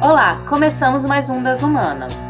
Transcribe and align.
Olá, 0.00 0.42
começamos 0.46 1.06
mais 1.06 1.30
um 1.30 1.42
das 1.42 1.62
Humanas. 1.62 2.25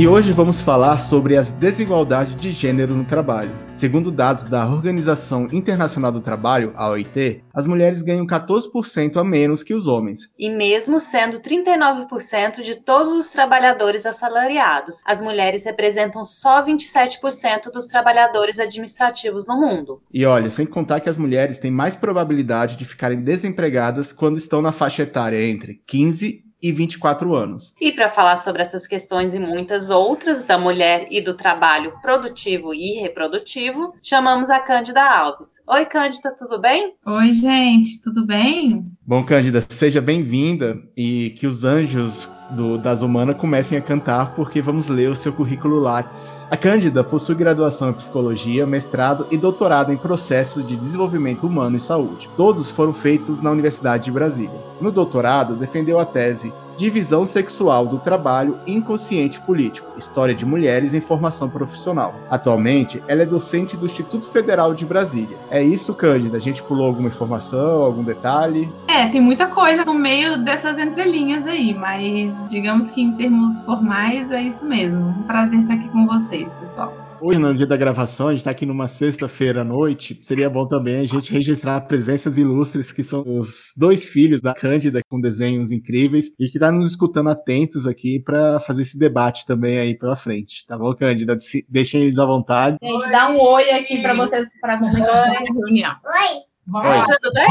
E 0.00 0.08
hoje 0.08 0.32
vamos 0.32 0.62
falar 0.62 0.96
sobre 0.96 1.36
as 1.36 1.50
desigualdades 1.50 2.34
de 2.34 2.52
gênero 2.52 2.94
no 2.94 3.04
trabalho. 3.04 3.52
Segundo 3.70 4.10
dados 4.10 4.46
da 4.46 4.66
Organização 4.66 5.46
Internacional 5.52 6.10
do 6.10 6.22
Trabalho, 6.22 6.72
a 6.74 6.88
OIT, 6.88 7.44
as 7.52 7.66
mulheres 7.66 8.00
ganham 8.00 8.26
14% 8.26 9.18
a 9.18 9.22
menos 9.22 9.62
que 9.62 9.74
os 9.74 9.86
homens. 9.86 10.20
E 10.38 10.48
mesmo 10.48 10.98
sendo 10.98 11.38
39% 11.38 12.62
de 12.62 12.76
todos 12.76 13.12
os 13.12 13.28
trabalhadores 13.28 14.06
assalariados, 14.06 15.02
as 15.04 15.20
mulheres 15.20 15.66
representam 15.66 16.24
só 16.24 16.64
27% 16.64 17.70
dos 17.70 17.86
trabalhadores 17.86 18.58
administrativos 18.58 19.46
no 19.46 19.60
mundo. 19.60 20.00
E 20.10 20.24
olha, 20.24 20.48
sem 20.48 20.64
contar 20.64 21.00
que 21.00 21.10
as 21.10 21.18
mulheres 21.18 21.58
têm 21.58 21.70
mais 21.70 21.94
probabilidade 21.94 22.78
de 22.78 22.86
ficarem 22.86 23.20
desempregadas 23.20 24.14
quando 24.14 24.38
estão 24.38 24.62
na 24.62 24.72
faixa 24.72 25.02
etária 25.02 25.46
entre 25.46 25.82
15 25.86 26.48
e 26.62 26.72
24 26.72 27.34
anos. 27.34 27.74
E 27.80 27.92
para 27.92 28.08
falar 28.08 28.36
sobre 28.36 28.62
essas 28.62 28.86
questões 28.86 29.34
e 29.34 29.38
muitas 29.38 29.90
outras 29.90 30.44
da 30.44 30.58
mulher 30.58 31.06
e 31.10 31.20
do 31.20 31.34
trabalho 31.34 31.92
produtivo 32.02 32.74
e 32.74 33.00
reprodutivo, 33.00 33.94
chamamos 34.02 34.50
a 34.50 34.60
Cândida 34.60 35.02
Alves. 35.02 35.62
Oi, 35.66 35.84
Cândida, 35.86 36.34
tudo 36.36 36.60
bem? 36.60 36.94
Oi, 37.06 37.32
gente, 37.32 38.00
tudo 38.02 38.26
bem? 38.26 38.86
Bom, 39.06 39.24
Cândida, 39.24 39.64
seja 39.68 40.00
bem-vinda 40.00 40.78
e 40.96 41.30
que 41.38 41.46
os 41.46 41.64
anjos 41.64 42.28
do, 42.50 42.78
das 42.78 43.02
Humanas 43.02 43.36
comecem 43.36 43.78
a 43.78 43.80
cantar, 43.80 44.32
porque 44.34 44.60
vamos 44.60 44.88
ler 44.88 45.10
o 45.10 45.16
seu 45.16 45.32
currículo 45.32 45.78
Lattes. 45.78 46.46
A 46.50 46.56
Cândida 46.56 47.04
possui 47.04 47.34
graduação 47.34 47.90
em 47.90 47.94
Psicologia, 47.94 48.66
mestrado 48.66 49.26
e 49.30 49.36
doutorado 49.36 49.92
em 49.92 49.96
Processos 49.96 50.64
de 50.64 50.76
Desenvolvimento 50.76 51.46
Humano 51.46 51.76
e 51.76 51.80
Saúde. 51.80 52.28
Todos 52.36 52.70
foram 52.70 52.92
feitos 52.92 53.40
na 53.40 53.50
Universidade 53.50 54.04
de 54.04 54.12
Brasília. 54.12 54.60
No 54.80 54.90
doutorado, 54.90 55.54
defendeu 55.54 55.98
a 55.98 56.04
tese 56.04 56.52
Divisão 56.80 57.26
Sexual 57.26 57.86
do 57.86 57.98
Trabalho 57.98 58.58
Inconsciente 58.66 59.38
Político, 59.38 59.98
História 59.98 60.34
de 60.34 60.46
Mulheres 60.46 60.94
em 60.94 61.00
Formação 61.00 61.50
Profissional. 61.50 62.14
Atualmente, 62.30 63.02
ela 63.06 63.20
é 63.20 63.26
docente 63.26 63.76
do 63.76 63.84
Instituto 63.84 64.26
Federal 64.30 64.72
de 64.72 64.86
Brasília. 64.86 65.36
É 65.50 65.62
isso, 65.62 65.92
Cândida? 65.92 66.38
A 66.38 66.40
gente 66.40 66.62
pulou 66.62 66.86
alguma 66.86 67.08
informação, 67.08 67.82
algum 67.82 68.02
detalhe? 68.02 68.72
É, 68.88 69.06
tem 69.08 69.20
muita 69.20 69.46
coisa 69.48 69.84
no 69.84 69.92
meio 69.92 70.42
dessas 70.42 70.78
entrelinhas 70.78 71.46
aí, 71.46 71.74
mas 71.74 72.48
digamos 72.48 72.90
que 72.90 73.02
em 73.02 73.12
termos 73.12 73.62
formais 73.62 74.30
é 74.30 74.40
isso 74.40 74.64
mesmo. 74.64 75.06
Um 75.06 75.22
prazer 75.24 75.60
estar 75.60 75.74
aqui 75.74 75.90
com 75.90 76.06
vocês, 76.06 76.50
pessoal. 76.54 77.09
Hoje, 77.22 77.38
no 77.38 77.54
dia 77.54 77.66
da 77.66 77.76
gravação, 77.76 78.28
a 78.28 78.30
gente 78.30 78.38
está 78.38 78.50
aqui 78.50 78.64
numa 78.64 78.88
sexta-feira 78.88 79.60
à 79.60 79.64
noite. 79.64 80.18
Seria 80.22 80.48
bom 80.48 80.66
também 80.66 81.00
a 81.00 81.04
gente 81.04 81.30
registrar 81.30 81.78
presenças 81.82 82.38
ilustres, 82.38 82.92
que 82.92 83.04
são 83.04 83.22
os 83.26 83.74
dois 83.76 84.06
filhos 84.06 84.40
da 84.40 84.54
Cândida, 84.54 85.02
com 85.06 85.20
desenhos 85.20 85.70
incríveis, 85.70 86.28
e 86.38 86.48
que 86.48 86.56
está 86.56 86.72
nos 86.72 86.88
escutando 86.88 87.28
atentos 87.28 87.86
aqui 87.86 88.18
para 88.20 88.58
fazer 88.60 88.82
esse 88.82 88.98
debate 88.98 89.44
também 89.44 89.78
aí 89.78 89.98
pela 89.98 90.16
frente. 90.16 90.64
Tá 90.66 90.78
bom, 90.78 90.94
Cândida? 90.94 91.36
Deixem 91.68 92.04
eles 92.04 92.18
à 92.18 92.24
vontade. 92.24 92.78
Gente, 92.82 93.10
dá 93.10 93.28
um 93.28 93.38
oi 93.38 93.70
aqui 93.70 94.00
para 94.00 94.14
vocês, 94.14 94.48
para 94.58 94.74
a 94.74 94.78
reunião. 94.78 95.94
Oi! 96.06 96.40
Vamos 96.66 96.88
oi. 96.88 96.96
lá. 96.96 97.06
Tudo 97.06 97.32
bem? 97.34 97.46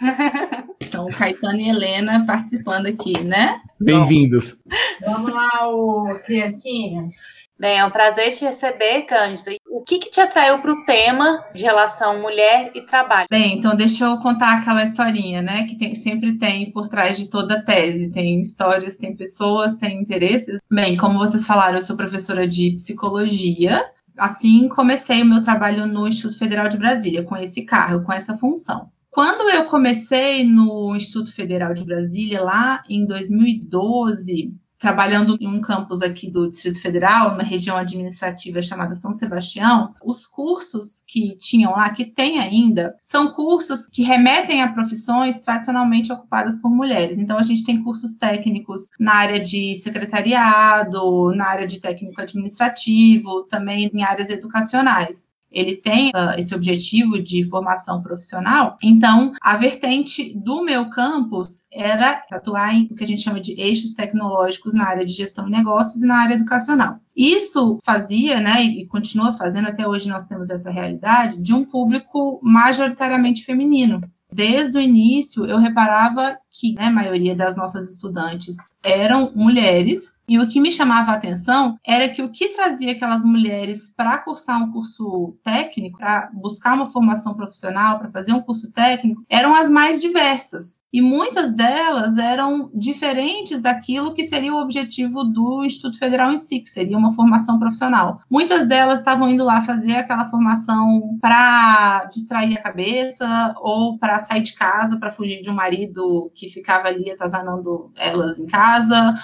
São 0.82 1.06
o 1.06 1.12
Caetano 1.12 1.60
e 1.60 1.68
Helena 1.68 2.24
participando 2.26 2.86
aqui, 2.86 3.16
né? 3.24 3.60
Bem-vindos. 3.80 4.56
Vamos 5.04 5.32
lá, 5.32 5.68
o 5.68 6.18
criancinhas. 6.24 7.47
Bem, 7.58 7.78
é 7.78 7.84
um 7.84 7.90
prazer 7.90 8.30
te 8.30 8.44
receber, 8.44 9.02
Cândida. 9.02 9.50
O 9.68 9.82
que, 9.82 9.98
que 9.98 10.10
te 10.10 10.20
atraiu 10.20 10.60
para 10.60 10.72
o 10.72 10.84
tema 10.84 11.44
de 11.52 11.64
relação 11.64 12.20
mulher 12.20 12.70
e 12.72 12.82
trabalho? 12.82 13.26
Bem, 13.28 13.58
então 13.58 13.76
deixa 13.76 14.04
eu 14.04 14.16
contar 14.18 14.58
aquela 14.58 14.84
historinha, 14.84 15.42
né? 15.42 15.64
Que 15.64 15.76
tem, 15.76 15.92
sempre 15.94 16.38
tem 16.38 16.70
por 16.70 16.86
trás 16.86 17.18
de 17.18 17.28
toda 17.28 17.64
tese. 17.64 18.10
Tem 18.10 18.40
histórias, 18.40 18.96
tem 18.96 19.16
pessoas, 19.16 19.74
tem 19.74 20.00
interesses. 20.00 20.60
Bem, 20.70 20.96
como 20.96 21.18
vocês 21.18 21.44
falaram, 21.44 21.76
eu 21.76 21.82
sou 21.82 21.96
professora 21.96 22.46
de 22.46 22.72
psicologia. 22.76 23.84
Assim, 24.16 24.68
comecei 24.68 25.22
o 25.22 25.26
meu 25.26 25.42
trabalho 25.42 25.84
no 25.86 26.06
Instituto 26.06 26.38
Federal 26.38 26.68
de 26.68 26.78
Brasília, 26.78 27.24
com 27.24 27.36
esse 27.36 27.64
cargo, 27.64 28.04
com 28.04 28.12
essa 28.12 28.36
função. 28.36 28.88
Quando 29.10 29.50
eu 29.50 29.64
comecei 29.64 30.44
no 30.44 30.94
Instituto 30.94 31.34
Federal 31.34 31.74
de 31.74 31.84
Brasília, 31.84 32.40
lá 32.40 32.82
em 32.88 33.04
2012, 33.04 34.52
trabalhando 34.78 35.36
em 35.40 35.48
um 35.48 35.60
campus 35.60 36.02
aqui 36.02 36.30
do 36.30 36.48
Distrito 36.48 36.80
Federal, 36.80 37.34
uma 37.34 37.42
região 37.42 37.76
administrativa 37.76 38.62
chamada 38.62 38.94
São 38.94 39.12
Sebastião, 39.12 39.94
os 40.02 40.26
cursos 40.26 41.02
que 41.06 41.36
tinham 41.38 41.72
lá, 41.72 41.90
que 41.90 42.04
tem 42.04 42.38
ainda, 42.38 42.94
são 43.00 43.32
cursos 43.32 43.86
que 43.86 44.02
remetem 44.02 44.62
a 44.62 44.72
profissões 44.72 45.38
tradicionalmente 45.38 46.12
ocupadas 46.12 46.60
por 46.60 46.70
mulheres. 46.70 47.18
Então, 47.18 47.38
a 47.38 47.42
gente 47.42 47.64
tem 47.64 47.82
cursos 47.82 48.16
técnicos 48.16 48.88
na 48.98 49.14
área 49.14 49.40
de 49.42 49.74
secretariado, 49.74 51.34
na 51.34 51.46
área 51.46 51.66
de 51.66 51.80
técnico 51.80 52.20
administrativo, 52.20 53.44
também 53.44 53.90
em 53.92 54.02
áreas 54.02 54.30
educacionais 54.30 55.37
ele 55.50 55.76
tem 55.76 56.10
esse 56.36 56.54
objetivo 56.54 57.22
de 57.22 57.48
formação 57.48 58.02
profissional. 58.02 58.76
Então, 58.82 59.32
a 59.40 59.56
vertente 59.56 60.34
do 60.38 60.62
meu 60.62 60.90
campus 60.90 61.62
era 61.72 62.22
atuar 62.30 62.74
em 62.74 62.88
o 62.90 62.94
que 62.94 63.04
a 63.04 63.06
gente 63.06 63.22
chama 63.22 63.40
de 63.40 63.58
eixos 63.60 63.92
tecnológicos 63.92 64.74
na 64.74 64.86
área 64.86 65.04
de 65.04 65.12
gestão 65.12 65.46
de 65.46 65.50
negócios 65.50 66.02
e 66.02 66.06
na 66.06 66.16
área 66.16 66.34
educacional. 66.34 66.98
Isso 67.16 67.78
fazia, 67.84 68.40
né, 68.40 68.62
e 68.62 68.86
continua 68.86 69.32
fazendo 69.32 69.68
até 69.68 69.86
hoje 69.86 70.08
nós 70.08 70.24
temos 70.24 70.50
essa 70.50 70.70
realidade 70.70 71.40
de 71.40 71.52
um 71.52 71.64
público 71.64 72.38
majoritariamente 72.42 73.44
feminino. 73.44 74.00
Desde 74.30 74.76
o 74.76 74.80
início, 74.80 75.46
eu 75.46 75.58
reparava 75.58 76.36
que 76.50 76.74
né, 76.74 76.86
a 76.86 76.90
maioria 76.90 77.34
das 77.34 77.56
nossas 77.56 77.90
estudantes 77.90 78.56
eram 78.82 79.32
mulheres, 79.34 80.18
e 80.28 80.38
o 80.38 80.46
que 80.46 80.60
me 80.60 80.70
chamava 80.70 81.12
a 81.12 81.14
atenção 81.14 81.78
era 81.84 82.08
que 82.08 82.22
o 82.22 82.30
que 82.30 82.50
trazia 82.50 82.92
aquelas 82.92 83.24
mulheres 83.24 83.94
para 83.94 84.18
cursar 84.18 84.62
um 84.62 84.70
curso 84.70 85.36
técnico, 85.42 85.98
para 85.98 86.30
buscar 86.34 86.74
uma 86.74 86.90
formação 86.90 87.34
profissional, 87.34 87.98
para 87.98 88.10
fazer 88.10 88.32
um 88.32 88.42
curso 88.42 88.70
técnico, 88.72 89.24
eram 89.28 89.54
as 89.54 89.70
mais 89.70 90.00
diversas. 90.00 90.82
E 90.92 91.00
muitas 91.00 91.52
delas 91.54 92.16
eram 92.16 92.70
diferentes 92.74 93.62
daquilo 93.62 94.14
que 94.14 94.22
seria 94.22 94.52
o 94.52 94.60
objetivo 94.60 95.24
do 95.24 95.64
Instituto 95.64 95.98
Federal 95.98 96.32
em 96.32 96.36
si, 96.36 96.60
que 96.60 96.68
seria 96.68 96.96
uma 96.96 97.12
formação 97.12 97.58
profissional. 97.58 98.20
Muitas 98.30 98.66
delas 98.66 99.00
estavam 99.00 99.28
indo 99.30 99.44
lá 99.44 99.62
fazer 99.62 99.94
aquela 99.96 100.26
formação 100.26 101.18
para 101.20 102.04
distrair 102.12 102.56
a 102.56 102.62
cabeça 102.62 103.54
ou 103.60 103.98
para 103.98 104.18
sair 104.18 104.42
de 104.42 104.54
casa, 104.54 104.98
para 104.98 105.10
fugir 105.10 105.42
de 105.42 105.50
um 105.50 105.54
marido 105.54 106.30
que 106.38 106.48
ficava 106.48 106.86
ali 106.86 107.10
atazanando 107.10 107.92
elas 107.96 108.38
em 108.38 108.46
casa. 108.46 109.14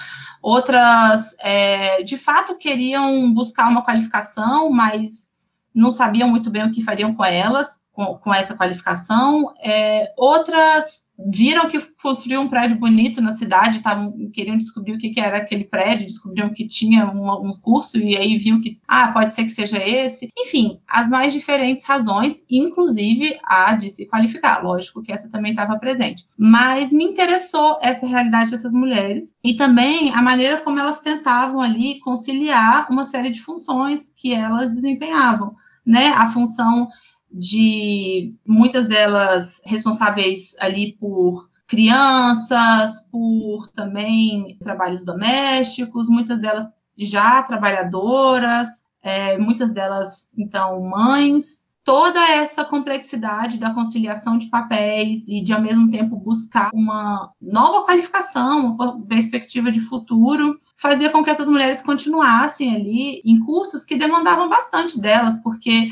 Outras, 0.41 1.33
é, 1.39 2.03
de 2.03 2.17
fato, 2.17 2.57
queriam 2.57 3.33
buscar 3.33 3.69
uma 3.69 3.83
qualificação, 3.83 4.69
mas 4.69 5.31
não 5.73 5.91
sabiam 5.91 6.29
muito 6.29 6.49
bem 6.51 6.65
o 6.65 6.71
que 6.71 6.83
fariam 6.83 7.15
com 7.15 7.23
elas, 7.23 7.79
com, 7.95 8.17
com 8.17 8.33
essa 8.33 8.55
qualificação. 8.55 9.53
É, 9.63 10.13
outras 10.17 11.05
viram 11.17 11.69
que 11.69 11.79
construiu 12.01 12.41
um 12.41 12.49
prédio 12.49 12.77
bonito 12.77 13.21
na 13.21 13.31
cidade, 13.31 13.79
tavam, 13.79 14.13
queriam 14.33 14.57
descobrir 14.57 14.93
o 14.93 14.97
que, 14.97 15.11
que 15.11 15.19
era 15.19 15.37
aquele 15.37 15.63
prédio, 15.63 16.05
descobriram 16.05 16.49
que 16.49 16.67
tinha 16.67 17.05
um, 17.05 17.31
um, 17.31 17.57
curso 17.61 17.97
e 17.97 18.17
aí 18.17 18.35
viu 18.35 18.59
que, 18.59 18.77
ah, 18.85 19.13
pode 19.13 19.33
ser 19.33 19.43
que 19.43 19.49
seja 19.49 19.77
esse. 19.77 20.29
Enfim, 20.37 20.81
as 20.85 21.09
mais 21.09 21.31
diferentes 21.31 21.85
razões, 21.85 22.43
inclusive 22.49 23.39
a 23.45 23.75
de 23.75 23.89
se 23.89 24.05
qualificar. 24.07 24.61
Lógico 24.61 25.01
que 25.01 25.13
essa 25.13 25.31
também 25.31 25.51
estava 25.51 25.79
presente. 25.79 26.25
Mas 26.37 26.91
me 26.91 27.05
interessou 27.05 27.79
essa 27.81 28.05
realidade 28.05 28.51
dessas 28.51 28.73
mulheres 28.73 29.37
e 29.41 29.55
também 29.55 30.13
a 30.13 30.21
maneira 30.21 30.57
como 30.57 30.79
elas 30.79 30.99
tentavam 30.99 31.61
ali 31.61 31.99
conciliar 31.99 32.87
uma 32.91 33.05
série 33.05 33.29
de 33.29 33.41
funções 33.41 34.09
que 34.09 34.33
elas 34.33 34.71
desempenhavam, 34.71 35.55
né? 35.85 36.09
A 36.09 36.27
função 36.29 36.89
de 37.37 38.33
muitas 38.47 38.87
delas 38.87 39.61
responsáveis 39.65 40.55
ali 40.57 40.93
por 40.93 41.49
crianças, 41.67 43.01
por 43.11 43.67
também 43.75 44.57
trabalhos 44.61 45.03
domésticos, 45.03 46.07
muitas 46.07 46.39
delas 46.39 46.65
já 46.97 47.43
trabalhadoras, 47.43 48.69
é, 49.03 49.37
muitas 49.37 49.71
delas, 49.73 50.29
então, 50.37 50.81
mães. 50.81 51.65
Toda 51.83 52.19
essa 52.31 52.65
complexidade 52.65 53.59
da 53.59 53.71
conciliação 53.71 54.39
de 54.39 54.47
papéis 54.47 55.27
e 55.27 55.43
de, 55.43 55.53
ao 55.53 55.61
mesmo 55.61 55.91
tempo, 55.91 56.15
buscar 56.15 56.71
uma 56.73 57.31
nova 57.39 57.85
qualificação, 57.85 58.75
uma 58.75 59.05
perspectiva 59.05 59.71
de 59.71 59.81
futuro, 59.81 60.57
fazia 60.77 61.11
com 61.11 61.23
que 61.23 61.29
essas 61.29 61.47
mulheres 61.47 61.83
continuassem 61.83 62.75
ali 62.75 63.21
em 63.23 63.39
cursos 63.39 63.85
que 63.85 63.95
demandavam 63.95 64.49
bastante 64.49 64.99
delas, 64.99 65.37
porque 65.43 65.91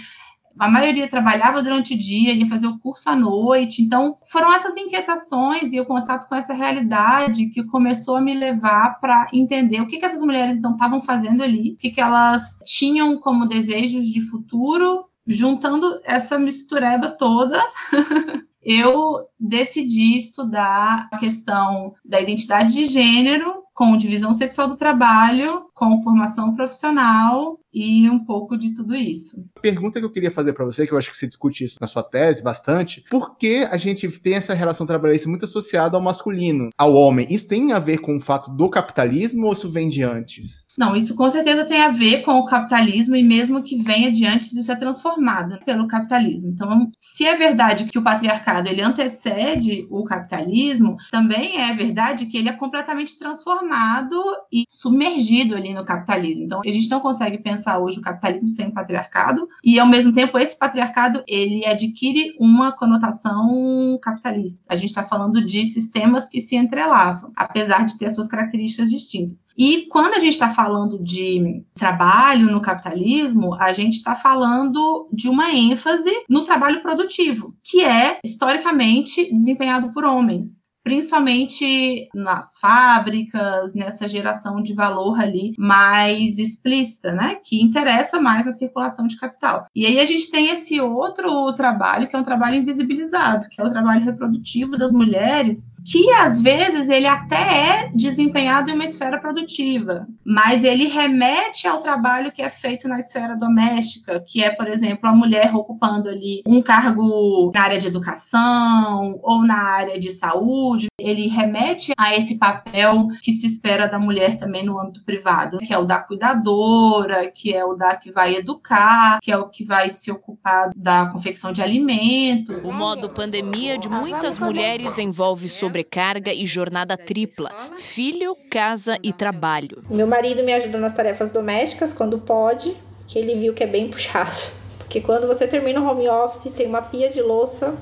a 0.57 0.69
maioria 0.69 1.07
trabalhava 1.07 1.63
durante 1.63 1.93
o 1.93 1.97
dia, 1.97 2.33
ia 2.33 2.47
fazer 2.47 2.67
o 2.67 2.77
curso 2.79 3.09
à 3.09 3.15
noite. 3.15 3.81
Então, 3.81 4.15
foram 4.29 4.53
essas 4.53 4.77
inquietações 4.77 5.73
e 5.73 5.79
o 5.79 5.85
contato 5.85 6.27
com 6.27 6.35
essa 6.35 6.53
realidade 6.53 7.47
que 7.47 7.63
começou 7.63 8.17
a 8.17 8.21
me 8.21 8.33
levar 8.33 8.99
para 8.99 9.27
entender 9.33 9.81
o 9.81 9.87
que, 9.87 9.97
que 9.97 10.05
essas 10.05 10.21
mulheres 10.21 10.55
então 10.55 10.73
estavam 10.73 11.01
fazendo 11.01 11.43
ali, 11.43 11.73
o 11.73 11.75
que, 11.77 11.89
que 11.89 12.01
elas 12.01 12.59
tinham 12.65 13.17
como 13.19 13.47
desejos 13.47 14.07
de 14.07 14.21
futuro, 14.29 15.05
juntando 15.25 15.99
essa 16.03 16.37
mistureba 16.37 17.09
toda. 17.17 17.61
eu 18.63 19.27
decidi 19.39 20.15
estudar 20.15 21.09
a 21.11 21.17
questão 21.17 21.93
da 22.03 22.21
identidade 22.21 22.73
de 22.73 22.85
gênero 22.85 23.63
com 23.73 23.97
divisão 23.97 24.33
sexual 24.33 24.67
do 24.67 24.77
trabalho, 24.77 25.63
com 25.83 26.01
formação 26.01 26.55
profissional 26.55 27.59
e 27.73 28.09
um 28.09 28.23
pouco 28.23 28.57
de 28.57 28.73
tudo 28.73 28.95
isso. 28.95 29.43
A 29.57 29.59
pergunta 29.59 29.99
que 29.99 30.05
eu 30.05 30.11
queria 30.11 30.31
fazer 30.31 30.53
para 30.53 30.63
você, 30.63 30.87
que 30.87 30.93
eu 30.93 30.97
acho 30.97 31.09
que 31.09 31.17
você 31.17 31.27
discute 31.27 31.65
isso 31.65 31.77
na 31.81 31.87
sua 31.87 32.03
tese 32.03 32.43
bastante, 32.43 33.03
por 33.09 33.35
que 33.35 33.67
a 33.69 33.77
gente 33.77 34.07
tem 34.21 34.35
essa 34.35 34.53
relação 34.53 34.85
trabalhista 34.85 35.27
muito 35.27 35.45
associada 35.45 35.97
ao 35.97 36.03
masculino, 36.03 36.69
ao 36.77 36.93
homem? 36.93 37.27
Isso 37.29 37.47
tem 37.47 37.73
a 37.73 37.79
ver 37.79 37.97
com 37.97 38.15
o 38.15 38.21
fato 38.21 38.51
do 38.51 38.69
capitalismo 38.69 39.47
ou 39.47 39.53
isso 39.53 39.69
vem 39.69 39.89
de 39.89 40.03
antes? 40.03 40.63
Não, 40.77 40.95
isso 40.95 41.15
com 41.15 41.29
certeza 41.29 41.65
tem 41.65 41.81
a 41.81 41.89
ver 41.89 42.23
com 42.23 42.31
o 42.31 42.45
capitalismo 42.45 43.15
e 43.15 43.23
mesmo 43.23 43.61
que 43.61 43.77
venha 43.77 44.11
de 44.11 44.25
antes, 44.25 44.53
isso 44.53 44.71
é 44.71 44.75
transformado 44.75 45.59
pelo 45.65 45.87
capitalismo. 45.87 46.51
Então, 46.51 46.89
se 46.99 47.25
é 47.25 47.35
verdade 47.35 47.85
que 47.85 47.99
o 47.99 48.03
patriarcado 48.03 48.67
ele 48.67 48.81
antecede 48.81 49.87
o 49.89 50.03
capitalismo, 50.03 50.95
também 51.11 51.61
é 51.61 51.73
verdade 51.75 52.25
que 52.25 52.37
ele 52.37 52.49
é 52.49 52.53
completamente 52.53 53.17
transformado 53.19 54.19
e 54.51 54.65
submergido 54.69 55.55
ali 55.55 55.72
no 55.73 55.85
capitalismo. 55.85 56.45
Então, 56.45 56.61
a 56.65 56.71
gente 56.71 56.89
não 56.89 56.99
consegue 56.99 57.37
pensar 57.37 57.79
hoje 57.79 57.99
o 57.99 58.01
capitalismo 58.01 58.49
sem 58.49 58.71
patriarcado 58.71 59.47
e 59.63 59.79
ao 59.79 59.87
mesmo 59.87 60.13
tempo 60.13 60.37
esse 60.37 60.57
patriarcado 60.57 61.23
ele 61.27 61.65
adquire 61.65 62.35
uma 62.39 62.71
conotação 62.71 63.97
capitalista. 64.01 64.63
A 64.69 64.75
gente 64.75 64.89
está 64.89 65.03
falando 65.03 65.45
de 65.45 65.65
sistemas 65.65 66.29
que 66.29 66.39
se 66.39 66.55
entrelaçam, 66.55 67.31
apesar 67.35 67.85
de 67.85 67.97
ter 67.97 68.09
suas 68.09 68.27
características 68.27 68.89
distintas. 68.89 69.45
E 69.57 69.87
quando 69.87 70.15
a 70.15 70.19
gente 70.19 70.33
está 70.33 70.49
falando 70.49 71.01
de 71.01 71.63
trabalho 71.73 72.51
no 72.51 72.61
capitalismo, 72.61 73.53
a 73.55 73.73
gente 73.73 73.93
está 73.93 74.15
falando 74.15 75.07
de 75.11 75.27
uma 75.29 75.51
ênfase 75.51 76.11
no 76.29 76.43
trabalho 76.43 76.81
produtivo, 76.81 77.53
que 77.63 77.83
é 77.83 78.19
historicamente 78.23 79.31
desempenhado 79.33 79.91
por 79.93 80.05
homens 80.05 80.62
principalmente 80.83 82.09
nas 82.13 82.57
fábricas, 82.59 83.73
nessa 83.73 84.07
geração 84.07 84.61
de 84.61 84.73
valor 84.73 85.19
ali 85.19 85.53
mais 85.57 86.37
explícita, 86.37 87.11
né? 87.11 87.37
Que 87.43 87.61
interessa 87.61 88.19
mais 88.19 88.47
a 88.47 88.51
circulação 88.51 89.07
de 89.07 89.17
capital. 89.17 89.67
E 89.73 89.85
aí 89.85 89.99
a 89.99 90.05
gente 90.05 90.29
tem 90.29 90.49
esse 90.49 90.79
outro 90.81 91.53
trabalho, 91.53 92.07
que 92.07 92.15
é 92.15 92.19
um 92.19 92.23
trabalho 92.23 92.57
invisibilizado, 92.57 93.47
que 93.49 93.61
é 93.61 93.65
o 93.65 93.69
trabalho 93.69 94.03
reprodutivo 94.03 94.77
das 94.77 94.91
mulheres, 94.91 95.69
que 95.85 96.11
às 96.11 96.41
vezes 96.41 96.89
ele 96.89 97.07
até 97.07 97.35
é 97.35 97.91
desempenhado 97.93 98.69
em 98.69 98.73
uma 98.73 98.85
esfera 98.85 99.19
produtiva, 99.19 100.07
mas 100.25 100.63
ele 100.63 100.87
remete 100.87 101.67
ao 101.67 101.79
trabalho 101.79 102.31
que 102.31 102.41
é 102.41 102.49
feito 102.49 102.87
na 102.87 102.99
esfera 102.99 103.35
doméstica, 103.35 104.23
que 104.25 104.43
é, 104.43 104.49
por 104.49 104.67
exemplo, 104.67 105.09
a 105.09 105.15
mulher 105.15 105.53
ocupando 105.55 106.09
ali 106.09 106.41
um 106.45 106.61
cargo 106.61 107.51
na 107.53 107.61
área 107.61 107.77
de 107.77 107.87
educação 107.87 109.19
ou 109.21 109.45
na 109.45 109.61
área 109.61 109.99
de 109.99 110.11
saúde. 110.11 110.87
Ele 110.99 111.27
remete 111.27 111.93
a 111.97 112.15
esse 112.15 112.37
papel 112.37 113.07
que 113.21 113.31
se 113.31 113.47
espera 113.47 113.87
da 113.87 113.99
mulher 113.99 114.37
também 114.37 114.65
no 114.65 114.79
âmbito 114.79 115.03
privado, 115.03 115.57
que 115.57 115.73
é 115.73 115.77
o 115.77 115.85
da 115.85 115.99
cuidadora, 115.99 117.29
que 117.29 117.53
é 117.53 117.65
o 117.65 117.73
da 117.73 117.95
que 117.95 118.11
vai 118.11 118.35
educar, 118.35 119.19
que 119.21 119.31
é 119.31 119.37
o 119.37 119.49
que 119.49 119.63
vai 119.63 119.89
se 119.89 120.11
ocupar 120.11 120.71
da 120.75 121.07
confecção 121.07 121.51
de 121.51 121.61
alimentos. 121.61 122.63
O 122.63 122.71
modo 122.71 123.09
pandemia 123.09 123.77
de 123.77 123.89
muitas 123.89 124.39
mulheres 124.39 124.97
envolve 124.97 125.49
sobre 125.49 125.72
sobrecarga 125.73 126.31
e 126.31 126.45
jornada 126.45 126.95
tripla: 126.95 127.51
filho, 127.77 128.37
casa 128.49 128.97
e 129.01 129.11
trabalho. 129.11 129.83
Meu 129.89 130.05
marido 130.05 130.43
me 130.43 130.53
ajuda 130.53 130.77
nas 130.77 130.93
tarefas 130.93 131.31
domésticas 131.31 131.91
quando 131.91 132.19
pode, 132.19 132.77
que 133.07 133.17
ele 133.17 133.35
viu 133.35 133.53
que 133.53 133.63
é 133.63 133.67
bem 133.67 133.89
puxado. 133.89 134.37
Porque 134.77 135.01
quando 135.01 135.25
você 135.25 135.47
termina 135.47 135.81
o 135.81 135.89
home 135.89 136.07
office, 136.07 136.51
tem 136.53 136.67
uma 136.67 136.81
pia 136.81 137.09
de 137.09 137.21
louça 137.21 137.73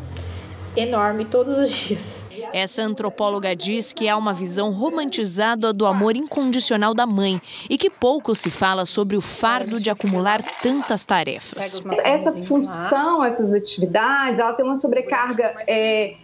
enorme 0.75 1.25
todos 1.25 1.57
os 1.57 1.69
dias. 1.69 2.21
Essa 2.53 2.81
antropóloga 2.81 3.55
diz 3.55 3.91
que 3.91 4.07
há 4.07 4.17
uma 4.17 4.33
visão 4.33 4.71
romantizada 4.71 5.73
do 5.73 5.85
amor 5.85 6.15
incondicional 6.15 6.93
da 6.93 7.05
mãe 7.05 7.41
e 7.69 7.77
que 7.77 7.89
pouco 7.89 8.33
se 8.33 8.49
fala 8.49 8.85
sobre 8.85 9.17
o 9.17 9.21
fardo 9.21 9.79
de 9.79 9.89
acumular 9.89 10.41
tantas 10.61 11.03
tarefas. 11.03 11.81
Essa 12.03 12.31
função, 12.31 13.23
essas 13.23 13.53
atividades, 13.53 14.39
ela 14.39 14.53
tem 14.53 14.65
uma 14.65 14.77
sobrecarga 14.77 15.53
é, 15.67 16.15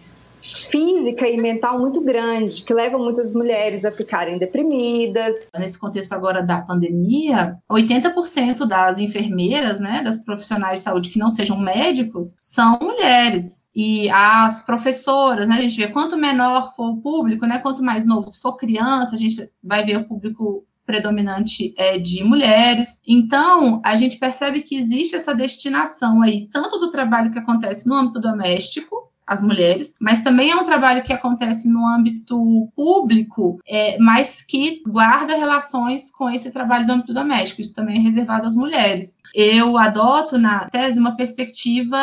física 0.70 1.28
e 1.28 1.36
mental 1.36 1.78
muito 1.78 2.00
grande, 2.00 2.62
que 2.62 2.72
leva 2.72 2.98
muitas 2.98 3.32
mulheres 3.32 3.84
a 3.84 3.90
ficarem 3.90 4.38
deprimidas. 4.38 5.34
Nesse 5.56 5.78
contexto 5.78 6.12
agora 6.12 6.42
da 6.42 6.62
pandemia, 6.62 7.56
80% 7.70 8.66
das 8.66 8.98
enfermeiras, 8.98 9.80
né, 9.80 10.02
das 10.02 10.24
profissionais 10.24 10.80
de 10.80 10.84
saúde 10.84 11.10
que 11.10 11.18
não 11.18 11.30
sejam 11.30 11.58
médicos, 11.58 12.36
são 12.40 12.78
mulheres. 12.80 13.68
E 13.74 14.10
as 14.10 14.64
professoras, 14.64 15.48
né, 15.48 15.56
a 15.56 15.60
gente 15.60 15.76
vê 15.76 15.88
quanto 15.88 16.16
menor 16.16 16.74
for 16.74 16.90
o 16.90 17.00
público, 17.00 17.46
né, 17.46 17.58
quanto 17.58 17.82
mais 17.82 18.06
novo, 18.06 18.26
se 18.26 18.40
for 18.40 18.56
criança, 18.56 19.14
a 19.14 19.18
gente 19.18 19.48
vai 19.62 19.84
ver 19.84 19.98
o 19.98 20.04
público 20.04 20.64
predominante 20.88 21.74
é 21.76 21.98
de 21.98 22.24
mulheres. 22.24 23.02
Então, 23.06 23.78
a 23.84 23.94
gente 23.94 24.18
percebe 24.18 24.62
que 24.62 24.74
existe 24.74 25.14
essa 25.14 25.34
destinação 25.34 26.22
aí, 26.22 26.48
tanto 26.50 26.78
do 26.78 26.90
trabalho 26.90 27.30
que 27.30 27.38
acontece 27.38 27.86
no 27.86 27.94
âmbito 27.94 28.18
doméstico, 28.18 29.07
as 29.28 29.42
mulheres, 29.42 29.94
mas 30.00 30.22
também 30.22 30.50
é 30.50 30.56
um 30.56 30.64
trabalho 30.64 31.02
que 31.02 31.12
acontece 31.12 31.70
no 31.70 31.86
âmbito 31.86 32.72
público, 32.74 33.60
é, 33.68 33.98
mas 33.98 34.40
que 34.40 34.82
guarda 34.86 35.36
relações 35.36 36.10
com 36.10 36.30
esse 36.30 36.50
trabalho 36.50 36.86
do 36.86 36.92
âmbito 36.94 37.12
doméstico. 37.12 37.60
Isso 37.60 37.74
também 37.74 37.98
é 37.98 38.00
reservado 38.00 38.46
às 38.46 38.56
mulheres. 38.56 39.18
Eu 39.34 39.76
adoto 39.76 40.38
na 40.38 40.70
tese 40.70 40.98
uma 40.98 41.14
perspectiva 41.14 41.98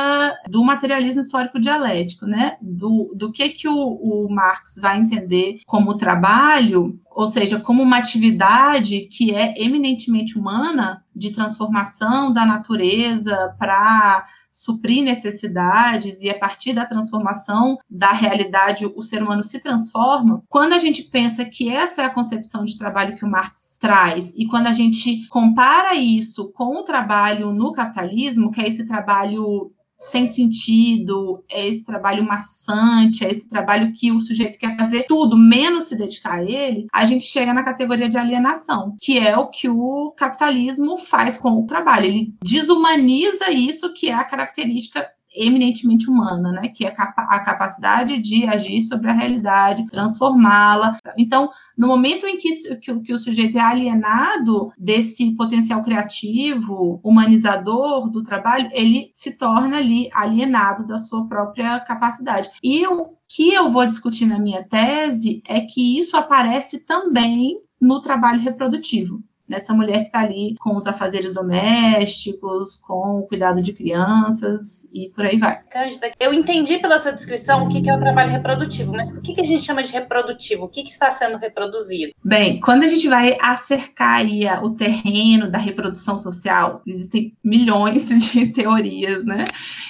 do 0.47 0.63
materialismo 0.63 1.21
histórico 1.21 1.59
dialético, 1.59 2.27
né? 2.27 2.57
Do, 2.61 3.11
do 3.15 3.31
que 3.31 3.49
que 3.49 3.67
o, 3.67 3.75
o 3.75 4.29
Marx 4.29 4.77
vai 4.79 4.99
entender 4.99 5.61
como 5.65 5.97
trabalho 5.97 6.99
ou 7.15 7.25
seja, 7.25 7.61
como 7.61 7.81
uma 7.81 7.97
atividade 7.97 9.07
que 9.09 9.33
é 9.33 9.53
eminentemente 9.63 10.37
humana, 10.37 11.01
de 11.15 11.31
transformação 11.31 12.33
da 12.33 12.45
natureza 12.45 13.55
para 13.57 14.25
suprir 14.65 15.03
necessidades 15.03 16.21
e 16.21 16.29
a 16.29 16.37
partir 16.37 16.73
da 16.73 16.85
transformação 16.85 17.77
da 17.89 18.11
realidade 18.11 18.85
o 18.85 19.03
ser 19.03 19.21
humano 19.21 19.43
se 19.43 19.61
transforma. 19.61 20.41
Quando 20.49 20.73
a 20.73 20.79
gente 20.79 21.03
pensa 21.03 21.45
que 21.45 21.69
essa 21.69 22.01
é 22.01 22.05
a 22.05 22.13
concepção 22.13 22.65
de 22.65 22.77
trabalho 22.77 23.15
que 23.15 23.25
o 23.25 23.29
Marx 23.29 23.77
traz 23.79 24.33
e 24.35 24.47
quando 24.47 24.67
a 24.67 24.71
gente 24.71 25.27
compara 25.27 25.95
isso 25.95 26.51
com 26.51 26.79
o 26.79 26.83
trabalho 26.83 27.53
no 27.53 27.71
capitalismo, 27.71 28.51
que 28.51 28.61
é 28.61 28.67
esse 28.67 28.87
trabalho 28.87 29.71
sem 29.97 30.27
sentido, 30.27 31.43
é 31.49 31.67
esse 31.67 31.85
trabalho 31.85 32.23
maçante, 32.23 33.25
é 33.25 33.29
esse 33.29 33.47
trabalho 33.49 33.93
que 33.93 34.11
o 34.11 34.19
sujeito 34.19 34.59
quer 34.59 34.75
fazer 34.77 35.05
tudo, 35.07 35.37
menos 35.37 35.85
se 35.85 35.97
dedicar 35.97 36.39
a 36.39 36.43
ele, 36.43 36.87
a 36.93 37.05
gente 37.05 37.23
chega 37.23 37.53
na 37.53 37.63
categoria 37.63 38.09
de 38.09 38.17
alienação, 38.17 38.95
que 39.01 39.17
é 39.17 39.37
o 39.37 39.47
que 39.47 39.69
o 39.69 40.13
capitalismo 40.17 40.97
faz 40.97 41.37
com 41.37 41.51
o 41.51 41.65
trabalho. 41.65 42.05
Ele 42.05 42.33
desumaniza 42.43 43.51
isso 43.51 43.93
que 43.93 44.09
é 44.09 44.13
a 44.13 44.23
característica 44.23 45.07
eminentemente 45.35 46.09
humana, 46.09 46.51
né? 46.51 46.69
Que 46.69 46.85
é 46.85 46.93
a 46.97 47.39
capacidade 47.39 48.19
de 48.19 48.45
agir 48.45 48.81
sobre 48.81 49.09
a 49.09 49.13
realidade, 49.13 49.85
transformá-la. 49.87 50.97
Então, 51.17 51.49
no 51.77 51.87
momento 51.87 52.25
em 52.25 52.37
que, 52.37 52.49
que, 52.79 52.99
que, 53.01 53.13
o 53.13 53.17
sujeito 53.17 53.57
é 53.57 53.61
alienado 53.61 54.71
desse 54.77 55.35
potencial 55.35 55.83
criativo, 55.83 56.99
humanizador 57.03 58.09
do 58.09 58.23
trabalho, 58.23 58.69
ele 58.71 59.09
se 59.13 59.37
torna 59.37 59.77
ali 59.77 60.09
alienado 60.13 60.85
da 60.85 60.97
sua 60.97 61.27
própria 61.27 61.79
capacidade. 61.79 62.49
E 62.63 62.85
o 62.87 63.15
que 63.27 63.53
eu 63.53 63.69
vou 63.69 63.85
discutir 63.85 64.25
na 64.25 64.39
minha 64.39 64.63
tese 64.63 65.41
é 65.47 65.61
que 65.61 65.97
isso 65.97 66.15
aparece 66.15 66.85
também 66.85 67.59
no 67.81 68.01
trabalho 68.01 68.41
reprodutivo 68.41 69.21
nessa 69.47 69.73
mulher 69.73 69.99
que 69.99 70.07
está 70.07 70.21
ali 70.21 70.55
com 70.59 70.75
os 70.75 70.87
afazeres 70.87 71.33
domésticos, 71.33 72.75
com 72.75 73.19
o 73.19 73.27
cuidado 73.27 73.61
de 73.61 73.73
crianças 73.73 74.89
e 74.93 75.09
por 75.09 75.25
aí 75.25 75.37
vai. 75.37 75.61
Cândida, 75.69 76.11
eu 76.19 76.33
entendi 76.33 76.77
pela 76.77 76.97
sua 76.97 77.11
descrição 77.11 77.65
o 77.65 77.69
que 77.69 77.87
é 77.89 77.95
o 77.95 77.99
trabalho 77.99 78.31
reprodutivo, 78.31 78.91
mas 78.91 79.11
o 79.11 79.21
que 79.21 79.39
a 79.39 79.43
gente 79.43 79.63
chama 79.63 79.83
de 79.83 79.91
reprodutivo? 79.91 80.65
O 80.65 80.69
que 80.69 80.81
está 80.81 81.11
sendo 81.11 81.37
reproduzido? 81.37 82.13
Bem, 82.23 82.59
quando 82.59 82.83
a 82.83 82.87
gente 82.87 83.07
vai 83.07 83.37
acercar 83.41 84.17
aí 84.17 84.45
o 84.63 84.71
terreno 84.71 85.49
da 85.49 85.57
reprodução 85.57 86.17
social, 86.17 86.81
existem 86.85 87.35
milhões 87.43 88.07
de 88.31 88.47
teorias, 88.47 89.25
né? 89.25 89.45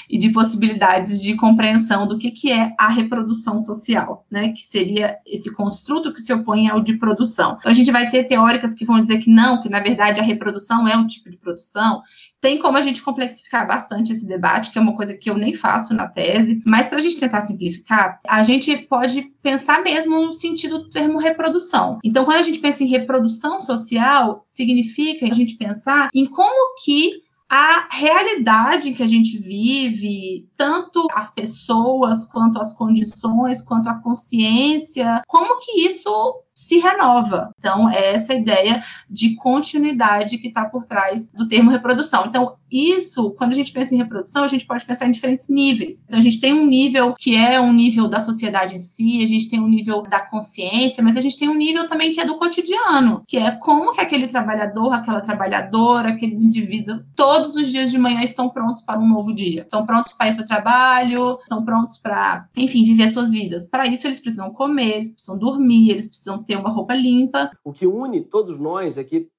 E 0.09 0.17
de 0.17 0.29
possibilidades 0.29 1.21
de 1.21 1.35
compreensão 1.35 2.07
do 2.07 2.17
que, 2.17 2.31
que 2.31 2.51
é 2.51 2.73
a 2.77 2.89
reprodução 2.89 3.59
social, 3.59 4.25
né? 4.29 4.49
Que 4.49 4.61
seria 4.61 5.17
esse 5.25 5.53
construto 5.53 6.11
que 6.11 6.19
se 6.19 6.33
opõe 6.33 6.67
ao 6.69 6.81
de 6.81 6.97
produção. 6.97 7.57
Então, 7.59 7.71
a 7.71 7.73
gente 7.73 7.91
vai 7.91 8.09
ter 8.09 8.23
teóricas 8.25 8.73
que 8.73 8.85
vão 8.85 8.99
dizer 8.99 9.19
que 9.19 9.29
não 9.29 9.44
que 9.61 9.69
na 9.69 9.79
verdade 9.79 10.19
a 10.19 10.23
reprodução 10.23 10.87
é 10.87 10.95
um 10.95 11.07
tipo 11.07 11.29
de 11.29 11.37
produção. 11.37 12.01
Tem 12.41 12.57
como 12.57 12.77
a 12.77 12.81
gente 12.81 13.01
complexificar 13.01 13.67
bastante 13.67 14.11
esse 14.11 14.27
debate, 14.27 14.71
que 14.71 14.77
é 14.77 14.81
uma 14.81 14.95
coisa 14.95 15.15
que 15.15 15.29
eu 15.29 15.37
nem 15.37 15.53
faço 15.53 15.93
na 15.93 16.07
tese, 16.07 16.61
mas 16.65 16.87
para 16.87 16.97
a 16.97 17.01
gente 17.01 17.19
tentar 17.19 17.41
simplificar, 17.41 18.19
a 18.27 18.43
gente 18.43 18.75
pode 18.77 19.23
pensar 19.41 19.81
mesmo 19.83 20.25
no 20.25 20.33
sentido 20.33 20.79
do 20.79 20.89
termo 20.89 21.17
reprodução. 21.17 21.99
Então, 22.03 22.25
quando 22.25 22.37
a 22.37 22.43
gente 22.43 22.59
pensa 22.59 22.83
em 22.83 22.87
reprodução 22.87 23.59
social, 23.59 24.41
significa 24.45 25.25
a 25.25 25.33
gente 25.33 25.55
pensar 25.55 26.09
em 26.13 26.25
como 26.25 26.75
que 26.83 27.25
a 27.49 27.87
realidade 27.91 28.93
que 28.93 29.03
a 29.03 29.07
gente 29.07 29.37
vive, 29.37 30.49
tanto 30.57 31.07
as 31.13 31.31
pessoas, 31.33 32.25
quanto 32.25 32.59
as 32.59 32.73
condições, 32.73 33.61
quanto 33.61 33.87
a 33.87 34.01
consciência, 34.01 35.21
como 35.27 35.59
que 35.59 35.85
isso 35.85 36.09
se 36.55 36.79
renova. 36.79 37.51
Então, 37.59 37.89
é 37.89 38.13
essa 38.13 38.33
ideia 38.33 38.81
de 39.09 39.35
continuidade 39.35 40.37
que 40.37 40.47
está 40.47 40.65
por 40.65 40.85
trás 40.85 41.29
do 41.29 41.47
termo 41.47 41.69
reprodução. 41.69 42.25
Então, 42.27 42.55
isso, 42.71 43.31
quando 43.31 43.51
a 43.51 43.55
gente 43.55 43.71
pensa 43.71 43.93
em 43.93 43.97
reprodução, 43.97 44.43
a 44.43 44.47
gente 44.47 44.65
pode 44.65 44.85
pensar 44.85 45.07
em 45.07 45.11
diferentes 45.11 45.49
níveis. 45.49 46.05
Então, 46.05 46.17
a 46.17 46.21
gente 46.21 46.39
tem 46.39 46.53
um 46.53 46.65
nível 46.65 47.13
que 47.17 47.35
é 47.35 47.59
um 47.59 47.73
nível 47.73 48.07
da 48.07 48.19
sociedade 48.19 48.75
em 48.75 48.77
si, 48.77 49.21
a 49.21 49.27
gente 49.27 49.49
tem 49.49 49.59
um 49.59 49.67
nível 49.67 50.01
da 50.03 50.19
consciência, 50.19 51.03
mas 51.03 51.17
a 51.17 51.21
gente 51.21 51.37
tem 51.37 51.49
um 51.49 51.55
nível 51.55 51.87
também 51.87 52.11
que 52.11 52.21
é 52.21 52.25
do 52.25 52.37
cotidiano, 52.37 53.23
que 53.27 53.37
é 53.37 53.51
como 53.51 53.93
que 53.93 54.01
aquele 54.01 54.27
trabalhador, 54.27 54.93
aquela 54.93 55.21
trabalhadora, 55.21 56.09
aqueles 56.09 56.41
indivíduos, 56.41 57.01
todos 57.15 57.55
os 57.55 57.69
dias 57.69 57.91
de 57.91 57.97
manhã 57.97 58.21
estão 58.23 58.49
prontos 58.49 58.81
para 58.81 58.99
um 58.99 59.07
novo 59.07 59.33
dia. 59.33 59.65
São 59.69 59.85
prontos 59.85 60.13
para 60.13 60.29
ir 60.29 60.35
para 60.35 60.43
o 60.43 60.47
trabalho, 60.47 61.37
são 61.47 61.63
prontos 61.63 61.97
para, 61.97 62.47
enfim, 62.55 62.83
viver 62.83 63.11
suas 63.11 63.31
vidas. 63.31 63.67
Para 63.67 63.87
isso, 63.87 64.07
eles 64.07 64.19
precisam 64.19 64.51
comer, 64.51 64.93
eles 64.95 65.09
precisam 65.09 65.37
dormir, 65.37 65.91
eles 65.91 66.07
precisam 66.07 66.44
ter 66.45 66.57
uma 66.57 66.69
roupa 66.69 66.93
limpa. 66.93 67.51
O 67.63 67.73
que 67.73 67.87
une 67.87 68.21
todos 68.21 68.59
nós 68.59 68.97
é 68.97 69.03
que 69.03 69.29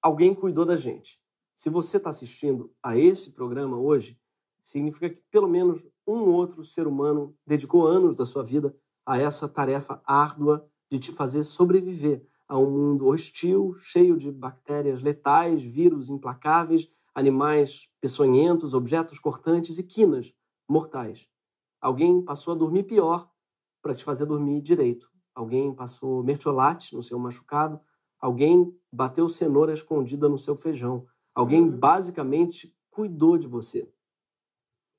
alguém 0.00 0.34
cuidou 0.34 0.64
da 0.64 0.76
gente. 0.76 1.18
Se 1.56 1.70
você 1.70 1.96
está 1.96 2.10
assistindo 2.10 2.72
a 2.82 2.96
esse 2.96 3.32
programa 3.32 3.76
hoje, 3.76 4.18
significa 4.62 5.08
que 5.08 5.22
pelo 5.30 5.48
menos 5.48 5.80
um 6.06 6.20
outro 6.30 6.64
ser 6.64 6.86
humano 6.86 7.34
dedicou 7.46 7.86
anos 7.86 8.14
da 8.14 8.26
sua 8.26 8.42
vida 8.42 8.76
a 9.06 9.18
essa 9.18 9.48
tarefa 9.48 10.02
árdua 10.04 10.68
de 10.90 10.98
te 10.98 11.12
fazer 11.12 11.44
sobreviver 11.44 12.26
a 12.48 12.58
um 12.58 12.70
mundo 12.70 13.06
hostil, 13.06 13.74
cheio 13.78 14.18
de 14.18 14.30
bactérias 14.30 15.02
letais, 15.02 15.62
vírus 15.62 16.10
implacáveis, 16.10 16.88
animais 17.14 17.88
peçonhentos, 18.00 18.74
objetos 18.74 19.18
cortantes 19.18 19.78
e 19.78 19.82
quinas 19.82 20.32
mortais. 20.68 21.26
Alguém 21.80 22.22
passou 22.22 22.54
a 22.54 22.56
dormir 22.56 22.84
pior 22.84 23.30
para 23.80 23.94
te 23.94 24.04
fazer 24.04 24.26
dormir 24.26 24.60
direito 24.60 25.11
alguém 25.34 25.74
passou 25.74 26.22
mertiolate 26.22 26.94
no 26.94 27.02
seu 27.02 27.18
machucado, 27.18 27.80
alguém 28.20 28.74
bateu 28.92 29.28
cenoura 29.28 29.72
escondida 29.72 30.28
no 30.28 30.38
seu 30.38 30.54
feijão, 30.54 31.06
alguém 31.34 31.62
uhum. 31.62 31.70
basicamente 31.70 32.74
cuidou 32.90 33.36
de 33.38 33.46
você. 33.46 33.90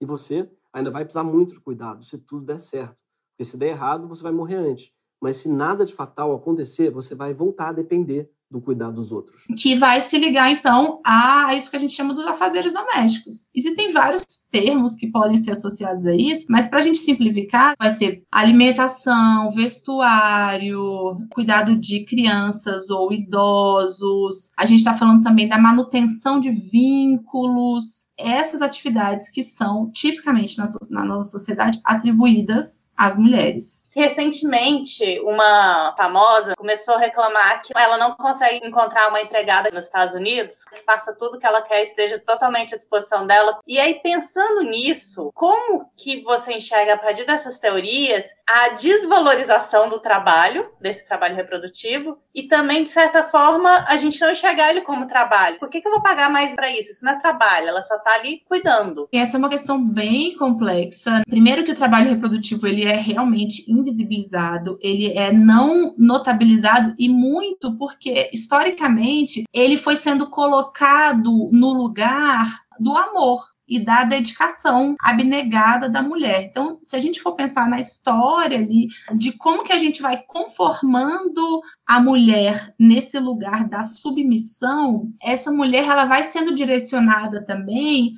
E 0.02 0.06
você 0.06 0.52
ainda 0.72 0.92
vai 0.92 1.06
precisar 1.06 1.24
muito 1.24 1.54
de 1.54 1.60
cuidado 1.60 2.04
se 2.04 2.18
tudo 2.18 2.46
der 2.46 2.60
certo. 2.60 3.02
Porque 3.32 3.46
se 3.46 3.58
der 3.58 3.70
errado, 3.70 4.08
você 4.08 4.22
vai 4.22 4.32
morrer 4.32 4.56
antes. 4.56 4.92
Mas 5.22 5.38
se 5.38 5.50
nada 5.50 5.86
de 5.86 5.94
fatal 5.94 6.36
acontecer, 6.36 6.92
você 6.92 7.16
vai 7.16 7.34
voltar 7.34 7.70
a 7.70 7.74
depender 7.74 8.30
do 8.54 8.62
cuidado 8.62 8.94
dos 8.94 9.12
outros. 9.12 9.46
Que 9.58 9.76
vai 9.76 10.00
se 10.00 10.18
ligar, 10.20 10.52
então, 10.52 11.02
a 11.04 11.56
isso 11.56 11.72
que 11.72 11.76
a 11.76 11.80
gente 11.80 11.94
chama 11.94 12.14
dos 12.14 12.28
afazeres 12.28 12.72
domésticos. 12.72 13.48
Existem 13.54 13.92
vários 13.92 14.24
termos 14.52 14.96
que 14.96 15.08
podem 15.08 15.36
ser 15.38 15.52
associados 15.52 16.06
a 16.06 16.16
isso, 16.16 16.46
mas 16.50 16.68
para 16.68 16.78
a 16.78 16.82
gente 16.82 17.00
simplificar, 17.00 17.74
vai 17.80 17.90
ser 17.90 18.24
alimentação, 18.32 19.50
vestuário, 19.50 21.18
cuidado 21.32 21.76
de 21.76 22.06
crianças 22.06 22.92
ou 22.92 23.12
idosos. 23.12 24.52
A 24.56 24.66
gente 24.66 24.80
está 24.80 24.94
falando 24.94 25.24
também 25.24 25.50
da 25.50 25.58
manutenção 25.58 26.40
de 26.40 26.52
vínculos. 26.52 28.14
Essas 28.16 28.62
atividades 28.62 29.32
que 29.32 29.42
são 29.42 29.90
tipicamente 29.92 30.60
na, 30.60 30.68
na 30.92 31.04
nossa 31.04 31.32
sociedade 31.32 31.80
atribuídas 31.84 32.88
às 32.96 33.18
mulheres. 33.18 33.88
Recentemente, 33.96 35.20
uma 35.22 35.96
famosa 35.98 36.54
começou 36.56 36.94
a 36.94 37.00
reclamar 37.00 37.64
que 37.64 37.74
ela 37.76 37.98
não 37.98 38.12
consegue 38.12 38.43
encontrar 38.52 39.10
uma 39.10 39.22
empregada 39.22 39.70
nos 39.72 39.86
Estados 39.86 40.14
Unidos 40.14 40.64
que 40.66 40.82
faça 40.82 41.14
tudo 41.14 41.38
que 41.38 41.46
ela 41.46 41.62
quer, 41.62 41.82
esteja 41.82 42.20
totalmente 42.20 42.74
à 42.74 42.78
disposição 42.78 43.26
dela. 43.26 43.60
E 43.68 43.80
aí, 43.80 43.96
pensando 43.96 44.62
nisso, 44.62 45.32
como 45.34 45.86
que 45.96 46.22
você 46.22 46.54
enxerga 46.54 46.94
a 46.94 46.98
partir 46.98 47.26
dessas 47.26 47.60
teorias 47.60 48.26
a 48.48 48.70
desvalorização 48.70 49.90
do 49.90 50.00
trabalho, 50.00 50.70
desse 50.80 51.08
trabalho 51.08 51.36
reprodutivo, 51.36 52.18
e 52.34 52.44
também, 52.44 52.84
de 52.84 52.90
certa 52.90 53.24
forma, 53.24 53.86
a 53.88 53.96
gente 53.96 54.20
não 54.20 54.32
enxergar 54.32 54.72
ele 54.72 54.82
como 54.82 55.08
trabalho? 55.08 55.60
Por 55.60 55.70
que, 55.70 55.82
que 55.82 55.88
eu 55.88 55.92
vou 55.92 56.02
pagar 56.02 56.30
mais 56.30 56.56
para 56.56 56.70
isso? 56.70 56.92
Isso 56.92 57.06
não 57.06 57.14
é 57.14 57.20
trabalho, 57.20 57.68
ela 57.68 57.82
só 57.82 57.96
está 57.96 58.16
ali 58.16 58.42
cuidando. 58.48 59.08
Essa 59.14 59.38
é 59.38 59.40
uma 59.40 59.50
questão 59.50 59.84
bem 59.84 60.36
complexa. 60.38 61.22
Primeiro 61.28 61.64
que 61.64 61.72
o 61.72 61.76
trabalho 61.76 62.10
reprodutivo 62.10 62.68
ele 62.68 62.84
é 62.86 62.96
realmente 62.96 63.64
invisibilizado, 63.72 64.78
ele 64.82 65.18
é 65.18 65.32
não 65.32 65.94
notabilizado 65.98 66.94
e 66.98 67.10
muito 67.10 67.78
porque 67.78 68.23
historicamente 68.32 69.44
ele 69.54 69.78
foi 69.78 69.96
sendo 69.96 70.30
colocado 70.30 71.50
no 71.52 71.74
lugar 71.74 72.48
do 72.80 72.96
amor 72.96 73.54
e 73.68 73.84
da 73.84 74.04
dedicação 74.04 74.96
abnegada 75.00 75.90
da 75.90 76.02
mulher. 76.02 76.44
Então, 76.44 76.78
se 76.82 76.96
a 76.96 77.00
gente 77.00 77.22
for 77.22 77.34
pensar 77.34 77.68
na 77.70 77.80
história 77.80 78.58
ali 78.58 78.88
de 79.16 79.32
como 79.32 79.64
que 79.64 79.72
a 79.72 79.78
gente 79.78 80.02
vai 80.02 80.22
conformando 80.22 81.62
a 81.86 82.00
mulher 82.00 82.74
nesse 82.78 83.18
lugar 83.20 83.68
da 83.68 83.84
submissão, 83.84 85.10
essa 85.22 85.52
mulher 85.52 85.86
ela 85.86 86.06
vai 86.06 86.24
sendo 86.24 86.54
direcionada 86.54 87.44
também 87.46 88.14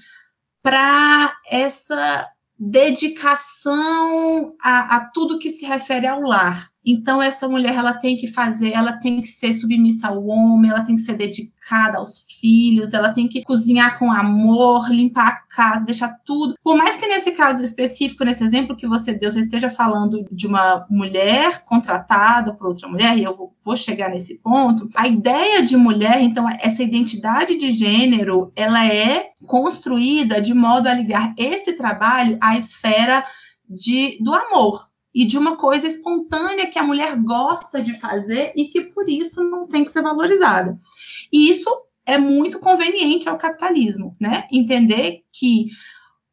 para 0.63 1.35
essa 1.47 2.27
dedicação 2.57 4.55
a, 4.61 4.95
a, 4.95 5.09
tudo 5.11 5.39
que 5.39 5.49
se 5.49 5.65
refere 5.65 6.07
ao 6.07 6.21
lar. 6.21 6.69
Então 6.85 7.21
essa 7.21 7.47
mulher 7.47 7.73
ela 7.73 7.93
tem 7.93 8.15
que 8.15 8.27
fazer, 8.27 8.71
ela 8.71 8.93
tem 8.93 9.19
que 9.19 9.27
ser 9.27 9.51
submissa 9.51 10.09
ao 10.09 10.23
homem, 10.27 10.69
ela 10.69 10.83
tem 10.83 10.95
que 10.95 11.01
ser 11.01 11.17
dedicada 11.17 11.97
aos 11.97 12.25
filhos, 12.39 12.93
ela 12.93 13.11
tem 13.11 13.27
que 13.27 13.43
cozinhar 13.43 13.97
com 13.97 14.11
amor, 14.11 14.89
limpar 14.91 15.27
a 15.27 15.55
casa, 15.55 15.85
deixar 15.85 16.15
tudo. 16.23 16.55
Por 16.63 16.77
mais 16.77 16.95
que 16.95 17.07
nesse 17.07 17.31
caso 17.31 17.63
específico, 17.63 18.23
nesse 18.23 18.43
exemplo 18.43 18.75
que 18.75 18.87
você 18.87 19.13
deu, 19.13 19.31
você 19.31 19.39
esteja 19.39 19.71
falando 19.71 20.23
de 20.31 20.45
uma 20.45 20.85
mulher 20.89 21.63
contratada 21.65 22.53
por 22.53 22.67
outra 22.67 22.87
mulher, 22.87 23.17
e 23.17 23.23
eu 23.23 23.35
vou, 23.35 23.55
vou 23.63 23.75
chegar 23.75 24.09
nesse 24.09 24.39
ponto, 24.39 24.87
a 24.95 25.07
ideia 25.07 25.63
de 25.63 25.75
mulher, 25.75 26.21
então 26.21 26.47
essa 26.59 26.83
identidade 26.83 27.57
de 27.57 27.71
gênero, 27.71 28.51
ela 28.55 28.85
é 28.85 29.29
construída 29.47 30.39
de 30.39 30.53
modo 30.53 30.87
a 30.87 30.93
ligar 30.93 31.33
esse 31.35 31.73
trabalho 31.73 32.37
à 32.39 32.55
esfera 32.55 33.25
de, 33.67 34.19
do 34.21 34.31
amor 34.33 34.85
e 35.15 35.25
de 35.25 35.37
uma 35.37 35.55
coisa 35.55 35.87
espontânea 35.87 36.69
que 36.69 36.77
a 36.77 36.83
mulher 36.83 37.17
gosta 37.23 37.81
de 37.81 37.97
fazer 37.97 38.51
e 38.53 38.65
que 38.65 38.81
por 38.81 39.07
isso 39.07 39.41
não 39.49 39.65
tem 39.65 39.85
que 39.85 39.91
ser 39.91 40.01
valorizada. 40.01 40.77
E 41.31 41.47
isso 41.49 41.69
é 42.05 42.17
muito 42.17 42.59
conveniente 42.59 43.29
ao 43.29 43.37
capitalismo, 43.37 44.15
né? 44.19 44.45
Entender 44.51 45.21
que 45.31 45.69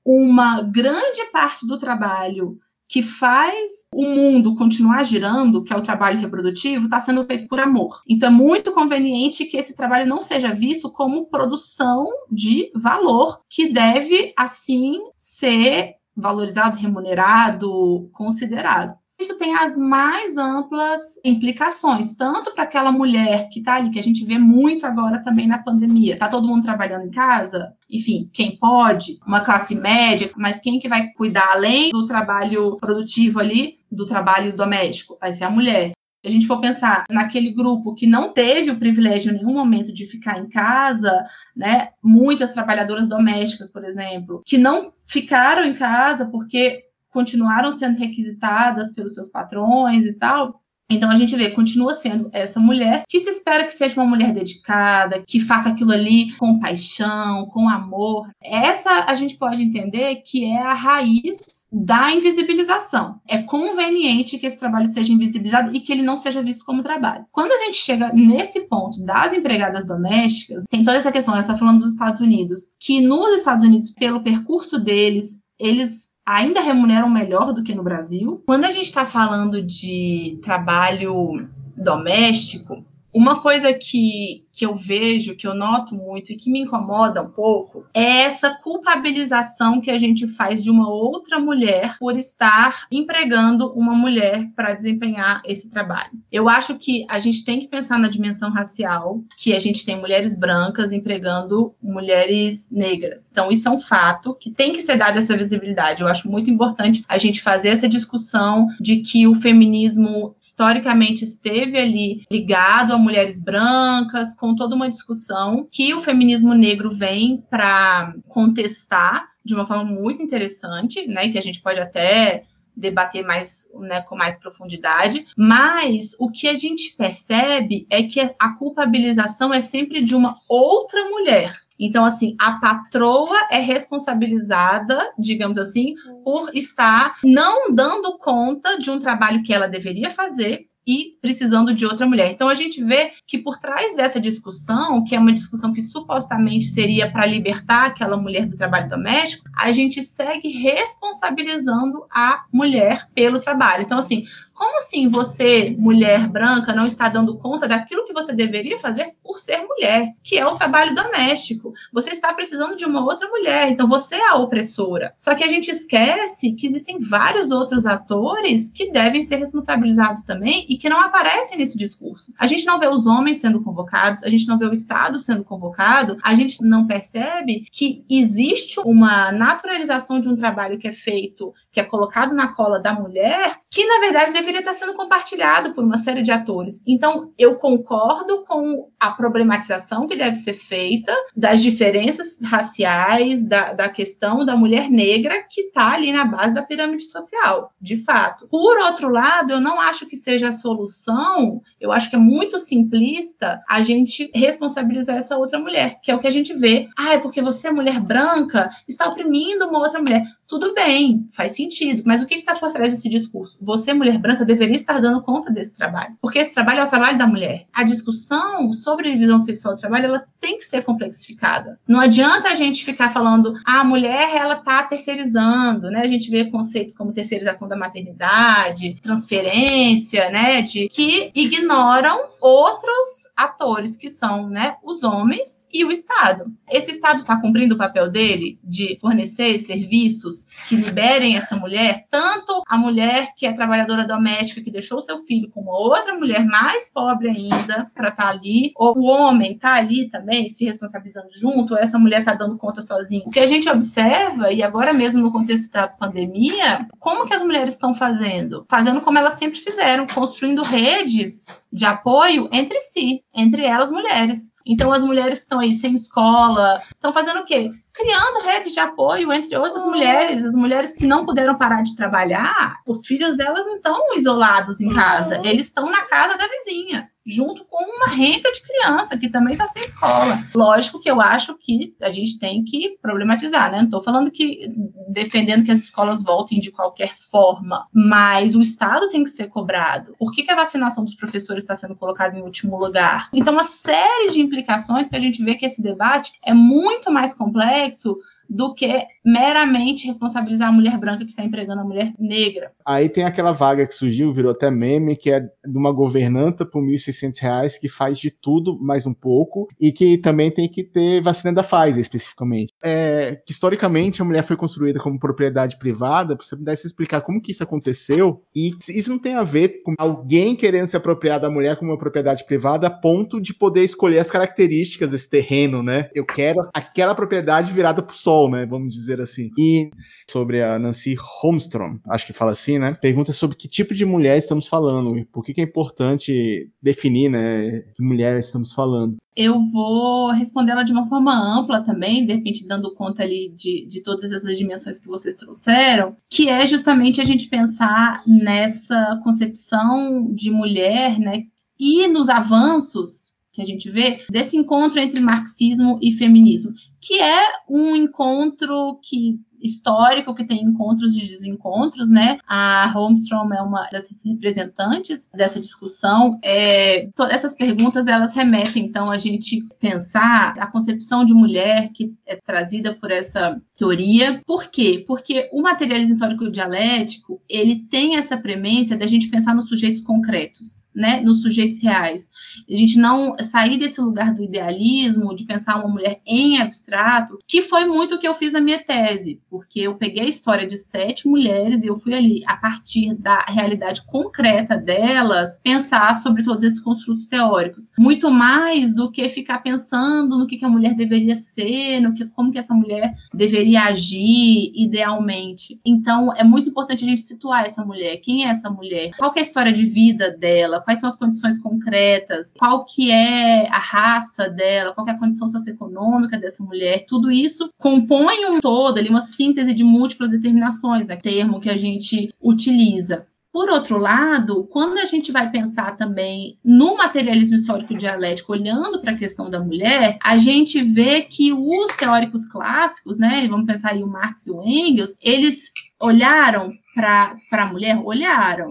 uma 0.04 0.62
grande 0.62 1.24
parte 1.32 1.64
do 1.64 1.78
trabalho 1.78 2.58
que 2.88 3.00
faz 3.00 3.86
o 3.94 4.04
mundo 4.04 4.54
continuar 4.54 5.04
girando, 5.04 5.62
que 5.62 5.72
é 5.72 5.76
o 5.76 5.80
trabalho 5.80 6.18
reprodutivo, 6.18 6.84
está 6.84 7.00
sendo 7.00 7.24
feito 7.24 7.48
por 7.48 7.58
amor. 7.58 8.02
Então 8.06 8.28
é 8.28 8.32
muito 8.32 8.70
conveniente 8.72 9.46
que 9.46 9.56
esse 9.56 9.74
trabalho 9.74 10.06
não 10.06 10.20
seja 10.20 10.52
visto 10.52 10.90
como 10.90 11.26
produção 11.30 12.04
de 12.30 12.70
valor, 12.74 13.40
que 13.48 13.72
deve, 13.72 14.34
assim, 14.36 14.98
ser 15.16 15.94
valorizado, 16.16 16.78
remunerado, 16.78 18.09
considerado. 18.12 18.97
Isso 19.23 19.38
tem 19.38 19.54
as 19.54 19.78
mais 19.78 20.37
amplas 20.37 21.00
implicações, 21.25 22.16
tanto 22.16 22.52
para 22.54 22.64
aquela 22.64 22.90
mulher 22.90 23.49
que 23.49 23.61
está 23.61 23.76
ali, 23.76 23.90
que 23.90 23.99
a 23.99 24.02
gente 24.02 24.25
vê 24.25 24.37
muito 24.37 24.85
agora 24.85 25.23
também 25.23 25.47
na 25.47 25.59
pandemia. 25.59 26.14
Está 26.14 26.26
todo 26.26 26.49
mundo 26.49 26.64
trabalhando 26.64 27.07
em 27.07 27.11
casa? 27.11 27.73
Enfim, 27.88 28.28
quem 28.33 28.57
pode, 28.57 29.21
uma 29.25 29.40
classe 29.40 29.76
média, 29.76 30.28
mas 30.37 30.59
quem 30.59 30.81
que 30.81 30.88
vai 30.88 31.09
cuidar 31.12 31.52
além 31.52 31.92
do 31.92 32.04
trabalho 32.04 32.76
produtivo 32.78 33.38
ali, 33.38 33.78
do 33.90 34.07
trabalho 34.07 34.57
doméstico? 34.57 35.16
Vai 35.21 35.33
ser 35.33 35.45
a 35.45 35.50
mulher. 35.50 35.92
A 36.25 36.29
gente 36.29 36.47
for 36.47 36.61
pensar 36.61 37.05
naquele 37.11 37.50
grupo 37.50 37.95
que 37.95 38.07
não 38.07 38.33
teve 38.33 38.71
o 38.71 38.79
privilégio 38.79 39.33
em 39.33 39.37
nenhum 39.37 39.55
momento 39.55 39.93
de 39.93 40.07
ficar 40.07 40.38
em 40.38 40.49
casa, 40.49 41.25
né? 41.57 41.88
Muitas 42.02 42.55
trabalhadoras 42.55 43.09
domésticas, 43.09 43.69
por 43.69 43.85
exemplo, 43.85 44.43
que 44.45 44.57
não 44.57 44.93
ficaram 45.07 45.64
em 45.64 45.75
casa 45.75 46.26
porque 46.26 46.85
continuaram 47.11 47.71
sendo 47.73 47.99
requisitadas 47.99 48.93
pelos 48.93 49.14
seus 49.14 49.29
patrões 49.29 50.07
e 50.07 50.14
tal, 50.14 50.62
então 50.94 51.11
a 51.11 51.16
gente 51.16 51.34
vê, 51.37 51.50
continua 51.50 51.94
sendo 51.94 52.28
essa 52.32 52.61
mulher 52.61 53.04
que 53.08 53.18
se 53.18 53.30
espera 53.30 53.64
que 53.64 53.75
seja 53.75 54.00
uma 54.00 54.08
mulher 54.08 54.32
dedicada, 54.32 55.22
que 55.26 55.40
faça 55.40 55.70
aquilo 55.70 55.92
ali 55.92 56.32
com 56.37 56.58
paixão, 56.58 57.46
com 57.46 57.68
amor. 57.68 58.28
Essa 58.42 59.04
a 59.06 59.14
gente 59.14 59.37
pode 59.37 59.62
entender 59.62 60.16
que 60.16 60.44
é 60.44 60.58
a 60.58 60.75
raiz 60.75 61.66
da 61.72 62.12
invisibilização. 62.12 63.20
É 63.26 63.42
conveniente 63.42 64.38
que 64.38 64.46
esse 64.46 64.58
trabalho 64.58 64.87
seja 64.87 65.12
invisibilizado 65.12 65.75
e 65.75 65.80
que 65.80 65.92
ele 65.92 66.02
não 66.02 66.16
seja 66.16 66.42
visto 66.42 66.64
como 66.64 66.82
trabalho. 66.82 67.25
Quando 67.30 67.52
a 67.52 67.64
gente 67.64 67.78
chega 67.78 68.12
nesse 68.12 68.68
ponto 68.68 69.02
das 69.04 69.32
empregadas 69.32 69.87
domésticas, 69.87 70.64
tem 70.68 70.84
toda 70.84 70.96
essa 70.96 71.12
questão, 71.12 71.34
essa 71.34 71.52
está 71.52 71.58
falando 71.58 71.80
dos 71.80 71.92
Estados 71.92 72.20
Unidos, 72.20 72.62
que 72.78 73.00
nos 73.00 73.37
Estados 73.37 73.64
Unidos, 73.64 73.90
pelo 73.90 74.22
percurso 74.22 74.78
deles, 74.78 75.38
eles 75.58 76.12
ainda 76.25 76.61
remuneram 76.61 77.09
melhor 77.09 77.52
do 77.52 77.62
que 77.62 77.75
no 77.75 77.83
Brasil. 77.83 78.43
Quando 78.47 78.64
a 78.64 78.71
gente 78.71 78.87
está 78.87 79.05
falando 79.05 79.62
de 79.62 80.38
trabalho 80.43 81.49
doméstico, 81.76 82.85
uma 83.14 83.41
coisa 83.41 83.73
que 83.75 84.45
que 84.52 84.66
eu 84.66 84.76
vejo, 84.76 85.35
que 85.35 85.47
eu 85.47 85.54
noto 85.54 85.94
muito 85.94 86.32
e 86.32 86.37
que 86.37 86.50
me 86.50 86.61
incomoda 86.61 87.23
um 87.23 87.30
pouco, 87.30 87.87
é 87.94 88.23
essa 88.23 88.50
culpabilização 88.50 89.80
que 89.80 89.90
a 89.90 89.99
gente 89.99 90.26
faz 90.26 90.62
de 90.62 90.71
uma 90.71 90.88
outra 90.88 91.38
mulher 91.38 91.97
por 91.99 92.16
estar 92.16 92.87
empregando 92.90 93.73
uma 93.73 93.94
mulher 93.94 94.50
para 94.54 94.75
desempenhar 94.75 95.40
esse 95.44 95.71
trabalho. 95.71 96.12
Eu 96.30 96.49
acho 96.49 96.76
que 96.76 97.06
a 97.09 97.18
gente 97.18 97.44
tem 97.44 97.61
que 97.61 97.68
pensar 97.68 97.99
na 97.99 98.09
dimensão 98.09 98.50
racial, 98.50 99.23
que 99.37 99.54
a 99.54 99.59
gente 99.59 99.85
tem 99.87 99.99
mulheres 99.99 100.38
brancas 100.38 100.92
empregando 100.92 101.75
mulheres 101.82 102.68
negras. 102.71 103.30
Então, 103.30 103.50
isso 103.50 103.68
é 103.68 103.71
um 103.71 103.80
fato 103.80 104.35
que 104.35 104.50
tem 104.50 104.73
que 104.73 104.80
ser 104.80 104.97
dada 104.97 105.18
essa 105.18 105.37
visibilidade. 105.37 106.02
Eu 106.02 106.09
acho 106.09 106.30
muito 106.30 106.50
importante 106.50 107.04
a 107.09 107.16
gente 107.16 107.40
fazer 107.40 107.68
essa 107.68 107.88
discussão 107.88 108.68
de 108.80 108.97
que 108.97 109.26
o 109.26 109.35
feminismo 109.35 110.35
historicamente 110.40 111.25
esteve 111.25 111.78
ali 111.78 112.26
ligado 112.30 112.92
a 112.92 112.99
mulheres 112.99 113.40
brancas, 113.40 114.35
com 114.42 114.56
toda 114.56 114.75
uma 114.75 114.90
discussão 114.90 115.68
que 115.70 115.94
o 115.94 116.00
feminismo 116.00 116.52
negro 116.52 116.90
vem 116.90 117.44
para 117.49 118.12
contestar 118.26 119.28
de 119.44 119.54
uma 119.54 119.64
forma 119.64 119.84
muito 119.84 120.20
interessante, 120.20 121.06
né, 121.06 121.28
que 121.28 121.38
a 121.38 121.40
gente 121.40 121.62
pode 121.62 121.78
até 121.78 122.42
debater 122.76 123.25
mais, 123.25 123.70
né, 123.78 124.00
com 124.00 124.16
mais 124.16 124.37
profundidade, 124.37 125.26
mas 125.37 126.16
o 126.18 126.28
que 126.28 126.49
a 126.49 126.56
gente 126.56 126.96
percebe 126.96 127.87
é 127.88 128.02
que 128.02 128.18
a 128.18 128.49
culpabilização 128.58 129.54
é 129.54 129.61
sempre 129.61 130.02
de 130.02 130.16
uma 130.16 130.37
outra 130.49 131.08
mulher. 131.08 131.54
Então, 131.78 132.04
assim, 132.04 132.34
a 132.37 132.58
patroa 132.58 133.46
é 133.49 133.61
responsabilizada, 133.61 135.12
digamos 135.16 135.56
assim, 135.56 135.94
por 136.25 136.50
estar 136.52 137.16
não 137.25 137.72
dando 137.72 138.18
conta 138.18 138.76
de 138.76 138.90
um 138.90 138.99
trabalho 138.99 139.42
que 139.44 139.52
ela 139.52 139.68
deveria 139.68 140.11
fazer, 140.11 140.66
e 140.86 141.16
precisando 141.20 141.74
de 141.74 141.86
outra 141.86 142.06
mulher. 142.06 142.32
Então 142.32 142.48
a 142.48 142.54
gente 142.54 142.82
vê 142.82 143.12
que 143.26 143.38
por 143.38 143.58
trás 143.58 143.94
dessa 143.94 144.20
discussão, 144.20 145.04
que 145.04 145.14
é 145.14 145.18
uma 145.18 145.32
discussão 145.32 145.72
que 145.72 145.80
supostamente 145.80 146.66
seria 146.66 147.10
para 147.10 147.26
libertar 147.26 147.86
aquela 147.86 148.16
mulher 148.16 148.46
do 148.46 148.56
trabalho 148.56 148.88
doméstico, 148.88 149.44
a 149.56 149.70
gente 149.72 150.02
segue 150.02 150.48
responsabilizando 150.48 152.04
a 152.10 152.44
mulher 152.52 153.08
pelo 153.14 153.40
trabalho. 153.40 153.82
Então 153.82 153.98
assim, 153.98 154.24
como 154.62 154.78
assim 154.78 155.09
você, 155.09 155.75
mulher 155.76 156.28
branca, 156.28 156.73
não 156.73 156.85
está 156.85 157.09
dando 157.09 157.37
conta 157.37 157.66
daquilo 157.66 158.04
que 158.04 158.12
você 158.12 158.33
deveria 158.33 158.78
fazer 158.78 159.12
por 159.21 159.37
ser 159.37 159.59
mulher, 159.66 160.14
que 160.23 160.38
é 160.38 160.47
o 160.47 160.54
trabalho 160.54 160.95
doméstico? 160.95 161.73
Você 161.92 162.11
está 162.11 162.33
precisando 162.33 162.76
de 162.76 162.85
uma 162.85 163.04
outra 163.04 163.28
mulher, 163.28 163.73
então 163.73 163.88
você 163.88 164.14
é 164.14 164.28
a 164.28 164.37
opressora. 164.37 165.12
Só 165.16 165.35
que 165.35 165.42
a 165.42 165.49
gente 165.49 165.69
esquece 165.69 166.52
que 166.52 166.64
existem 166.64 167.00
vários 167.00 167.50
outros 167.50 167.87
atores 167.87 168.71
que 168.71 168.92
devem 168.92 169.21
ser 169.21 169.35
responsabilizados 169.35 170.23
também 170.23 170.64
e 170.69 170.78
que 170.78 170.88
não 170.88 171.00
aparecem 171.00 171.59
nesse 171.59 171.76
discurso. 171.76 172.33
A 172.38 172.47
gente 172.47 172.64
não 172.64 172.78
vê 172.78 172.87
os 172.87 173.04
homens 173.04 173.40
sendo 173.40 173.64
convocados, 173.64 174.23
a 174.23 174.31
gente 174.31 174.47
não 174.47 174.59
vê 174.59 174.66
o 174.66 174.73
Estado 174.73 175.19
sendo 175.19 175.42
convocado, 175.42 176.19
a 176.23 176.37
gente 176.37 176.62
não 176.62 176.87
percebe 176.87 177.66
que 177.73 178.04
existe 178.09 178.78
uma 178.85 179.33
naturalização 179.33 180.21
de 180.21 180.28
um 180.28 180.37
trabalho 180.37 180.78
que 180.78 180.87
é 180.87 180.92
feito, 180.92 181.52
que 181.73 181.81
é 181.81 181.85
colocado 181.85 182.33
na 182.33 182.54
cola 182.54 182.78
da 182.78 182.92
mulher, 182.92 183.57
que 183.69 183.85
na 183.87 183.99
verdade 183.99 184.33
deveria 184.33 184.51
deveria 184.52 184.61
estar 184.61 184.75
sendo 184.75 184.94
compartilhado 184.94 185.75
por 185.75 185.82
uma 185.82 185.97
série 185.97 186.23
de 186.23 186.30
atores. 186.30 186.82
Então, 186.87 187.32
eu 187.38 187.56
concordo 187.56 188.44
com 188.44 188.88
a 189.00 189.11
problematização 189.11 190.06
que 190.06 190.16
deve 190.16 190.37
ser 190.37 190.54
feita 190.54 191.14
das 191.35 191.62
diferenças 191.62 192.38
raciais, 192.44 193.47
da, 193.47 193.73
da 193.73 193.88
questão 193.88 194.44
da 194.44 194.54
mulher 194.54 194.90
negra 194.90 195.42
que 195.49 195.62
está 195.62 195.92
ali 195.92 196.12
na 196.12 196.25
base 196.25 196.54
da 196.54 196.62
pirâmide 196.62 197.04
social, 197.04 197.73
de 197.80 197.97
fato. 197.97 198.47
Por 198.49 198.78
outro 198.78 199.09
lado, 199.09 199.52
eu 199.52 199.61
não 199.61 199.80
acho 199.80 200.06
que 200.06 200.16
seja 200.16 200.49
a 200.49 200.52
solução, 200.52 201.62
eu 201.80 201.90
acho 201.90 202.11
que 202.11 202.16
é 202.16 202.18
muito 202.18 202.59
simplista 202.59 203.61
a 203.68 203.82
gente 203.82 204.30
responsabilizar 204.35 205.16
essa 205.16 205.37
outra 205.37 205.59
mulher, 205.59 205.99
que 206.02 206.11
é 206.11 206.14
o 206.14 206.18
que 206.18 206.26
a 206.26 206.32
gente 206.32 206.52
vê. 206.54 206.88
Ah, 206.97 207.14
é 207.14 207.18
porque 207.18 207.40
você 207.40 207.68
é 207.68 207.73
mulher 207.73 208.00
branca, 208.00 208.71
está 208.87 209.09
oprimindo 209.09 209.66
uma 209.66 209.78
outra 209.78 210.00
mulher. 210.00 210.25
Tudo 210.52 210.75
bem, 210.75 211.26
faz 211.30 211.56
sentido, 211.56 212.02
mas 212.04 212.21
o 212.21 212.26
que 212.26 212.35
está 212.35 212.54
por 212.54 212.71
trás 212.71 212.90
desse 212.90 213.09
discurso? 213.09 213.56
Você, 213.62 213.94
mulher 213.94 214.18
branca, 214.18 214.44
deveria 214.44 214.75
estar 214.75 215.00
dando 215.00 215.23
conta 215.23 215.50
desse 215.50 215.75
trabalho, 215.75 216.14
porque 216.21 216.38
esse 216.38 216.52
trabalho 216.52 216.80
é 216.80 216.85
o 216.85 216.90
trabalho 216.90 217.16
da 217.16 217.26
mulher. 217.26 217.64
A 217.73 217.82
discussão 217.82 218.71
sobre 218.71 219.10
divisão 219.10 219.38
sexual 219.38 219.75
do 219.75 219.80
trabalho, 219.80 220.04
ela 220.04 220.26
tem 220.38 220.58
que 220.58 220.65
ser 220.65 220.82
complexificada. 220.84 221.80
Não 221.88 221.99
adianta 221.99 222.50
a 222.50 222.54
gente 222.54 222.84
ficar 222.84 223.08
falando, 223.08 223.54
ah, 223.65 223.80
a 223.80 223.84
mulher, 223.84 224.36
ela 224.36 224.56
está 224.56 224.82
terceirizando, 224.82 225.91
né? 225.91 226.00
A 226.00 226.06
gente 226.06 226.28
vê 226.28 226.45
conceitos 226.50 226.95
como 226.95 227.15
terceirização 227.15 227.67
da 227.67 227.75
maternidade, 227.75 228.99
transferência, 229.02 230.28
né, 230.28 230.60
de 230.60 230.86
que 230.88 231.30
ignoram 231.34 232.28
outros 232.43 233.32
atores 233.34 233.97
que 233.97 234.10
são, 234.10 234.50
né, 234.50 234.76
os 234.82 235.02
homens 235.02 235.67
e 235.73 235.82
o 235.82 235.91
Estado. 235.91 236.52
Esse 236.71 236.91
Estado 236.91 237.21
está 237.21 237.41
cumprindo 237.41 237.75
o 237.75 237.78
papel 237.78 238.10
dele 238.10 238.58
de 238.62 238.99
fornecer 239.00 239.56
serviços 239.56 240.42
que 240.69 240.76
liberem 240.76 241.37
essa 241.37 241.57
mulher, 241.57 242.07
tanto 242.11 242.63
a 242.67 242.76
mulher 242.76 243.33
que 243.37 243.47
é 243.47 243.52
trabalhadora 243.52 244.07
doméstica, 244.07 244.63
que 244.63 244.71
deixou 244.71 245.02
seu 245.02 245.19
filho 245.19 245.50
com 245.50 245.61
uma 245.61 245.78
outra 245.78 246.15
mulher 246.15 246.45
mais 246.45 246.89
pobre 246.93 247.28
ainda 247.28 247.91
para 247.95 248.09
estar 248.09 248.25
tá 248.25 248.28
ali, 248.28 248.73
ou 248.76 248.99
o 248.99 249.05
homem 249.05 249.52
está 249.52 249.75
ali 249.75 250.09
também 250.09 250.49
se 250.49 250.65
responsabilizando 250.65 251.28
junto, 251.33 251.75
ou 251.75 251.81
essa 251.81 251.99
mulher 251.99 252.21
está 252.21 252.35
dando 252.35 252.57
conta 252.57 252.83
sozinha. 252.83 253.25
O 253.26 253.31
que 253.31 253.41
a 253.41 253.47
gente 253.47 253.69
observa, 253.69 254.52
e 254.52 254.63
agora 254.63 254.93
mesmo 254.93 255.21
no 255.21 255.33
contexto 255.33 255.73
da 255.73 255.89
pandemia, 255.89 256.87
como 256.99 257.26
que 257.26 257.35
as 257.35 257.43
mulheres 257.43 257.75
estão 257.75 257.95
fazendo? 257.95 258.65
Fazendo 258.69 259.00
como 259.00 259.19
elas 259.19 259.35
sempre 259.35 259.59
fizeram, 259.59 260.07
construindo 260.07 260.63
redes 260.63 261.45
de 261.73 261.87
apoio 261.87 262.49
entre 262.52 262.78
si, 262.80 263.23
entre 263.35 263.65
elas 263.65 263.91
mulheres. 263.91 264.52
Então, 264.67 264.93
as 264.93 265.02
mulheres 265.02 265.39
que 265.39 265.45
estão 265.45 265.61
aí 265.61 265.73
sem 265.73 265.95
escola, 265.95 266.82
estão 266.93 267.13
fazendo 267.13 267.41
o 267.41 267.45
quê? 267.45 267.71
Criando 267.95 268.45
redes 268.45 268.75
de 268.75 268.80
apoio 268.80 269.32
entre 269.32 269.56
outras 269.56 269.85
mulheres. 269.87 270.45
As 270.45 270.54
mulheres 270.54 270.95
que 270.95 271.06
não 271.06 271.25
puderam 271.25 271.56
parar 271.56 271.82
de 271.82 271.97
trabalhar, 271.97 272.75
os 272.87 273.06
filhos 273.06 273.37
delas 273.37 273.65
não 273.65 273.76
estão 273.76 274.15
isolados 274.15 274.80
em 274.80 274.93
casa, 274.93 275.41
eles 275.45 275.67
estão 275.67 275.91
na 275.91 276.02
casa 276.02 276.37
da 276.37 276.47
vizinha 276.47 277.11
junto 277.26 277.65
com 277.65 277.85
uma 277.85 278.15
renca 278.15 278.50
de 278.50 278.63
criança 278.63 279.17
que 279.17 279.28
também 279.28 279.52
está 279.52 279.67
sem 279.67 279.82
escola. 279.82 280.43
Lógico 280.54 281.00
que 281.00 281.11
eu 281.11 281.21
acho 281.21 281.56
que 281.56 281.95
a 282.00 282.11
gente 282.11 282.39
tem 282.39 282.65
que 282.65 282.97
problematizar, 283.00 283.71
né? 283.71 283.78
Não 283.78 283.85
estou 283.85 284.02
falando 284.02 284.30
que 284.30 284.69
defendendo 285.08 285.65
que 285.65 285.71
as 285.71 285.80
escolas 285.80 286.23
voltem 286.23 286.58
de 286.58 286.71
qualquer 286.71 287.15
forma, 287.19 287.87
mas 287.93 288.54
o 288.54 288.61
Estado 288.61 289.08
tem 289.08 289.23
que 289.25 289.30
ser 289.30 289.49
cobrado. 289.49 290.15
Por 290.19 290.32
que, 290.32 290.43
que 290.43 290.50
a 290.50 290.56
vacinação 290.56 291.04
dos 291.04 291.15
professores 291.15 291.63
está 291.63 291.75
sendo 291.75 291.95
colocada 291.95 292.37
em 292.37 292.43
último 292.43 292.78
lugar? 292.78 293.28
Então, 293.32 293.52
uma 293.52 293.65
série 293.65 294.28
de 294.30 294.41
implicações 294.41 295.08
que 295.08 295.17
a 295.17 295.21
gente 295.21 295.45
vê 295.45 295.54
que 295.54 295.67
esse 295.67 295.82
debate 295.82 296.32
é 296.45 296.52
muito 296.52 297.11
mais 297.11 297.35
complexo 297.35 298.19
do 298.52 298.75
que 298.75 299.06
meramente 299.25 300.06
responsabilizar 300.06 300.69
a 300.69 300.73
mulher 300.73 300.99
branca 300.99 301.25
que 301.25 301.30
está 301.30 301.45
empregando 301.45 301.80
a 301.80 301.84
mulher 301.84 302.12
negra. 302.19 302.71
Aí 302.84 303.08
tem 303.08 303.25
aquela 303.25 303.52
vaga 303.52 303.86
que 303.86 303.95
surgiu, 303.95 304.32
virou 304.32 304.52
até 304.52 304.71
meme, 304.71 305.17
que 305.17 305.30
é 305.30 305.41
de 305.41 305.78
uma 305.78 305.93
governanta 305.93 306.67
por 306.67 306.84
R$ 306.84 306.95
1.600 306.95 307.78
que 307.80 307.88
faz 307.88 308.19
de 308.19 308.30
tudo 308.30 308.78
mais 308.80 309.06
um 309.06 309.15
pouco 309.15 309.69
e 309.80 309.91
que 309.91 310.19
também 310.19 310.50
tem 310.50 310.69
que 310.69 310.84
ter 310.84 311.23
vacina 311.23 311.52
da 311.52 311.62
Pfizer 311.62 312.00
especificamente. 312.00 312.75
É, 312.82 313.41
que 313.47 313.52
historicamente 313.52 314.21
a 314.21 314.25
mulher 314.25 314.43
foi 314.43 314.56
construída 314.56 315.00
como 315.00 315.19
propriedade 315.19 315.78
privada, 315.78 316.36
para 316.36 316.45
você 316.45 316.56
pudesse 316.56 316.86
explicar 316.86 317.23
como 317.23 317.41
que 317.41 317.52
isso 317.52 317.62
aconteceu 317.62 318.43
e 318.54 318.73
isso 318.88 319.10
não 319.10 319.19
tem 319.19 319.34
a 319.34 319.43
ver 319.43 319.82
com 319.82 319.95
alguém 319.97 320.54
querendo 320.54 320.88
se 320.88 320.97
apropriar 320.97 321.41
da 321.41 321.50
mulher 321.50 321.76
como 321.76 321.91
uma 321.91 321.99
propriedade 321.99 322.45
privada 322.45 322.86
a 322.86 322.91
ponto 322.91 323.41
de 323.41 323.54
poder 323.54 323.84
escolher 323.84 324.19
as 324.19 324.30
características 324.30 325.08
desse 325.08 325.30
terreno, 325.30 325.82
né? 325.82 326.10
Eu 326.15 326.25
quero 326.25 326.58
aquela 326.75 327.15
propriedade 327.15 327.73
virada 327.73 328.02
pro 328.02 328.17
sol, 328.17 328.42
né? 328.49 328.67
Vamos 328.67 328.95
dizer 328.95 329.21
assim. 329.21 329.50
E 329.59 329.91
sobre 330.31 330.63
a 330.63 330.78
Nancy 330.78 331.17
Holmstrom, 331.19 331.99
acho 332.09 332.26
que 332.26 332.33
fala 332.33 332.52
assim, 332.52 332.78
né? 332.78 332.97
Pergunta 333.00 333.33
sobre 333.33 333.57
que 333.57 333.69
tipo 333.69 333.95
de 333.95 334.05
mulher 334.05 334.39
estamos 334.39 334.67
falando, 334.67 335.19
e 335.19 335.25
por 335.25 335.45
que, 335.45 335.55
que 335.55 335.61
é 335.61 335.65
importante 335.65 336.71
definir, 336.81 337.28
né? 337.31 337.83
Que 337.95 338.02
mulher 338.02 338.39
estamos 338.39 338.73
falando. 338.73 339.17
Eu 339.35 339.59
vou 339.73 340.31
responder 340.31 340.73
ela 340.73 340.83
de 340.83 340.93
uma 340.93 341.09
forma 341.09 341.33
ampla 341.35 341.83
também, 341.83 342.26
de 342.26 342.35
repente 342.35 342.67
dando 342.67 342.95
conta 342.95 343.23
ali 343.23 343.50
de, 343.55 343.87
de 343.87 344.02
todas 344.02 344.31
essas 344.31 344.59
dimensões 344.59 345.00
que 345.00 345.09
vocês 345.09 345.37
trouxeram, 345.37 346.15
que 346.31 346.50
é 346.50 346.67
justamente 346.67 347.21
a 347.21 347.25
gente 347.25 347.49
pensar 347.49 348.23
nessa 348.26 349.19
concepção 349.25 350.31
de 350.35 350.50
mulher, 350.50 351.19
né? 351.19 351.45
E 351.81 352.07
nos 352.09 352.28
avanços 352.28 353.31
que 353.52 353.60
a 353.60 353.67
gente 353.67 353.91
vê 353.91 354.25
desse 354.30 354.56
encontro 354.56 354.99
entre 354.99 355.21
marxismo 355.21 355.99
e 356.02 356.12
feminismo, 356.12 356.73
que 357.00 357.21
é 357.21 357.52
um 357.69 357.95
encontro 357.95 358.99
que 359.02 359.38
histórico 359.62 360.34
que 360.34 360.45
tem 360.45 360.62
encontros 360.62 361.15
e 361.15 361.21
desencontros, 361.21 362.10
né? 362.10 362.38
A 362.47 362.86
Holmstrom 362.93 363.52
é 363.54 363.62
uma 363.62 363.88
das 363.91 364.08
representantes 364.25 365.30
dessa 365.32 365.60
discussão. 365.60 366.38
É, 366.43 367.08
todas 367.15 367.32
essas 367.32 367.54
perguntas 367.54 368.08
elas 368.08 368.34
remetem 368.34 368.84
então 368.84 369.10
a 369.10 369.17
gente 369.17 369.62
pensar 369.78 370.54
a 370.58 370.67
concepção 370.67 371.25
de 371.25 371.32
mulher 371.32 371.91
que 371.95 372.12
é 372.26 372.36
trazida 372.36 372.95
por 372.95 373.10
essa 373.10 373.60
teoria. 373.76 374.43
Por 374.45 374.71
quê? 374.71 375.04
Porque 375.06 375.49
o 375.52 375.62
materialismo 375.62 376.15
histórico 376.15 376.50
dialético 376.50 377.41
ele 377.49 377.86
tem 377.91 378.17
essa 378.17 378.36
premência 378.36 378.97
da 378.97 379.06
gente 379.06 379.28
pensar 379.28 379.54
nos 379.54 379.69
sujeitos 379.69 380.02
concretos, 380.02 380.88
né? 380.95 381.21
Nos 381.21 381.43
sujeitos 381.43 381.83
reais. 381.83 382.31
A 382.71 382.75
gente 382.75 382.99
não 382.99 383.37
sair 383.39 383.78
desse 383.78 384.00
lugar 384.00 384.35
do 384.35 384.43
idealismo, 384.43 385.35
de 385.35 385.45
pensar 385.45 385.76
uma 385.76 385.89
mulher 385.89 386.21
em 386.26 386.59
abstrato, 386.59 387.39
que 387.47 387.63
foi 387.63 387.85
muito 387.85 388.15
o 388.15 388.19
que 388.19 388.28
eu 388.28 388.35
fiz 388.35 388.52
na 388.52 388.61
minha 388.61 388.78
tese, 388.78 389.41
porque 389.50 389.81
eu 389.81 389.95
peguei 389.95 390.25
a 390.25 390.28
história 390.28 390.67
de 390.67 390.76
sete 390.76 391.26
mulheres 391.28 391.83
e 391.85 391.89
eu 391.89 391.97
fui 391.97 392.15
ali, 392.15 392.43
a 392.47 392.57
partir 392.57 393.15
da 393.15 393.45
realidade 393.49 394.05
concreta 394.07 394.76
delas, 394.76 395.61
pensar 395.63 396.15
sobre 396.17 396.43
todos 396.43 396.65
esses 396.65 396.81
construtos 396.81 397.26
teóricos. 397.26 397.93
Muito 397.99 398.31
mais 398.31 398.95
do 398.95 399.11
que 399.11 399.28
ficar 399.28 399.59
pensando 399.59 400.39
no 400.39 400.47
que, 400.47 400.57
que 400.57 400.65
a 400.65 400.69
mulher 400.69 400.95
deveria 400.95 401.37
ser, 401.37 402.00
no 402.00 402.15
que, 402.15 402.26
como 402.26 402.50
que 402.50 402.59
essa 402.59 402.75
mulher 402.75 403.15
deveria 403.33 403.85
agir 403.85 404.73
idealmente. 404.75 405.81
Então, 405.85 406.35
é 406.35 406.45
muito 406.45 406.69
importante 406.69 407.05
a 407.05 407.07
gente 407.07 407.23
situar 407.23 407.65
essa 407.65 407.85
mulher. 407.85 408.19
Quem 408.19 408.47
é 408.47 408.49
essa 408.49 408.71
mulher? 408.71 409.11
Qual 409.17 409.33
é 409.35 409.39
a 409.39 409.43
história 409.43 409.73
de 409.73 409.85
vida 409.85 410.31
dela? 410.31 410.81
Quais 410.82 411.00
são 411.00 411.08
as 411.08 411.16
condições 411.16 411.58
concretas? 411.58 412.52
Qual 412.58 412.84
que 412.84 413.10
é 413.10 413.68
a 413.68 413.78
raça 413.78 414.49
dela? 414.49 414.92
Qual 414.92 415.06
é 415.08 415.12
a 415.12 415.18
condição 415.18 415.49
socioeconômica 415.49 416.38
dessa 416.38 416.62
mulher? 416.62 417.04
Tudo 417.06 417.30
isso 417.30 417.71
compõe 417.78 418.47
um 418.47 418.60
todo, 418.60 418.99
ali, 418.99 419.08
uma 419.08 419.21
síntese 419.21 419.75
de 419.75 419.84
múltiplas 419.84 420.30
determinações, 420.30 421.06
né? 421.06 421.16
termo 421.16 421.60
que 421.60 421.71
a 421.71 421.76
gente 421.76 422.32
utiliza. 422.40 423.26
Por 423.52 423.68
outro 423.68 423.99
lado, 423.99 424.64
quando 424.73 424.97
a 424.97 425.04
gente 425.04 425.30
vai 425.30 425.50
pensar 425.50 425.99
também 425.99 426.58
no 426.64 426.97
materialismo 426.97 427.56
histórico 427.56 427.95
dialético, 427.95 428.52
olhando 428.52 428.99
para 429.02 429.12
a 429.12 429.18
questão 429.18 429.50
da 429.50 429.60
mulher, 429.60 430.16
a 430.23 430.38
gente 430.38 430.82
vê 430.82 431.21
que 431.21 431.52
os 431.52 431.95
teóricos 431.95 432.47
clássicos, 432.47 433.18
né, 433.18 433.47
vamos 433.47 433.66
pensar 433.66 433.90
aí 433.90 434.02
o 434.02 434.08
Marx 434.08 434.47
e 434.47 434.50
o 434.50 434.62
Engels, 434.62 435.18
eles 435.21 435.71
olharam 436.00 436.73
para 436.95 437.36
a 437.52 437.66
mulher? 437.66 438.00
Olharam. 438.02 438.71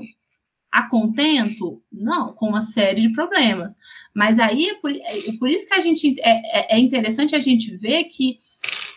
A 0.72 0.84
contento? 0.84 1.82
Não, 1.92 2.34
com 2.34 2.48
uma 2.48 2.62
série 2.62 3.02
de 3.02 3.12
problemas. 3.12 3.78
Mas 4.14 4.40
aí, 4.40 4.70
é 4.70 4.76
por, 4.76 4.92
é 4.92 5.32
por 5.38 5.50
isso 5.50 5.68
que 5.68 5.74
a 5.74 5.80
gente 5.80 6.16
é, 6.20 6.76
é, 6.76 6.78
é 6.78 6.80
interessante 6.80 7.36
a 7.36 7.40
gente 7.40 7.76
ver 7.76 8.06
que 8.06 8.40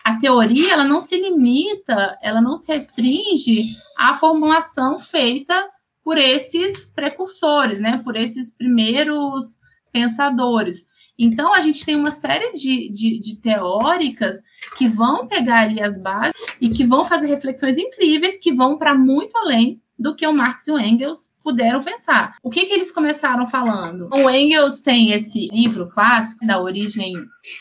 a 0.03 0.15
teoria 0.17 0.73
ela 0.73 0.85
não 0.85 1.01
se 1.01 1.19
limita, 1.19 2.17
ela 2.21 2.39
não 2.39 2.55
se 2.55 2.71
restringe 2.71 3.75
à 3.97 4.13
formulação 4.13 4.99
feita 4.99 5.67
por 6.03 6.19
esses 6.19 6.85
precursores, 6.93 7.79
né, 7.79 7.99
por 8.03 8.15
esses 8.15 8.55
primeiros 8.55 9.57
pensadores. 9.91 10.85
Então, 11.17 11.53
a 11.53 11.61
gente 11.61 11.83
tem 11.83 11.95
uma 11.95 12.11
série 12.11 12.51
de, 12.53 12.89
de, 12.91 13.19
de, 13.19 13.41
teóricas 13.41 14.35
que 14.77 14.87
vão 14.87 15.27
pegar 15.27 15.61
ali 15.61 15.81
as 15.81 15.99
bases 15.99 16.33
e 16.61 16.69
que 16.69 16.85
vão 16.85 17.03
fazer 17.03 17.27
reflexões 17.27 17.77
incríveis 17.77 18.37
que 18.37 18.53
vão 18.53 18.77
para 18.77 18.93
muito 18.93 19.35
além 19.37 19.81
do 19.97 20.15
que 20.15 20.25
o 20.25 20.33
Marx 20.33 20.67
e 20.67 20.71
o 20.71 20.79
Engels 20.79 21.33
puderam 21.43 21.81
pensar. 21.81 22.35
O 22.41 22.49
que, 22.49 22.65
que 22.65 22.73
eles 22.73 22.91
começaram 22.91 23.45
falando? 23.45 24.09
O 24.11 24.29
Engels 24.29 24.81
tem 24.81 25.11
esse 25.11 25.47
livro 25.47 25.87
clássico 25.87 26.45
da 26.45 26.61
origem 26.61 27.13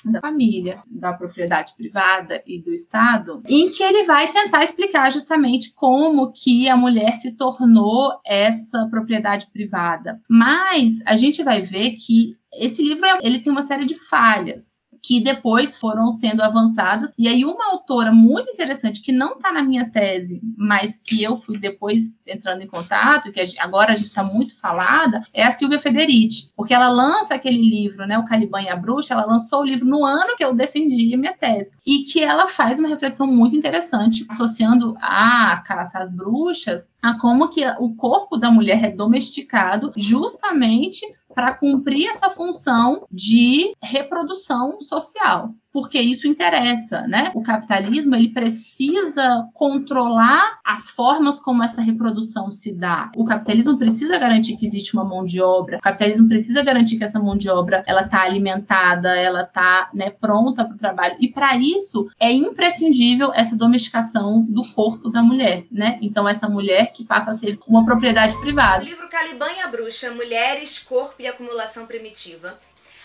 da 0.06 0.20
família, 0.20 0.82
da 0.86 1.12
propriedade 1.12 1.74
privada 1.76 2.42
e 2.46 2.60
do 2.60 2.72
Estado, 2.72 3.42
em 3.46 3.70
que 3.70 3.82
ele 3.82 4.04
vai 4.04 4.32
tentar 4.32 4.64
explicar 4.64 5.12
justamente 5.12 5.72
como 5.74 6.32
que 6.32 6.68
a 6.68 6.76
mulher 6.76 7.14
se 7.16 7.36
tornou 7.36 8.12
essa 8.24 8.86
propriedade 8.86 9.46
privada. 9.52 10.18
Mas 10.28 11.02
a 11.06 11.14
gente 11.14 11.42
vai 11.42 11.60
ver 11.60 11.92
que 11.92 12.32
esse 12.54 12.82
livro 12.82 13.06
ele 13.20 13.40
tem 13.40 13.52
uma 13.52 13.62
série 13.62 13.84
de 13.84 13.94
falhas 13.94 14.83
que 15.06 15.20
depois 15.20 15.76
foram 15.76 16.10
sendo 16.10 16.42
avançadas. 16.42 17.12
E 17.18 17.28
aí, 17.28 17.44
uma 17.44 17.72
autora 17.72 18.10
muito 18.10 18.50
interessante, 18.50 19.02
que 19.02 19.12
não 19.12 19.34
está 19.34 19.52
na 19.52 19.62
minha 19.62 19.90
tese, 19.90 20.40
mas 20.56 20.98
que 20.98 21.22
eu 21.22 21.36
fui 21.36 21.58
depois 21.58 22.18
entrando 22.26 22.62
em 22.62 22.66
contato, 22.66 23.30
que 23.30 23.44
agora 23.58 23.92
a 23.92 23.96
gente 23.96 24.06
está 24.06 24.24
muito 24.24 24.58
falada, 24.58 25.22
é 25.34 25.44
a 25.44 25.50
Silvia 25.50 25.78
Federici, 25.78 26.50
porque 26.56 26.72
ela 26.72 26.88
lança 26.88 27.34
aquele 27.34 27.60
livro, 27.60 28.06
né, 28.06 28.18
O 28.18 28.24
Caliban 28.24 28.62
e 28.62 28.68
a 28.70 28.76
Bruxa, 28.76 29.12
ela 29.12 29.26
lançou 29.26 29.60
o 29.60 29.66
livro 29.66 29.86
no 29.86 30.06
ano 30.06 30.36
que 30.36 30.44
eu 30.44 30.54
defendi 30.54 31.14
a 31.14 31.18
minha 31.18 31.34
tese, 31.34 31.72
e 31.86 32.04
que 32.04 32.22
ela 32.22 32.46
faz 32.46 32.78
uma 32.78 32.88
reflexão 32.88 33.26
muito 33.26 33.54
interessante, 33.54 34.24
associando 34.30 34.96
a 35.02 35.62
caça 35.66 35.98
às 35.98 36.10
bruxas 36.10 36.94
a 37.02 37.18
como 37.18 37.48
que 37.48 37.62
o 37.78 37.94
corpo 37.94 38.38
da 38.38 38.50
mulher 38.50 38.82
é 38.82 38.90
domesticado 38.90 39.92
justamente 39.96 41.04
para 41.34 41.54
cumprir 41.54 42.08
essa 42.08 42.30
função 42.30 43.06
de 43.10 43.74
reprodução 43.82 44.80
social 44.80 45.54
porque 45.74 46.00
isso 46.00 46.28
interessa, 46.28 47.00
né? 47.08 47.32
O 47.34 47.42
capitalismo 47.42 48.14
ele 48.14 48.28
precisa 48.28 49.48
controlar 49.52 50.60
as 50.64 50.88
formas 50.88 51.40
como 51.40 51.64
essa 51.64 51.82
reprodução 51.82 52.52
se 52.52 52.72
dá. 52.78 53.10
O 53.16 53.24
capitalismo 53.24 53.76
precisa 53.76 54.16
garantir 54.16 54.56
que 54.56 54.64
existe 54.64 54.94
uma 54.94 55.04
mão 55.04 55.24
de 55.24 55.42
obra. 55.42 55.78
O 55.78 55.80
capitalismo 55.80 56.28
precisa 56.28 56.62
garantir 56.62 56.96
que 56.96 57.02
essa 57.02 57.18
mão 57.18 57.37
de 57.37 57.50
obra 57.50 57.82
ela 57.88 58.02
está 58.02 58.22
alimentada, 58.22 59.16
ela 59.16 59.42
está 59.42 59.90
né, 59.92 60.10
pronta 60.10 60.64
para 60.64 60.76
o 60.76 60.78
trabalho. 60.78 61.16
E 61.18 61.32
para 61.32 61.56
isso 61.56 62.08
é 62.20 62.30
imprescindível 62.30 63.32
essa 63.34 63.56
domesticação 63.56 64.46
do 64.48 64.62
corpo 64.76 65.10
da 65.10 65.24
mulher, 65.24 65.64
né? 65.72 65.98
Então 66.00 66.28
essa 66.28 66.48
mulher 66.48 66.92
que 66.92 67.02
passa 67.02 67.32
a 67.32 67.34
ser 67.34 67.58
uma 67.66 67.84
propriedade 67.84 68.38
privada. 68.40 68.84
O 68.84 68.87
livro 68.87 69.08
Caliban 69.08 69.50
e 69.50 69.60
a 69.60 69.66
Bruxa, 69.66 70.12
Mulheres, 70.12 70.78
Corpo 70.78 71.16
e 71.18 71.26
Acumulação 71.26 71.84
Primitiva 71.84 72.56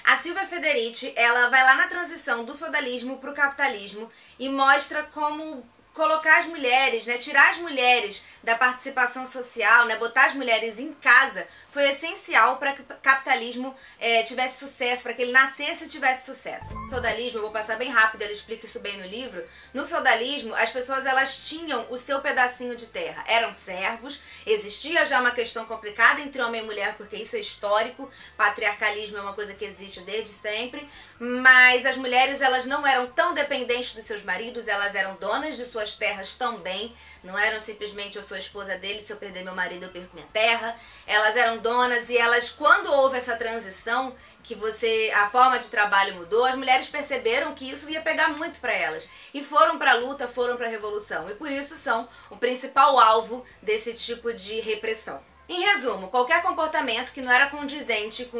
a 0.10 0.18
Silvia 0.18 0.48
Federici, 0.48 1.14
ela 1.16 1.50
vai 1.50 1.64
lá 1.64 1.76
na 1.76 1.88
transição 1.88 2.44
do 2.44 2.58
feudalismo 2.58 3.20
para 3.20 3.30
o 3.30 3.34
capitalismo 3.34 4.10
e 4.40 4.50
mostra 4.50 5.04
como 5.04 5.64
colocar 5.94 6.40
as 6.40 6.46
mulheres, 6.46 7.06
né, 7.06 7.18
tirar 7.18 7.50
as 7.50 7.58
mulheres 7.58 8.24
da 8.44 8.56
participação 8.56 9.26
social, 9.26 9.86
né, 9.86 9.98
botar 9.98 10.28
as 10.28 10.34
mulheres 10.34 10.80
em 10.80 10.94
casa, 10.94 11.48
foi 11.72 11.90
essencial 11.90 12.58
para 12.58 12.74
que 12.74 12.82
o 12.82 12.86
capitalismo 13.02 13.76
é, 14.00 14.24
tivesse 14.24 14.60
sucesso, 14.60 15.04
para 15.04 15.14
que 15.14 15.22
ele 15.22 15.32
nascesse 15.32 15.86
e 15.86 15.90
tivesse 15.90 16.26
sucesso. 16.26 16.74
No 16.76 16.90
feudalismo, 16.90 17.40
eu 17.40 17.44
vou 17.44 17.52
passar 17.52 17.78
bem 17.78 17.90
rápido, 17.90 18.22
ele 18.22 18.34
explica 18.34 18.66
isso 18.66 18.80
bem 18.80 18.98
no 18.98 19.06
livro. 19.06 19.44
No 19.74 19.88
feudalismo, 19.88 20.56
as 20.56 20.72
pessoas 20.72 21.06
elas 21.06 21.48
tinham 21.48 21.86
o 21.90 21.98
seu 21.98 22.22
pedacinho 22.22 22.76
de 22.76 22.88
terra, 22.88 23.24
eram 23.28 23.54
servos, 23.54 24.22
existia 24.46 25.06
já 25.06 25.20
uma 25.20 25.32
questão 25.32 25.66
complicada 25.66 26.22
entre 26.22 26.42
homem 26.42 26.62
e 26.62 26.66
mulher, 26.66 26.96
porque 26.96 27.18
isso 27.18 27.36
é 27.36 27.40
histórico, 27.40 28.10
patriarcalismo 28.38 29.18
é 29.18 29.22
uma 29.22 29.34
coisa 29.34 29.54
que 29.54 29.66
existe 29.66 30.02
desde 30.02 30.30
sempre, 30.30 30.90
mas 31.20 31.86
as 31.86 31.98
mulheres 31.98 32.42
elas 32.42 32.66
não 32.66 32.88
eram 32.88 33.08
tão 33.08 33.34
dependentes 33.34 33.94
dos 33.94 34.06
seus 34.06 34.24
maridos, 34.24 34.68
elas 34.68 34.96
eram 34.96 35.16
donas 35.16 35.58
de 35.58 35.66
suas 35.80 35.94
terras 35.94 36.36
também, 36.36 36.94
não 37.24 37.38
eram 37.38 37.60
simplesmente 37.60 38.18
eu 38.18 38.24
sou 38.24 38.38
esposa 38.38 38.78
dele, 38.78 39.02
se 39.02 39.14
eu 39.14 39.18
perder 39.18 39.44
meu 39.44 39.56
marido 39.56 39.84
eu 39.84 39.90
perco 39.90 40.14
minha 40.14 40.28
terra. 40.34 40.78
Elas 41.08 41.36
eram 41.36 41.58
donas 41.58 42.10
e 42.10 42.18
elas 42.18 42.50
quando 42.50 42.92
houve 42.92 43.18
essa 43.18 43.36
transição, 43.38 44.14
que 44.44 44.56
você 44.56 45.12
a 45.16 45.30
forma 45.30 45.58
de 45.58 45.68
trabalho 45.68 46.16
mudou, 46.16 46.44
as 46.46 46.56
mulheres 46.56 46.90
perceberam 46.90 47.54
que 47.54 47.70
isso 47.70 47.90
ia 47.90 48.02
pegar 48.02 48.30
muito 48.30 48.60
para 48.60 48.74
elas 48.74 49.08
e 49.34 49.44
foram 49.44 49.78
para 49.78 49.92
a 49.92 49.96
luta, 49.96 50.28
foram 50.28 50.58
para 50.58 50.68
a 50.68 50.70
revolução 50.70 51.30
e 51.30 51.36
por 51.36 51.50
isso 51.50 51.76
são 51.76 52.08
o 52.30 52.38
principal 52.38 53.00
alvo 53.00 53.46
desse 53.62 53.94
tipo 53.94 54.34
de 54.34 54.60
repressão. 54.60 55.22
Em 55.50 55.62
resumo, 55.62 56.10
qualquer 56.10 56.44
comportamento 56.44 57.12
que 57.12 57.22
não 57.22 57.32
era 57.32 57.50
condizente 57.50 58.24
com 58.26 58.38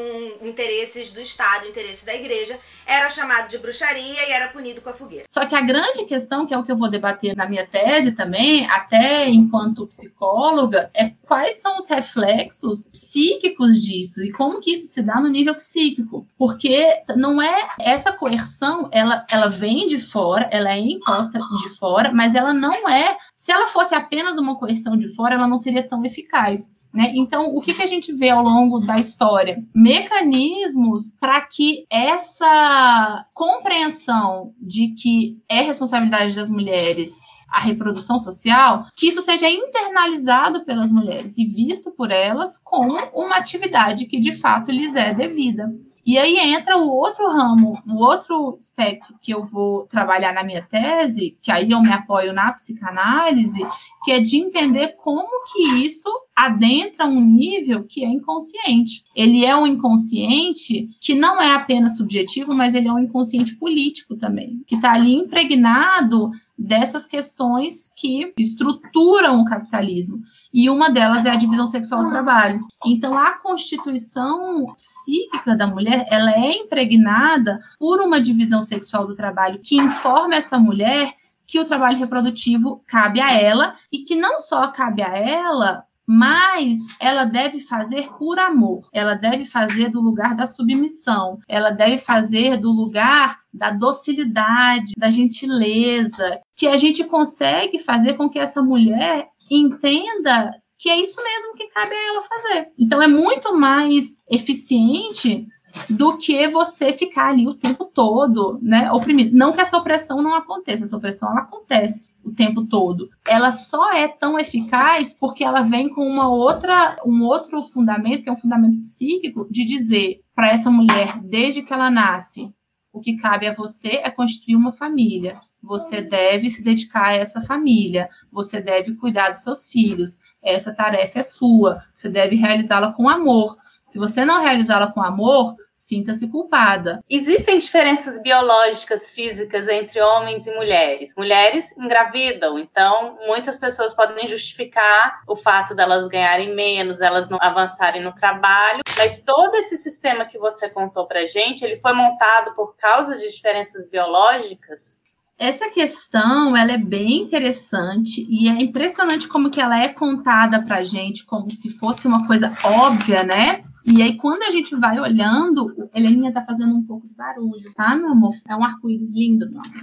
interesses 0.48 1.12
do 1.12 1.20
Estado, 1.20 1.66
interesses 1.66 2.04
da 2.04 2.14
igreja, 2.14 2.60
era 2.86 3.10
chamado 3.10 3.50
de 3.50 3.58
bruxaria 3.58 4.30
e 4.30 4.32
era 4.32 4.50
punido 4.50 4.80
com 4.80 4.92
a 4.92 4.94
fogueira. 4.94 5.26
Só 5.28 5.44
que 5.48 5.56
a 5.56 5.62
grande 5.62 6.06
questão, 6.06 6.46
que 6.46 6.54
é 6.54 6.58
o 6.58 6.62
que 6.64 6.72
eu 6.72 6.78
vou 6.78 6.88
debater 6.88 7.36
na 7.36 7.50
minha 7.50 7.66
tese 7.66 8.12
também, 8.12 8.70
até 8.70 9.28
enquanto 9.28 9.88
psicóloga, 9.88 10.92
é 10.94 11.10
quais 11.26 11.60
são 11.60 11.78
os 11.78 11.88
reflexos 11.88 12.88
psíquicos 12.90 13.82
disso 13.82 14.24
e 14.24 14.32
como 14.32 14.62
que 14.62 14.72
isso 14.72 14.86
se 14.86 15.02
dá 15.02 15.20
no 15.20 15.30
nível 15.30 15.56
psíquico. 15.56 16.28
Porque 16.38 17.02
não 17.16 17.42
é 17.42 17.70
essa 17.80 18.12
coerção, 18.12 18.88
ela, 18.92 19.26
ela 19.32 19.48
vem 19.48 19.88
de 19.88 20.00
fora, 20.00 20.48
ela 20.52 20.72
é 20.72 20.78
imposta 20.78 21.40
de 21.40 21.70
fora, 21.70 22.12
mas 22.14 22.36
ela 22.36 22.54
não 22.54 22.88
é. 22.88 23.18
Se 23.36 23.52
ela 23.52 23.66
fosse 23.66 23.96
apenas 23.96 24.38
uma 24.38 24.56
coerção 24.60 24.96
de 24.96 25.08
fora, 25.16 25.34
ela 25.34 25.48
não 25.48 25.58
seria 25.58 25.82
tão 25.82 26.06
eficaz. 26.06 26.70
Né? 26.94 27.14
Então, 27.16 27.56
o 27.56 27.62
que, 27.62 27.74
que 27.74 27.84
a 27.84 27.88
gente 27.88 28.12
vê 28.12 28.30
ao 28.30 28.44
longo 28.44 28.80
da 28.80 28.98
história? 28.98 29.64
Mecanismos 29.74 31.16
para 31.20 31.42
que 31.42 31.86
essa 31.90 33.26
compreensão 33.34 34.54
de 34.60 34.90
que 34.90 35.38
é 35.48 35.62
responsabilidade 35.62 36.36
das 36.36 36.50
mulheres 36.50 37.12
a 37.52 37.60
reprodução 37.60 38.20
social, 38.20 38.86
que 38.96 39.08
isso 39.08 39.22
seja 39.22 39.50
internalizado 39.50 40.64
pelas 40.66 40.92
mulheres 40.92 41.38
e 41.38 41.46
visto 41.46 41.92
por 41.92 42.12
elas 42.12 42.58
como 42.58 42.96
uma 43.14 43.38
atividade 43.38 44.06
que 44.06 44.20
de 44.20 44.34
fato 44.34 44.72
lhes 44.72 44.96
é 44.96 45.14
devida. 45.14 45.74
E 46.06 46.18
aí 46.18 46.38
entra 46.40 46.78
o 46.78 46.90
outro 46.90 47.28
ramo, 47.28 47.74
o 47.90 48.04
outro 48.04 48.56
espectro 48.58 49.16
que 49.22 49.32
eu 49.34 49.44
vou 49.44 49.86
trabalhar 49.88 50.34
na 50.34 50.44
minha 50.44 50.62
tese, 50.62 51.38
que 51.42 51.52
aí 51.52 51.72
eu 51.72 51.82
me 51.82 51.92
apoio 51.92 52.34
na 52.34 52.52
psicanálise, 52.54 53.60
que 54.04 54.12
é 54.12 54.20
de 54.20 54.38
entender 54.38 54.96
como 54.98 55.28
que 55.52 55.64
isso 55.84 56.10
adentra 56.36 57.06
um 57.06 57.20
nível 57.20 57.84
que 57.84 58.04
é 58.04 58.08
inconsciente. 58.08 59.04
Ele 59.14 59.44
é 59.44 59.56
um 59.56 59.68
inconsciente 59.68 60.90
que 61.02 61.14
não 61.14 61.42
é 61.42 61.52
apenas 61.52 61.98
subjetivo, 61.98 62.56
mas 62.56 62.74
ele 62.74 62.88
é 62.88 62.94
um 62.94 63.00
inconsciente 63.00 63.56
político 63.56 64.16
também, 64.16 64.64
que 64.66 64.76
está 64.76 64.94
ali 64.94 65.14
impregnado 65.14 66.32
dessas 66.60 67.06
questões 67.06 67.92
que 67.96 68.34
estruturam 68.38 69.40
o 69.40 69.46
capitalismo. 69.46 70.22
E 70.54 70.70
uma 70.70 70.90
delas 70.90 71.26
é 71.26 71.30
a 71.30 71.38
divisão 71.38 71.66
sexual 71.66 72.04
do 72.04 72.10
trabalho. 72.10 72.60
Então, 72.86 73.18
a 73.18 73.38
constituição 73.38 74.76
psíquica 74.76 75.56
da 75.56 75.66
mulher, 75.66 76.06
ela 76.12 76.32
é 76.32 76.52
impregnada 76.52 77.62
por 77.80 78.02
uma 78.02 78.20
divisão 78.20 78.62
sexual 78.62 79.08
do 79.08 79.16
trabalho 79.16 79.62
que 79.64 79.78
informa 79.78 80.36
essa 80.36 80.60
mulher 80.60 81.14
que 81.48 81.60
o 81.60 81.66
trabalho 81.66 81.98
reprodutivo 81.98 82.84
cabe 82.86 83.20
a 83.20 83.32
ela 83.32 83.76
e 83.92 84.00
que 84.00 84.16
não 84.16 84.38
só 84.38 84.68
cabe 84.68 85.02
a 85.02 85.16
ela, 85.18 85.84
mas 86.12 86.98
ela 87.00 87.24
deve 87.24 87.60
fazer 87.60 88.10
por 88.18 88.40
amor, 88.40 88.90
ela 88.92 89.14
deve 89.14 89.46
fazer 89.46 89.90
do 89.90 90.02
lugar 90.02 90.36
da 90.36 90.48
submissão, 90.48 91.38
ela 91.48 91.70
deve 91.70 92.00
fazer 92.00 92.58
do 92.58 92.72
lugar 92.72 93.38
da 93.54 93.70
docilidade, 93.70 94.94
da 94.98 95.12
gentileza, 95.12 96.42
que 96.56 96.68
a 96.68 96.78
gente 96.78 97.04
consegue 97.04 97.78
fazer 97.78 98.16
com 98.16 98.28
que 98.28 98.40
essa 98.40 98.60
mulher 98.60 99.28
entenda 99.52 100.52
que 100.80 100.90
é 100.90 101.00
isso 101.00 101.22
mesmo 101.22 101.56
que 101.56 101.68
cabe 101.68 101.94
a 101.94 102.08
ela 102.08 102.24
fazer. 102.24 102.70
Então 102.80 103.00
é 103.04 103.08
muito 103.08 103.56
mais 103.56 104.18
eficiente 104.32 105.46
do 105.90 106.18
que 106.18 106.48
você 106.48 106.92
ficar 106.94 107.30
ali 107.30 107.48
o 107.48 107.54
tempo 107.54 107.86
todo, 107.86 108.60
né, 108.62 108.92
oprimido. 108.92 109.36
Não 109.36 109.52
que 109.52 109.62
essa 109.62 109.78
opressão 109.78 110.22
não 110.22 110.34
aconteça, 110.34 110.84
essa 110.84 110.98
opressão 110.98 111.32
ela 111.32 111.42
acontece 111.42 112.16
o 112.24 112.32
tempo 112.32 112.66
todo. 112.66 113.10
Ela 113.28 113.52
só 113.52 113.94
é 113.94 114.08
tão 114.08 114.40
eficaz 114.40 115.14
porque 115.14 115.44
ela 115.44 115.62
vem 115.62 115.90
com 115.90 116.06
uma 116.06 116.30
outra, 116.30 116.98
um 117.06 117.24
outro 117.24 117.62
fundamento, 117.62 118.24
que 118.24 118.30
é 118.30 118.32
um 118.32 118.38
fundamento 118.38 118.80
psíquico, 118.80 119.48
de 119.50 119.66
dizer 119.66 120.22
para 120.36 120.52
essa 120.52 120.72
mulher, 120.72 121.20
desde 121.22 121.62
que 121.62 121.74
ela 121.74 121.92
nasce, 121.92 122.54
o 122.92 123.00
que 123.00 123.18
cabe 123.18 123.48
a 123.48 123.54
você 123.54 124.00
é 124.04 124.10
construir 124.10 124.56
uma 124.56 124.72
família. 124.72 125.40
Você 125.62 126.02
deve 126.02 126.50
se 126.50 126.64
dedicar 126.64 127.08
a 127.08 127.14
essa 127.14 127.42
família. 127.42 128.10
Você 128.32 128.60
deve 128.60 128.96
cuidar 128.96 129.30
dos 129.30 129.44
seus 129.44 129.68
filhos. 129.68 130.18
Essa 130.42 130.74
tarefa 130.74 131.20
é 131.20 131.24
sua. 131.24 131.84
Você 131.94 132.10
deve 132.10 132.36
realizá-la 132.36 132.92
com 132.92 133.08
amor. 133.08 133.58
Se 133.86 134.00
você 134.00 134.26
não 134.26 134.42
realizá-la 134.42 134.92
com 134.92 135.02
amor, 135.02 135.56
sinta-se 135.80 136.28
culpada. 136.28 137.02
Existem 137.10 137.58
diferenças 137.58 138.22
biológicas, 138.22 139.12
físicas 139.12 139.70
entre 139.70 140.02
homens 140.02 140.46
e 140.46 140.54
mulheres. 140.54 141.16
Mulheres 141.18 141.76
engravidam, 141.78 142.60
então 142.60 143.18
muitas 143.26 143.58
pessoas 143.58 143.94
podem 143.94 144.28
justificar 144.28 145.22
o 145.26 145.38
fato 145.38 145.74
delas 145.74 146.10
ganharem 146.10 146.54
menos, 146.54 147.00
elas 147.00 147.30
não 147.30 147.40
avançarem 147.42 148.04
no 148.04 148.14
trabalho, 148.14 148.82
mas 148.98 149.22
todo 149.22 149.56
esse 149.56 149.78
sistema 149.78 150.26
que 150.26 150.38
você 150.38 150.68
contou 150.70 151.08
pra 151.08 151.26
gente, 151.26 151.64
ele 151.64 151.78
foi 151.78 151.94
montado 151.94 152.54
por 152.56 152.76
causa 152.76 153.16
de 153.16 153.30
diferenças 153.30 153.88
biológicas? 153.90 155.00
Essa 155.38 155.70
questão, 155.70 156.58
ela 156.58 156.74
é 156.74 156.78
bem 156.78 157.22
interessante 157.22 158.28
e 158.30 158.50
é 158.50 158.62
impressionante 158.62 159.30
como 159.30 159.50
que 159.50 159.62
ela 159.62 159.82
é 159.82 159.88
contada 159.88 160.62
pra 160.66 160.84
gente 160.84 161.26
como 161.26 161.50
se 161.50 161.70
fosse 161.70 162.06
uma 162.06 162.28
coisa 162.28 162.54
óbvia, 162.66 163.24
né? 163.24 163.64
E 163.92 164.04
aí, 164.04 164.16
quando 164.18 164.44
a 164.44 164.52
gente 164.52 164.76
vai 164.76 165.00
olhando, 165.00 165.90
Heleninha 165.96 166.32
tá 166.32 166.46
fazendo 166.46 166.76
um 166.76 166.84
pouco 166.84 167.08
de 167.08 167.14
barulho, 167.16 167.74
tá, 167.76 167.96
meu 167.96 168.10
amor? 168.10 168.36
É 168.48 168.56
um 168.56 168.64
arco-íris 168.64 169.12
lindo, 169.14 169.50
meu 169.50 169.62
amor. 169.62 169.74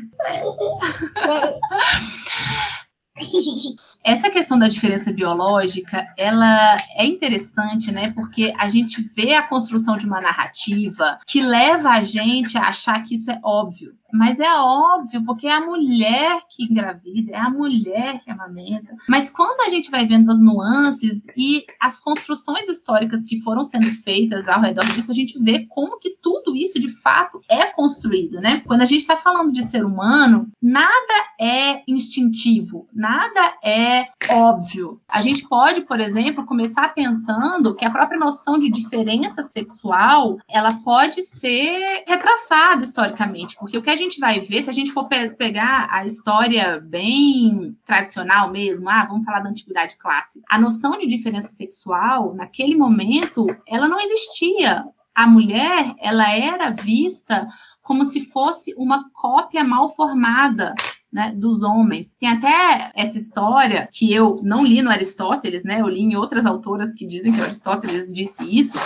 Essa 4.05 4.31
questão 4.31 4.57
da 4.57 4.69
diferença 4.69 5.11
biológica, 5.11 6.07
ela 6.17 6.77
é 6.95 7.05
interessante, 7.05 7.91
né? 7.91 8.13
Porque 8.13 8.55
a 8.57 8.69
gente 8.69 9.03
vê 9.17 9.35
a 9.35 9.43
construção 9.43 9.97
de 9.97 10.07
uma 10.07 10.21
narrativa 10.21 11.19
que 11.27 11.43
leva 11.43 11.91
a 11.91 12.05
gente 12.05 12.57
a 12.57 12.69
achar 12.69 13.03
que 13.03 13.17
isso 13.17 13.31
é 13.31 13.41
óbvio. 13.43 13.95
Mas 14.13 14.41
é 14.41 14.53
óbvio, 14.55 15.25
porque 15.25 15.47
é 15.47 15.53
a 15.53 15.65
mulher 15.65 16.41
que 16.49 16.65
engravida, 16.65 17.33
é 17.33 17.39
a 17.39 17.51
mulher 17.51 18.19
que 18.21 18.31
amamenta. 18.31 18.95
Mas 19.09 19.31
quando 19.31 19.61
a 19.63 19.69
gente 19.69 19.91
vai 19.91 20.07
vendo 20.07 20.31
as 20.31 20.41
nuances 20.41 21.27
e 21.37 21.65
as 21.81 22.01
construções 22.01 22.69
históricas 22.69 23.25
que 23.27 23.41
foram 23.41 23.65
sendo 23.65 23.91
feitas 23.91 24.47
ao 24.49 24.61
redor 24.61 24.85
disso, 24.87 25.11
a 25.11 25.15
gente 25.15 25.39
vê 25.43 25.67
como 25.69 25.99
que 25.99 26.17
tudo 26.23 26.57
isso 26.57 26.79
de 26.79 26.89
fato 27.01 27.41
é 27.49 27.67
construído, 27.67 28.41
né? 28.41 28.63
Quando 28.67 28.83
a 28.83 28.87
gente 28.87 29.01
está 29.01 29.17
falando 29.17 29.53
de 29.53 29.63
ser 29.63 29.85
humano, 29.85 30.49
nada 30.63 31.15
é 31.41 31.83
instintivo, 31.89 32.89
nada 32.93 33.55
é 33.63 34.07
óbvio. 34.31 34.99
A 35.09 35.21
gente 35.21 35.49
pode, 35.49 35.83
por 35.83 36.01
exemplo, 36.01 36.47
começar 36.47 36.95
pensando 36.95 37.75
que 37.75 37.85
a 37.85 37.91
própria 37.91 38.19
noção 38.19 38.59
de 38.59 38.71
diferença 38.71 39.43
sexual, 39.43 40.39
ela 40.49 40.75
pode 40.85 41.23
ser 41.23 42.05
retraçada 42.07 42.83
historicamente, 42.83 43.57
porque 43.57 43.77
o 43.77 43.83
que 43.83 43.91
a 43.91 43.96
gente 43.97 44.21
vai 44.21 44.41
ver, 44.41 44.63
se 44.63 44.71
a 44.71 44.73
gente 44.73 44.93
for 44.93 45.09
pe 45.09 45.31
pegar 45.31 45.89
a 45.91 46.05
história 46.05 46.81
bem 46.81 47.77
tradicional 47.85 48.51
mesmo, 48.51 48.89
ah, 48.89 49.07
vamos 49.07 49.25
falar 49.25 49.41
da 49.41 49.51
antiguidade 49.51 49.97
clássica, 49.99 50.45
a 50.49 50.59
noção 50.59 50.97
de 50.99 51.07
diferença 51.07 51.49
sexual, 51.49 52.35
naquele 52.35 52.77
momento, 52.77 53.47
ela 53.67 53.89
não 53.89 54.01
existia. 54.01 54.85
A 55.15 55.27
mulher, 55.27 55.95
ela 55.99 56.31
era 56.31 56.71
vista 56.71 57.47
como 57.83 58.05
se 58.05 58.21
fosse 58.31 58.75
uma 58.77 59.09
cópia 59.15 59.65
mal 59.65 59.89
formada 59.89 60.75
né, 61.13 61.33
dos 61.35 61.63
homens. 61.63 62.15
Tem 62.15 62.29
até 62.29 62.93
essa 62.95 63.17
história 63.17 63.89
que 63.91 64.13
eu 64.13 64.41
não 64.43 64.63
li 64.63 64.83
no 64.83 64.91
Aristóteles, 64.91 65.65
né? 65.65 65.81
Eu 65.81 65.89
li 65.89 66.01
em 66.01 66.17
outras 66.17 66.45
autoras 66.45 66.93
que 66.93 67.07
dizem 67.07 67.33
que 67.33 67.41
Aristóteles 67.41 68.13
disse 68.13 68.45
isso, 68.45 68.79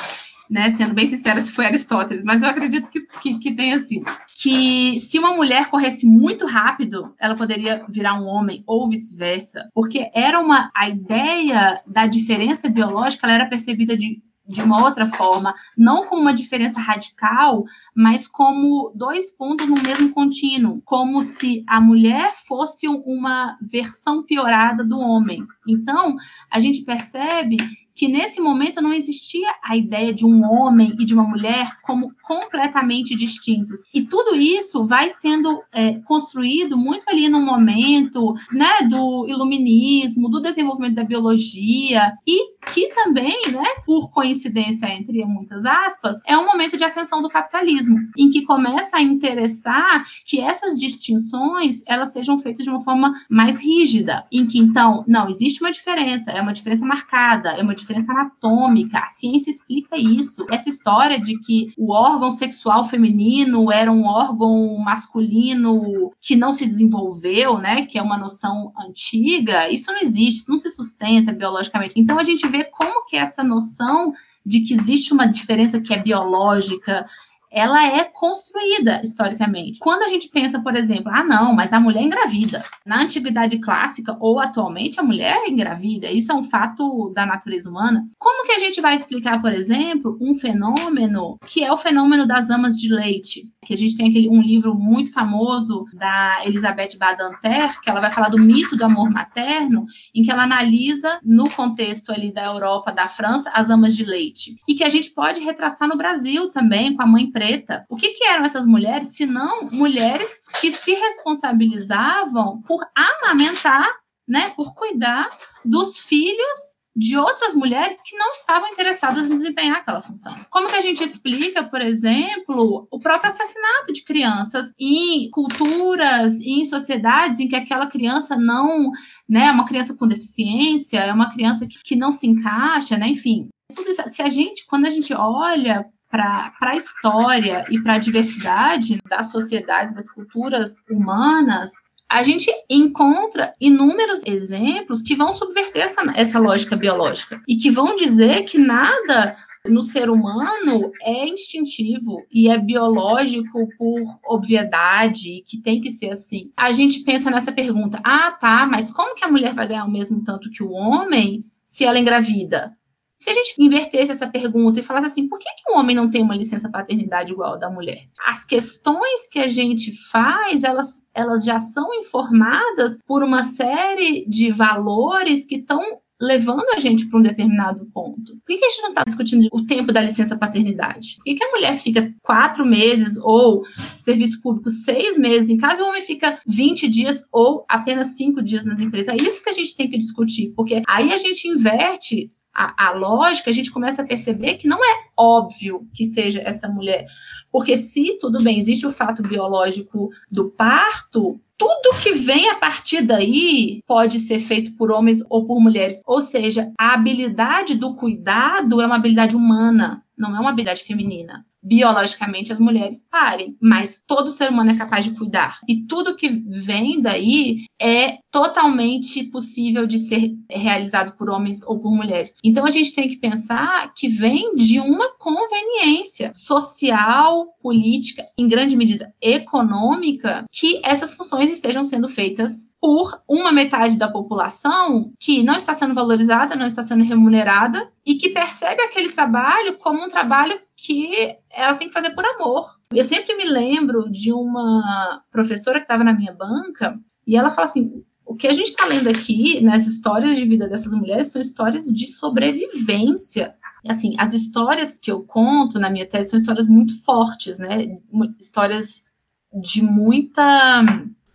né, 0.50 0.68
sendo 0.70 0.92
bem 0.92 1.06
sincera, 1.06 1.40
se 1.40 1.52
foi 1.52 1.64
Aristóteles, 1.64 2.24
mas 2.24 2.42
eu 2.42 2.48
acredito 2.48 2.90
que, 2.90 3.00
que, 3.22 3.38
que 3.38 3.54
tenha 3.54 3.78
sido. 3.78 4.04
Que 4.34 4.98
se 4.98 5.16
uma 5.18 5.36
mulher 5.36 5.70
corresse 5.70 6.04
muito 6.06 6.44
rápido, 6.44 7.14
ela 7.20 7.36
poderia 7.36 7.86
virar 7.88 8.20
um 8.20 8.26
homem, 8.26 8.64
ou 8.66 8.88
vice-versa. 8.88 9.70
Porque 9.72 10.10
era 10.12 10.40
uma. 10.40 10.70
A 10.74 10.88
ideia 10.88 11.80
da 11.86 12.06
diferença 12.06 12.68
biológica 12.68 13.26
ela 13.26 13.34
era 13.34 13.48
percebida 13.48 13.96
de 13.96 14.20
de 14.50 14.60
uma 14.62 14.84
outra 14.84 15.06
forma, 15.06 15.54
não 15.78 16.06
como 16.06 16.22
uma 16.22 16.34
diferença 16.34 16.80
radical, 16.80 17.62
mas 17.94 18.26
como 18.26 18.92
dois 18.96 19.30
pontos 19.30 19.68
no 19.68 19.80
mesmo 19.80 20.10
contínuo, 20.10 20.82
como 20.84 21.22
se 21.22 21.62
a 21.68 21.80
mulher 21.80 22.34
fosse 22.48 22.88
uma 22.88 23.56
versão 23.62 24.24
piorada 24.24 24.82
do 24.82 24.98
homem. 24.98 25.46
Então, 25.68 26.16
a 26.50 26.58
gente 26.58 26.82
percebe 26.82 27.58
que 27.94 28.08
nesse 28.08 28.40
momento 28.40 28.80
não 28.80 28.92
existia 28.92 29.48
a 29.62 29.76
ideia 29.76 30.12
de 30.12 30.24
um 30.24 30.42
homem 30.44 30.94
e 30.98 31.04
de 31.04 31.14
uma 31.14 31.24
mulher 31.24 31.76
como 31.82 32.12
completamente 32.22 33.14
distintos. 33.14 33.84
E 33.92 34.02
tudo 34.02 34.36
isso 34.36 34.86
vai 34.86 35.10
sendo 35.10 35.62
é, 35.72 35.94
construído 36.00 36.76
muito 36.76 37.08
ali 37.08 37.28
no 37.28 37.40
momento 37.40 38.34
né, 38.52 38.86
do 38.88 39.26
iluminismo, 39.28 40.30
do 40.30 40.40
desenvolvimento 40.40 40.94
da 40.94 41.04
biologia, 41.04 42.12
e 42.26 42.54
que 42.72 42.88
também, 42.94 43.40
né, 43.52 43.64
por 43.84 44.10
coincidência 44.10 44.86
entre 44.86 45.24
muitas 45.24 45.64
aspas, 45.64 46.20
é 46.26 46.36
um 46.36 46.46
momento 46.46 46.76
de 46.76 46.84
ascensão 46.84 47.22
do 47.22 47.28
capitalismo, 47.28 47.96
em 48.16 48.30
que 48.30 48.42
começa 48.42 48.96
a 48.96 49.02
interessar 49.02 50.04
que 50.24 50.40
essas 50.40 50.76
distinções 50.76 51.82
elas 51.86 52.12
sejam 52.12 52.38
feitas 52.38 52.64
de 52.64 52.70
uma 52.70 52.80
forma 52.80 53.14
mais 53.28 53.58
rígida, 53.60 54.24
em 54.30 54.46
que 54.46 54.58
então, 54.58 55.04
não, 55.06 55.28
existe 55.28 55.62
uma 55.62 55.70
diferença, 55.70 56.30
é 56.30 56.40
uma 56.40 56.52
diferença 56.52 56.84
marcada, 56.84 57.50
é 57.50 57.62
uma 57.62 57.74
diferença 57.74 58.12
anatômica. 58.12 58.98
A 58.98 59.06
ciência 59.06 59.50
explica 59.50 59.96
isso. 59.96 60.46
Essa 60.50 60.68
história 60.68 61.18
de 61.18 61.38
que 61.38 61.72
o 61.76 61.92
órgão 61.92 62.30
sexual 62.30 62.84
feminino 62.84 63.70
era 63.72 63.90
um 63.90 64.04
órgão 64.04 64.78
masculino 64.78 66.12
que 66.20 66.36
não 66.36 66.52
se 66.52 66.66
desenvolveu, 66.66 67.58
né? 67.58 67.86
Que 67.86 67.98
é 67.98 68.02
uma 68.02 68.18
noção 68.18 68.72
antiga. 68.78 69.70
Isso 69.72 69.90
não 69.92 70.00
existe, 70.00 70.48
não 70.48 70.58
se 70.58 70.70
sustenta 70.70 71.32
biologicamente. 71.32 71.94
Então 71.98 72.18
a 72.18 72.22
gente 72.22 72.46
vê 72.50 72.64
como 72.64 73.04
que 73.06 73.16
essa 73.16 73.42
noção 73.42 74.12
de 74.44 74.60
que 74.60 74.74
existe 74.74 75.12
uma 75.12 75.26
diferença 75.26 75.80
que 75.80 75.94
é 75.94 76.02
biológica 76.02 77.06
ela 77.50 77.84
é 77.84 78.04
construída 78.04 79.00
historicamente. 79.02 79.80
Quando 79.80 80.02
a 80.02 80.08
gente 80.08 80.28
pensa, 80.28 80.60
por 80.60 80.76
exemplo, 80.76 81.10
ah, 81.12 81.24
não, 81.24 81.54
mas 81.54 81.72
a 81.72 81.80
mulher 81.80 82.02
engravida. 82.02 82.62
Na 82.86 83.02
antiguidade 83.02 83.58
clássica 83.58 84.16
ou 84.20 84.38
atualmente, 84.38 85.00
a 85.00 85.02
mulher 85.02 85.48
engravida. 85.48 86.10
Isso 86.10 86.30
é 86.30 86.34
um 86.34 86.44
fato 86.44 87.10
da 87.14 87.26
natureza 87.26 87.68
humana. 87.68 88.06
Como 88.18 88.46
que 88.46 88.52
a 88.52 88.58
gente 88.58 88.80
vai 88.80 88.94
explicar, 88.94 89.40
por 89.40 89.52
exemplo, 89.52 90.16
um 90.20 90.34
fenômeno 90.34 91.38
que 91.46 91.64
é 91.64 91.72
o 91.72 91.76
fenômeno 91.76 92.26
das 92.26 92.50
amas 92.50 92.76
de 92.76 92.88
leite? 92.88 93.48
Que 93.64 93.74
a 93.74 93.76
gente 93.76 93.96
tem 93.96 94.08
aquele, 94.08 94.28
um 94.28 94.40
livro 94.40 94.74
muito 94.74 95.12
famoso 95.12 95.84
da 95.94 96.42
Elizabeth 96.44 96.96
Badanter, 96.98 97.80
que 97.80 97.90
ela 97.90 98.00
vai 98.00 98.10
falar 98.10 98.28
do 98.28 98.38
mito 98.38 98.76
do 98.76 98.84
amor 98.84 99.10
materno, 99.10 99.84
em 100.14 100.22
que 100.22 100.30
ela 100.30 100.44
analisa, 100.44 101.18
no 101.22 101.50
contexto 101.50 102.12
ali 102.12 102.32
da 102.32 102.44
Europa, 102.44 102.92
da 102.92 103.08
França, 103.08 103.50
as 103.52 103.70
amas 103.70 103.96
de 103.96 104.04
leite. 104.04 104.56
E 104.68 104.74
que 104.74 104.84
a 104.84 104.88
gente 104.88 105.10
pode 105.10 105.40
retraçar 105.40 105.88
no 105.88 105.96
Brasil 105.96 106.48
também, 106.50 106.94
com 106.94 107.02
a 107.02 107.06
mãe 107.06 107.30
preta. 107.40 107.86
O 107.88 107.96
que, 107.96 108.10
que 108.10 108.24
eram 108.24 108.44
essas 108.44 108.66
mulheres, 108.66 109.16
se 109.16 109.24
não 109.24 109.70
mulheres 109.70 110.40
que 110.60 110.70
se 110.70 110.92
responsabilizavam 110.92 112.60
por 112.62 112.86
amamentar, 112.94 113.88
né, 114.28 114.50
por 114.50 114.74
cuidar 114.74 115.30
dos 115.64 115.98
filhos 115.98 116.80
de 116.94 117.16
outras 117.16 117.54
mulheres 117.54 118.02
que 118.04 118.16
não 118.16 118.30
estavam 118.32 118.68
interessadas 118.68 119.30
em 119.30 119.36
desempenhar 119.36 119.78
aquela 119.78 120.02
função. 120.02 120.34
Como 120.50 120.68
que 120.68 120.74
a 120.74 120.80
gente 120.82 121.02
explica, 121.02 121.62
por 121.64 121.80
exemplo, 121.80 122.86
o 122.90 122.98
próprio 122.98 123.30
assassinato 123.30 123.92
de 123.92 124.04
crianças 124.04 124.74
em 124.78 125.30
culturas, 125.30 126.40
em 126.40 126.62
sociedades 126.64 127.40
em 127.40 127.48
que 127.48 127.56
aquela 127.56 127.86
criança 127.86 128.36
não, 128.36 128.90
né, 129.26 129.46
é 129.46 129.50
uma 129.50 129.66
criança 129.66 129.96
com 129.96 130.06
deficiência, 130.06 130.98
é 130.98 131.12
uma 131.12 131.32
criança 131.32 131.66
que, 131.66 131.96
não 131.96 132.12
se 132.12 132.26
encaixa, 132.26 132.98
né, 132.98 133.08
enfim. 133.08 133.48
Isso, 133.70 133.82
se 134.10 134.20
a 134.20 134.28
gente, 134.28 134.66
quando 134.66 134.84
a 134.84 134.90
gente 134.90 135.14
olha 135.14 135.86
para 136.10 136.52
a 136.60 136.76
história 136.76 137.64
e 137.70 137.80
para 137.80 137.94
a 137.94 137.98
diversidade 137.98 139.00
das 139.08 139.30
sociedades, 139.30 139.94
das 139.94 140.10
culturas 140.10 140.82
humanas, 140.90 141.70
a 142.08 142.24
gente 142.24 142.50
encontra 142.68 143.54
inúmeros 143.60 144.20
exemplos 144.26 145.00
que 145.00 145.14
vão 145.14 145.30
subverter 145.30 145.82
essa, 145.82 146.02
essa 146.16 146.38
lógica 146.40 146.76
biológica 146.76 147.40
e 147.46 147.56
que 147.56 147.70
vão 147.70 147.94
dizer 147.94 148.42
que 148.42 148.58
nada 148.58 149.36
no 149.64 149.82
ser 149.82 150.10
humano 150.10 150.90
é 151.02 151.28
instintivo 151.28 152.26
e 152.32 152.48
é 152.48 152.58
biológico 152.58 153.68
por 153.78 154.02
obviedade, 154.24 155.42
que 155.46 155.58
tem 155.58 155.80
que 155.80 155.90
ser 155.90 156.10
assim. 156.10 156.50
A 156.56 156.72
gente 156.72 157.04
pensa 157.04 157.30
nessa 157.30 157.52
pergunta: 157.52 158.00
ah, 158.02 158.32
tá, 158.32 158.66
mas 158.66 158.90
como 158.90 159.14
que 159.14 159.24
a 159.24 159.30
mulher 159.30 159.54
vai 159.54 159.68
ganhar 159.68 159.84
o 159.84 159.90
mesmo 159.90 160.24
tanto 160.24 160.50
que 160.50 160.62
o 160.62 160.72
homem 160.72 161.44
se 161.64 161.84
ela 161.84 161.98
engravida? 161.98 162.76
Se 163.22 163.28
a 163.28 163.34
gente 163.34 163.54
invertesse 163.58 164.10
essa 164.10 164.26
pergunta 164.26 164.80
e 164.80 164.82
falasse 164.82 165.06
assim, 165.08 165.28
por 165.28 165.38
que, 165.38 165.44
que 165.44 165.70
um 165.70 165.78
homem 165.78 165.94
não 165.94 166.10
tem 166.10 166.22
uma 166.22 166.34
licença 166.34 166.70
paternidade 166.70 167.30
igual 167.30 167.54
a 167.54 167.58
da 167.58 167.68
mulher? 167.68 168.08
As 168.26 168.46
questões 168.46 169.28
que 169.30 169.38
a 169.38 169.46
gente 169.46 169.92
faz, 170.10 170.64
elas, 170.64 171.06
elas 171.14 171.44
já 171.44 171.58
são 171.58 171.92
informadas 171.94 172.98
por 173.06 173.22
uma 173.22 173.42
série 173.42 174.24
de 174.26 174.50
valores 174.50 175.44
que 175.44 175.56
estão 175.56 175.80
levando 176.20 176.68
a 176.74 176.78
gente 176.78 177.08
para 177.08 177.18
um 177.18 177.22
determinado 177.22 177.86
ponto. 177.92 178.36
Por 178.36 178.46
que, 178.46 178.64
a 178.64 178.68
gente 178.68 178.82
não 178.82 178.90
está 178.90 179.04
discutindo 179.04 179.48
o 179.52 179.64
tempo 179.64 179.90
da 179.90 180.02
licença 180.02 180.36
paternidade? 180.36 181.16
Por 181.16 181.24
que, 181.24 181.34
que 181.34 181.44
a 181.44 181.50
mulher 181.50 181.76
fica 181.78 182.12
quatro 182.22 182.64
meses 182.64 183.16
ou 183.18 183.64
serviço 183.98 184.40
público 184.42 184.68
seis 184.68 185.16
meses 185.16 185.48
em 185.48 185.56
casa 185.56 185.80
e 185.80 185.84
o 185.84 185.88
homem 185.88 186.02
fica 186.02 186.38
20 186.46 186.88
dias 186.88 187.24
ou 187.32 187.64
apenas 187.68 188.16
cinco 188.16 188.42
dias 188.42 188.64
nas 188.64 188.78
empresas? 188.78 189.14
É 189.14 189.16
isso 189.16 189.42
que 189.42 189.48
a 189.48 189.52
gente 189.52 189.74
tem 189.74 189.88
que 189.88 189.98
discutir, 189.98 190.52
porque 190.54 190.82
aí 190.86 191.12
a 191.12 191.16
gente 191.16 191.48
inverte 191.48 192.30
a, 192.54 192.88
a, 192.88 192.90
lógica, 192.92 193.50
a 193.50 193.52
gente 193.52 193.70
começa 193.70 194.02
a 194.02 194.06
perceber 194.06 194.54
que 194.54 194.68
não 194.68 194.78
é 194.84 195.04
óbvio 195.16 195.88
que 195.94 196.04
seja 196.04 196.40
essa 196.40 196.68
mulher. 196.68 197.06
Porque 197.50 197.76
se, 197.76 198.18
tudo 198.18 198.42
bem, 198.42 198.58
existe 198.58 198.86
o 198.86 198.90
fato 198.90 199.22
biológico 199.22 200.10
do 200.30 200.50
parto, 200.50 201.40
tudo 201.56 201.98
que 202.02 202.12
vem 202.12 202.48
a 202.48 202.56
partir 202.56 203.02
daí 203.02 203.82
pode 203.86 204.18
ser 204.18 204.38
feito 204.38 204.74
por 204.76 204.90
homens 204.90 205.22
ou 205.28 205.46
por 205.46 205.60
mulheres. 205.60 206.02
Ou 206.06 206.20
seja, 206.20 206.72
a 206.78 206.94
habilidade 206.94 207.74
do 207.74 207.94
cuidado 207.94 208.80
é 208.80 208.86
uma 208.86 208.96
habilidade 208.96 209.36
humana, 209.36 210.02
não 210.16 210.36
é 210.36 210.40
uma 210.40 210.50
habilidade 210.50 210.82
feminina 210.84 211.44
biologicamente 211.62 212.52
as 212.52 212.60
mulheres 212.60 213.06
parem, 213.10 213.56
mas 213.60 214.02
todo 214.06 214.30
ser 214.30 214.50
humano 214.50 214.70
é 214.70 214.76
capaz 214.76 215.04
de 215.04 215.16
cuidar. 215.16 215.60
E 215.68 215.82
tudo 215.86 216.16
que 216.16 216.28
vem 216.28 217.00
daí 217.00 217.64
é 217.80 218.18
totalmente 218.30 219.24
possível 219.24 219.86
de 219.86 219.98
ser 219.98 220.32
realizado 220.50 221.16
por 221.16 221.28
homens 221.28 221.62
ou 221.62 221.78
por 221.80 221.94
mulheres. 221.94 222.34
Então 222.42 222.64
a 222.64 222.70
gente 222.70 222.94
tem 222.94 223.08
que 223.08 223.16
pensar 223.16 223.92
que 223.94 224.08
vem 224.08 224.54
de 224.54 224.80
uma 224.80 225.12
conveniência 225.18 226.32
social, 226.34 227.48
política, 227.62 228.22
em 228.38 228.48
grande 228.48 228.76
medida 228.76 229.12
econômica, 229.20 230.44
que 230.50 230.80
essas 230.84 231.12
funções 231.12 231.50
estejam 231.50 231.84
sendo 231.84 232.08
feitas 232.08 232.70
por 232.80 233.20
uma 233.28 233.52
metade 233.52 233.96
da 233.96 234.08
população 234.08 235.12
que 235.20 235.42
não 235.42 235.56
está 235.56 235.74
sendo 235.74 235.94
valorizada, 235.94 236.56
não 236.56 236.66
está 236.66 236.82
sendo 236.82 237.04
remunerada 237.04 237.90
e 238.06 238.14
que 238.14 238.30
percebe 238.30 238.82
aquele 238.82 239.10
trabalho 239.10 239.74
como 239.74 240.02
um 240.02 240.08
trabalho 240.08 240.58
que 240.84 241.36
ela 241.52 241.74
tem 241.74 241.88
que 241.88 241.94
fazer 241.94 242.10
por 242.10 242.24
amor. 242.24 242.80
Eu 242.92 243.04
sempre 243.04 243.36
me 243.36 243.44
lembro 243.44 244.10
de 244.10 244.32
uma 244.32 245.22
professora 245.30 245.78
que 245.78 245.84
estava 245.84 246.02
na 246.02 246.14
minha 246.14 246.32
banca 246.32 246.98
e 247.26 247.36
ela 247.36 247.50
fala 247.50 247.66
assim: 247.66 248.02
o 248.24 248.34
que 248.34 248.48
a 248.48 248.52
gente 248.52 248.68
está 248.68 248.86
lendo 248.86 249.08
aqui 249.08 249.60
nas 249.60 249.86
histórias 249.86 250.34
de 250.36 250.44
vida 250.44 250.66
dessas 250.66 250.94
mulheres 250.94 251.28
são 251.30 251.40
histórias 251.40 251.84
de 251.84 252.06
sobrevivência. 252.06 253.54
Assim, 253.86 254.14
as 254.18 254.32
histórias 254.34 254.96
que 254.96 255.10
eu 255.10 255.22
conto 255.22 255.78
na 255.78 255.90
minha 255.90 256.06
tese 256.06 256.30
são 256.30 256.38
histórias 256.38 256.66
muito 256.66 256.98
fortes, 257.02 257.58
né? 257.58 257.98
Histórias 258.38 259.04
de 259.52 259.82
muita 259.82 260.82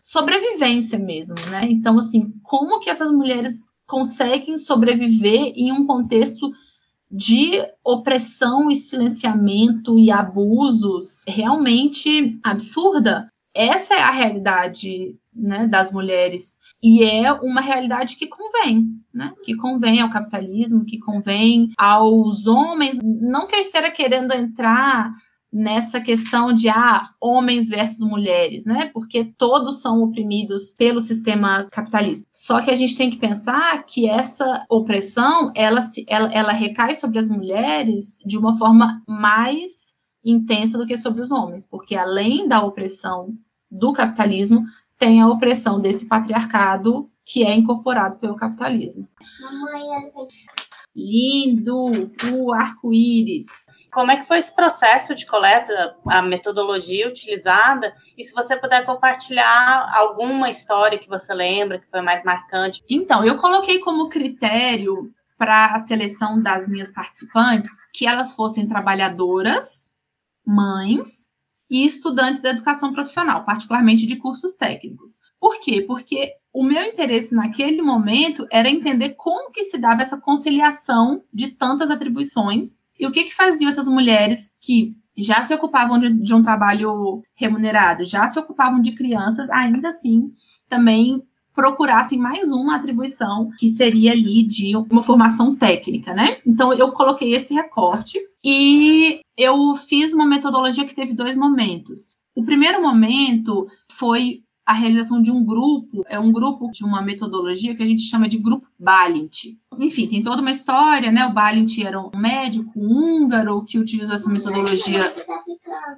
sobrevivência 0.01 0.97
mesmo, 0.97 1.36
né? 1.51 1.67
Então, 1.69 1.97
assim, 1.97 2.34
como 2.43 2.79
que 2.79 2.89
essas 2.89 3.12
mulheres 3.12 3.69
conseguem 3.86 4.58
sobreviver 4.58 5.53
em 5.55 5.71
um 5.71 5.86
contexto 5.86 6.51
de 7.15 7.63
opressão 7.84 8.69
e 8.69 8.75
silenciamento 8.75 9.97
e 9.97 10.12
abusos 10.12 11.23
realmente 11.28 12.38
absurda? 12.43 13.28
Essa 13.54 13.93
é 13.93 14.01
a 14.01 14.12
realidade 14.12 15.17
né, 15.34 15.65
das 15.67 15.91
mulheres. 15.91 16.58
E 16.84 17.04
é 17.04 17.32
uma 17.32 17.62
realidade 17.62 18.17
que 18.17 18.28
convém, 18.28 18.88
né? 19.13 19.34
Que 19.43 19.56
convém 19.56 20.01
ao 20.01 20.10
capitalismo, 20.10 20.86
que 20.86 20.99
convém 20.99 21.71
aos 21.78 22.47
homens. 22.47 22.99
Não 23.01 23.47
que 23.47 23.56
eu 23.56 23.60
esteja 23.60 23.89
querendo 23.91 24.34
entrar 24.34 25.12
nessa 25.55 26.01
questão 26.01 26.51
de 26.51 26.67
ah, 26.67 27.01
homens 27.21 27.69
versus 27.69 28.05
mulheres, 28.05 28.65
né? 28.65 28.87
Porque 28.93 29.23
todos 29.37 29.81
são 29.81 30.03
oprimidos 30.03 30.73
pelo 30.73 30.99
sistema 30.99 31.65
capitalista. 31.71 32.27
Só 32.29 32.61
que 32.61 32.69
a 32.69 32.75
gente 32.75 32.93
tem 32.97 33.09
que 33.09 33.15
pensar 33.15 33.85
que 33.85 34.05
essa 34.05 34.65
opressão 34.69 35.53
ela, 35.55 35.79
ela, 36.09 36.33
ela 36.33 36.51
recai 36.51 36.93
sobre 36.93 37.19
as 37.19 37.29
mulheres 37.29 38.19
de 38.25 38.37
uma 38.37 38.57
forma 38.57 39.01
mais 39.07 39.95
intensa 40.25 40.77
do 40.77 40.85
que 40.85 40.97
sobre 40.97 41.21
os 41.21 41.31
homens, 41.31 41.65
porque 41.69 41.95
além 41.95 42.49
da 42.49 42.61
opressão 42.61 43.33
do 43.71 43.93
capitalismo, 43.93 44.61
tem 44.99 45.21
a 45.21 45.29
opressão 45.29 45.79
desse 45.79 46.09
patriarcado 46.09 47.09
que 47.23 47.45
é 47.45 47.55
incorporado 47.55 48.17
pelo 48.17 48.35
capitalismo. 48.35 49.07
Mamãe, 49.39 49.83
Lindo, 50.93 52.11
o 52.33 52.53
arco-íris 52.53 53.64
como 53.95 54.12
é 54.12 54.17
que 54.17 54.27
foi 54.27 54.39
esse 54.39 54.53
processo 54.53 55.15
de 55.15 55.25
coleta, 55.25 55.95
a 56.05 56.21
metodologia 56.21 57.08
utilizada, 57.08 57.95
e 58.17 58.23
se 58.25 58.34
você 58.34 58.58
puder 58.58 58.86
compartilhar 58.86 59.89
alguma 59.95 60.49
história 60.49 60.99
que 60.99 61.08
você 61.08 61.34
lembra 61.34 61.79
que 61.79 61.89
foi 61.89 62.01
mais 62.01 62.21
marcante. 62.21 62.84
Então, 62.89 63.23
eu 63.23 63.38
coloquei 63.38 63.79
como 63.79 64.10
critério 64.10 65.13
para 65.38 65.67
a 65.67 65.86
seleção 65.86 66.41
das 66.43 66.67
minhas 66.67 66.91
participantes 66.91 67.71
que 67.93 68.05
elas 68.05 68.36
fossem 68.36 68.67
trabalhadoras, 68.67 69.93
mães 70.45 71.29
e 71.69 71.86
estudantes 71.86 72.41
da 72.41 72.49
educação 72.49 72.91
profissional, 72.91 73.45
particularmente 73.45 74.05
de 74.05 74.17
cursos 74.17 74.55
técnicos. 74.55 75.12
Por 75.39 75.62
quê? 75.62 75.81
Porque 75.81 76.34
o 76.51 76.63
meu 76.63 76.84
interesse 76.84 77.34
naquele 77.34 77.81
momento 77.81 78.45
era 78.51 78.69
entender 78.69 79.12
como 79.12 79.51
que 79.51 79.63
se 79.63 79.77
dava 79.77 80.01
essa 80.01 80.19
conciliação 80.19 81.23
de 81.34 81.51
tantas 81.51 81.89
atribuições 81.89 82.84
e 82.99 83.05
o 83.05 83.12
que, 83.12 83.23
que 83.23 83.36
faziam 83.36 83.69
essas 83.69 83.88
mulheres 83.88 84.51
que 84.62 84.95
já 85.17 85.43
se 85.43 85.53
ocupavam 85.53 85.97
de, 85.97 86.10
de 86.10 86.34
um 86.34 86.41
trabalho 86.41 87.21
remunerado, 87.36 88.05
já 88.05 88.27
se 88.27 88.38
ocupavam 88.38 88.81
de 88.81 88.91
crianças, 88.91 89.49
ainda 89.49 89.89
assim 89.89 90.31
também 90.67 91.23
procurassem 91.53 92.19
mais 92.19 92.51
uma 92.51 92.75
atribuição 92.75 93.49
que 93.58 93.69
seria 93.69 94.12
ali 94.12 94.43
de 94.43 94.75
uma 94.75 95.01
formação 95.01 95.55
técnica, 95.55 96.13
né? 96.13 96.38
Então 96.45 96.73
eu 96.73 96.91
coloquei 96.91 97.34
esse 97.34 97.53
recorte 97.53 98.19
e 98.43 99.21
eu 99.38 99.73
fiz 99.75 100.13
uma 100.13 100.25
metodologia 100.25 100.86
que 100.86 100.93
teve 100.93 101.13
dois 101.13 101.38
momentos. 101.38 102.17
O 102.36 102.43
primeiro 102.43 102.81
momento 102.81 103.65
foi 103.89 104.41
a 104.65 104.73
realização 104.73 105.21
de 105.21 105.32
um 105.32 105.45
grupo, 105.45 106.04
é 106.08 106.19
um 106.19 106.32
grupo 106.32 106.71
de 106.71 106.84
uma 106.84 107.01
metodologia 107.01 107.75
que 107.75 107.84
a 107.84 107.86
gente 107.86 108.01
chama 108.01 108.28
de 108.28 108.38
grupo 108.38 108.67
Balint. 108.80 109.56
Enfim, 109.80 110.08
tem 110.08 110.23
toda 110.23 110.41
uma 110.41 110.51
história, 110.51 111.12
né? 111.12 111.25
O 111.25 111.34
Balint 111.34 111.78
era 111.80 111.99
um 111.99 112.10
médico 112.15 112.71
húngaro 112.75 113.63
que 113.63 113.78
utilizou 113.78 114.15
essa 114.15 114.30
metodologia 114.30 115.01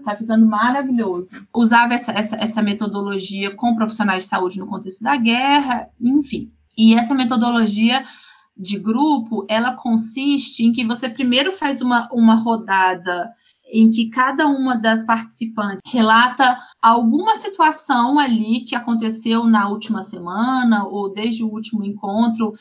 Tá 0.03 0.15
ficando 0.15 0.45
maravilhoso. 0.45 1.45
Usava 1.53 1.93
essa, 1.93 2.11
essa, 2.11 2.35
essa 2.37 2.61
metodologia 2.61 3.55
com 3.55 3.75
profissionais 3.75 4.23
de 4.23 4.29
saúde 4.29 4.59
no 4.59 4.67
contexto 4.67 5.03
da 5.03 5.15
guerra, 5.17 5.89
enfim. 5.99 6.51
E 6.77 6.95
essa 6.95 7.13
metodologia 7.13 8.03
de 8.55 8.79
grupo, 8.79 9.45
ela 9.49 9.73
consiste 9.73 10.65
em 10.65 10.71
que 10.71 10.85
você 10.85 11.09
primeiro 11.09 11.51
faz 11.51 11.81
uma, 11.81 12.09
uma 12.11 12.35
rodada 12.35 13.29
em 13.71 13.89
que 13.91 14.09
cada 14.09 14.47
uma 14.47 14.75
das 14.75 15.05
participantes 15.05 15.81
relata 15.85 16.57
alguma 16.81 17.35
situação 17.35 18.17
ali 18.19 18.61
que 18.61 18.75
aconteceu 18.75 19.43
na 19.45 19.69
última 19.69 20.03
semana 20.03 20.85
ou 20.85 21.13
desde 21.13 21.43
o 21.43 21.49
último 21.49 21.85
encontro 21.85 22.53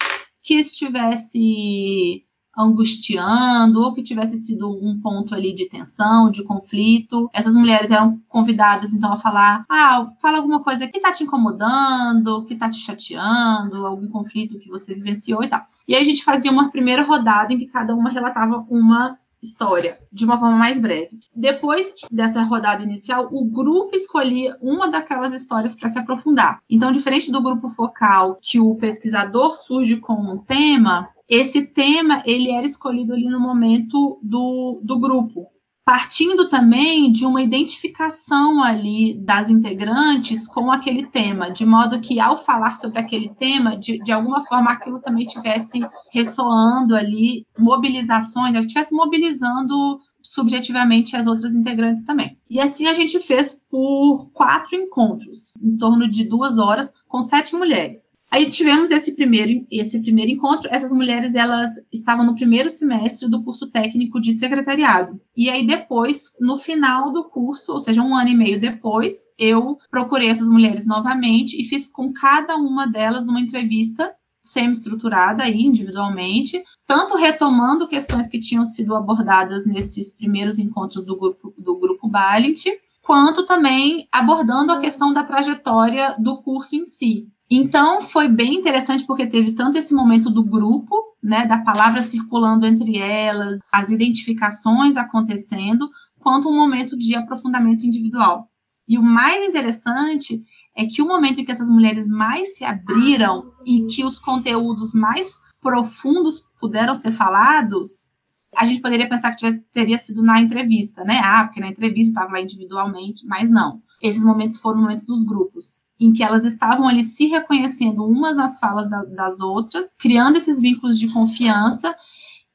que 0.43 0.55
estivesse 0.55 2.25
angustiando 2.57 3.83
ou 3.83 3.93
que 3.93 4.03
tivesse 4.03 4.39
sido 4.39 4.67
um 4.69 4.99
ponto 5.01 5.35
ali 5.35 5.55
de 5.55 5.69
tensão, 5.69 6.31
de 6.31 6.43
conflito. 6.43 7.29
Essas 7.33 7.55
mulheres 7.55 7.91
eram 7.91 8.19
convidadas 8.29 8.95
então 8.95 9.13
a 9.13 9.19
falar: 9.19 9.65
"Ah, 9.69 10.07
fala 10.21 10.39
alguma 10.39 10.63
coisa 10.63 10.87
que 10.87 11.01
tá 11.01 11.13
te 11.13 11.25
incomodando, 11.25 12.45
que 12.47 12.57
tá 12.57 12.71
te 12.71 12.79
chateando, 12.79 13.85
algum 13.87 14.09
conflito 14.09 14.59
que 14.59 14.71
você 14.71 14.95
vivenciou 14.95 15.45
e 15.45 15.49
tal". 15.49 15.63
E 15.87 15.95
aí 15.95 16.01
a 16.01 16.05
gente 16.05 16.25
fazia 16.25 16.51
uma 16.51 16.71
primeira 16.71 17.03
rodada 17.03 17.53
em 17.53 17.59
que 17.59 17.67
cada 17.67 17.95
uma 17.95 18.09
relatava 18.09 18.65
uma 18.71 19.19
história 19.43 19.99
de 20.13 20.25
uma 20.25 20.39
forma 20.39 20.57
mais 20.57 20.81
breve. 20.81 21.19
Depois 21.35 21.95
dessa 22.11 22.43
rodada 22.43 22.83
inicial, 22.83 23.29
o 23.31 23.45
grupo 23.45 23.95
escolhia 23.95 24.57
uma 24.61 24.89
daquelas 24.89 25.33
histórias 25.33 25.75
para 25.75 25.89
se 25.89 25.99
aprofundar. 25.99 26.61
Então, 26.69 26.93
diferente 26.93 27.31
do 27.31 27.43
grupo 27.43 27.69
focal, 27.69 28.39
que 28.41 28.59
o 28.59 28.75
pesquisador 28.75 29.55
surge 29.55 29.97
com 29.97 30.15
um 30.15 30.39
tema, 30.39 31.09
esse 31.29 31.73
tema 31.73 32.23
ele 32.25 32.51
era 32.51 32.67
escolhido 32.67 33.13
ali 33.13 33.29
no 33.29 33.41
momento 33.41 34.19
do, 34.23 34.81
do 34.83 34.99
grupo 34.99 35.49
partindo 35.87 36.49
também 36.49 37.13
de 37.13 37.25
uma 37.25 37.41
identificação 37.41 38.61
ali 38.61 39.15
das 39.15 39.49
integrantes 39.49 40.49
com 40.49 40.73
aquele 40.73 41.07
tema, 41.07 41.49
de 41.49 41.65
modo 41.65 42.01
que 42.01 42.19
ao 42.19 42.37
falar 42.37 42.75
sobre 42.75 42.99
aquele 42.99 43.33
tema, 43.33 43.77
de, 43.77 43.99
de 44.01 44.11
alguma 44.11 44.45
forma 44.45 44.73
aquilo 44.73 45.01
também 45.01 45.25
tivesse 45.25 45.87
ressoando 46.13 46.97
ali, 46.97 47.47
mobilizações, 47.57 48.57
estivesse 48.57 48.93
mobilizando 48.93 50.01
subjetivamente 50.21 51.15
as 51.15 51.29
outras 51.29 51.55
integrantes 51.55 52.05
também. 52.05 52.37
E 52.51 52.59
assim 52.59 52.89
a 52.89 52.93
gente 52.93 53.21
fez 53.21 53.65
por 53.71 54.29
quatro 54.33 54.75
encontros, 54.75 55.53
em 55.63 55.77
torno 55.77 56.09
de 56.09 56.29
duas 56.29 56.59
horas, 56.59 56.93
com 57.07 57.23
sete 57.23 57.55
mulheres. 57.55 58.16
Aí 58.37 58.51
tivemos 58.51 58.91
esse 58.91 59.17
primeiro, 59.17 59.67
esse 59.71 60.03
primeiro 60.03 60.31
encontro. 60.31 60.69
Essas 60.71 60.93
mulheres 60.93 61.35
elas 61.35 61.71
estavam 61.91 62.23
no 62.23 62.35
primeiro 62.35 62.69
semestre 62.69 63.31
do 63.31 63.43
curso 63.43 63.67
técnico 63.71 64.21
de 64.21 64.35
secretariado. 64.35 65.19
E 65.35 65.49
aí 65.49 65.67
depois, 65.67 66.37
no 66.39 66.59
final 66.59 67.11
do 67.11 67.31
curso, 67.31 67.73
ou 67.73 67.81
seja, 67.81 68.03
um 68.03 68.15
ano 68.15 68.29
e 68.29 68.35
meio 68.35 68.61
depois, 68.61 69.33
eu 69.39 69.79
procurei 69.91 70.29
essas 70.29 70.51
mulheres 70.51 70.87
novamente 70.87 71.59
e 71.59 71.65
fiz 71.65 71.87
com 71.87 72.13
cada 72.13 72.57
uma 72.57 72.87
delas 72.87 73.27
uma 73.27 73.41
entrevista 73.41 74.15
semi-estruturada 74.43 75.43
aí 75.43 75.63
individualmente, 75.63 76.63
tanto 76.87 77.17
retomando 77.17 77.89
questões 77.89 78.29
que 78.29 78.39
tinham 78.39 78.67
sido 78.67 78.95
abordadas 78.95 79.65
nesses 79.65 80.15
primeiros 80.15 80.59
encontros 80.59 81.07
do 81.07 81.17
grupo 81.17 81.55
do 81.57 81.79
grupo 81.79 82.07
Balint, 82.07 82.67
quanto 83.01 83.47
também 83.47 84.07
abordando 84.13 84.73
a 84.73 84.81
questão 84.81 85.15
da 85.15 85.25
trajetória 85.25 86.15
do 86.19 86.43
curso 86.43 86.77
em 86.77 86.85
si. 86.85 87.29
Então, 87.51 88.01
foi 88.03 88.29
bem 88.29 88.57
interessante 88.57 89.05
porque 89.07 89.27
teve 89.27 89.53
tanto 89.53 89.79
esse 89.79 89.95
momento 89.95 90.31
do 90.31 90.45
grupo, 90.45 90.97
né, 91.23 91.47
da 91.47 91.59
palavra 91.59 92.03
circulando 92.03 92.67
entre 92.67 92.99
elas, 92.99 93.61
as 93.71 93.91
identificações 93.91 94.97
acontecendo, 94.97 95.89
quanto 96.19 96.49
um 96.49 96.55
momento 96.55 96.97
de 96.97 97.15
aprofundamento 97.15 97.87
individual. 97.87 98.51
E 98.89 98.99
o 98.99 99.03
mais 99.03 99.45
interessante 99.45 100.43
é 100.77 100.87
que 100.87 101.01
o 101.01 101.07
momento 101.07 101.41
em 101.41 101.45
que 101.45 101.51
essas 101.51 101.69
mulheres 101.69 102.09
mais 102.09 102.57
se 102.57 102.65
abriram 102.65 103.53
e 103.65 103.87
que 103.87 104.05
os 104.05 104.19
conteúdos 104.19 104.93
mais 104.93 105.41
profundos 105.61 106.45
puderam 106.61 106.95
ser 106.95 107.13
falados, 107.13 108.11
a 108.57 108.65
gente 108.65 108.81
poderia 108.81 109.09
pensar 109.09 109.31
que 109.31 109.39
tivesse, 109.39 109.61
teria 109.73 109.99
sido 109.99 110.23
na 110.23 110.41
entrevista, 110.41 111.05
né? 111.05 111.21
Ah, 111.23 111.45
porque 111.45 111.61
na 111.61 111.69
entrevista 111.69 112.13
estava 112.13 112.33
lá 112.33 112.41
individualmente, 112.41 113.27
mas 113.27 113.51
não. 113.51 113.83
Esses 114.03 114.25
momentos 114.25 114.59
foram 114.59 114.81
momentos 114.81 115.07
dos 115.07 115.25
grupos, 115.25 115.87
em 115.99 116.13
que 116.13 116.23
elas 116.23 116.45
estavam 116.45 116.89
ali 116.89 117.03
se 117.03 117.27
reconhecendo 117.27 118.05
umas 118.05 118.37
nas 118.37 118.59
falas 118.59 118.91
da, 118.91 119.05
das 119.05 119.41
outras, 119.41 119.95
criando 119.99 120.37
esses 120.37 120.61
vínculos 120.61 120.99
de 120.99 121.09
confiança 121.09 121.95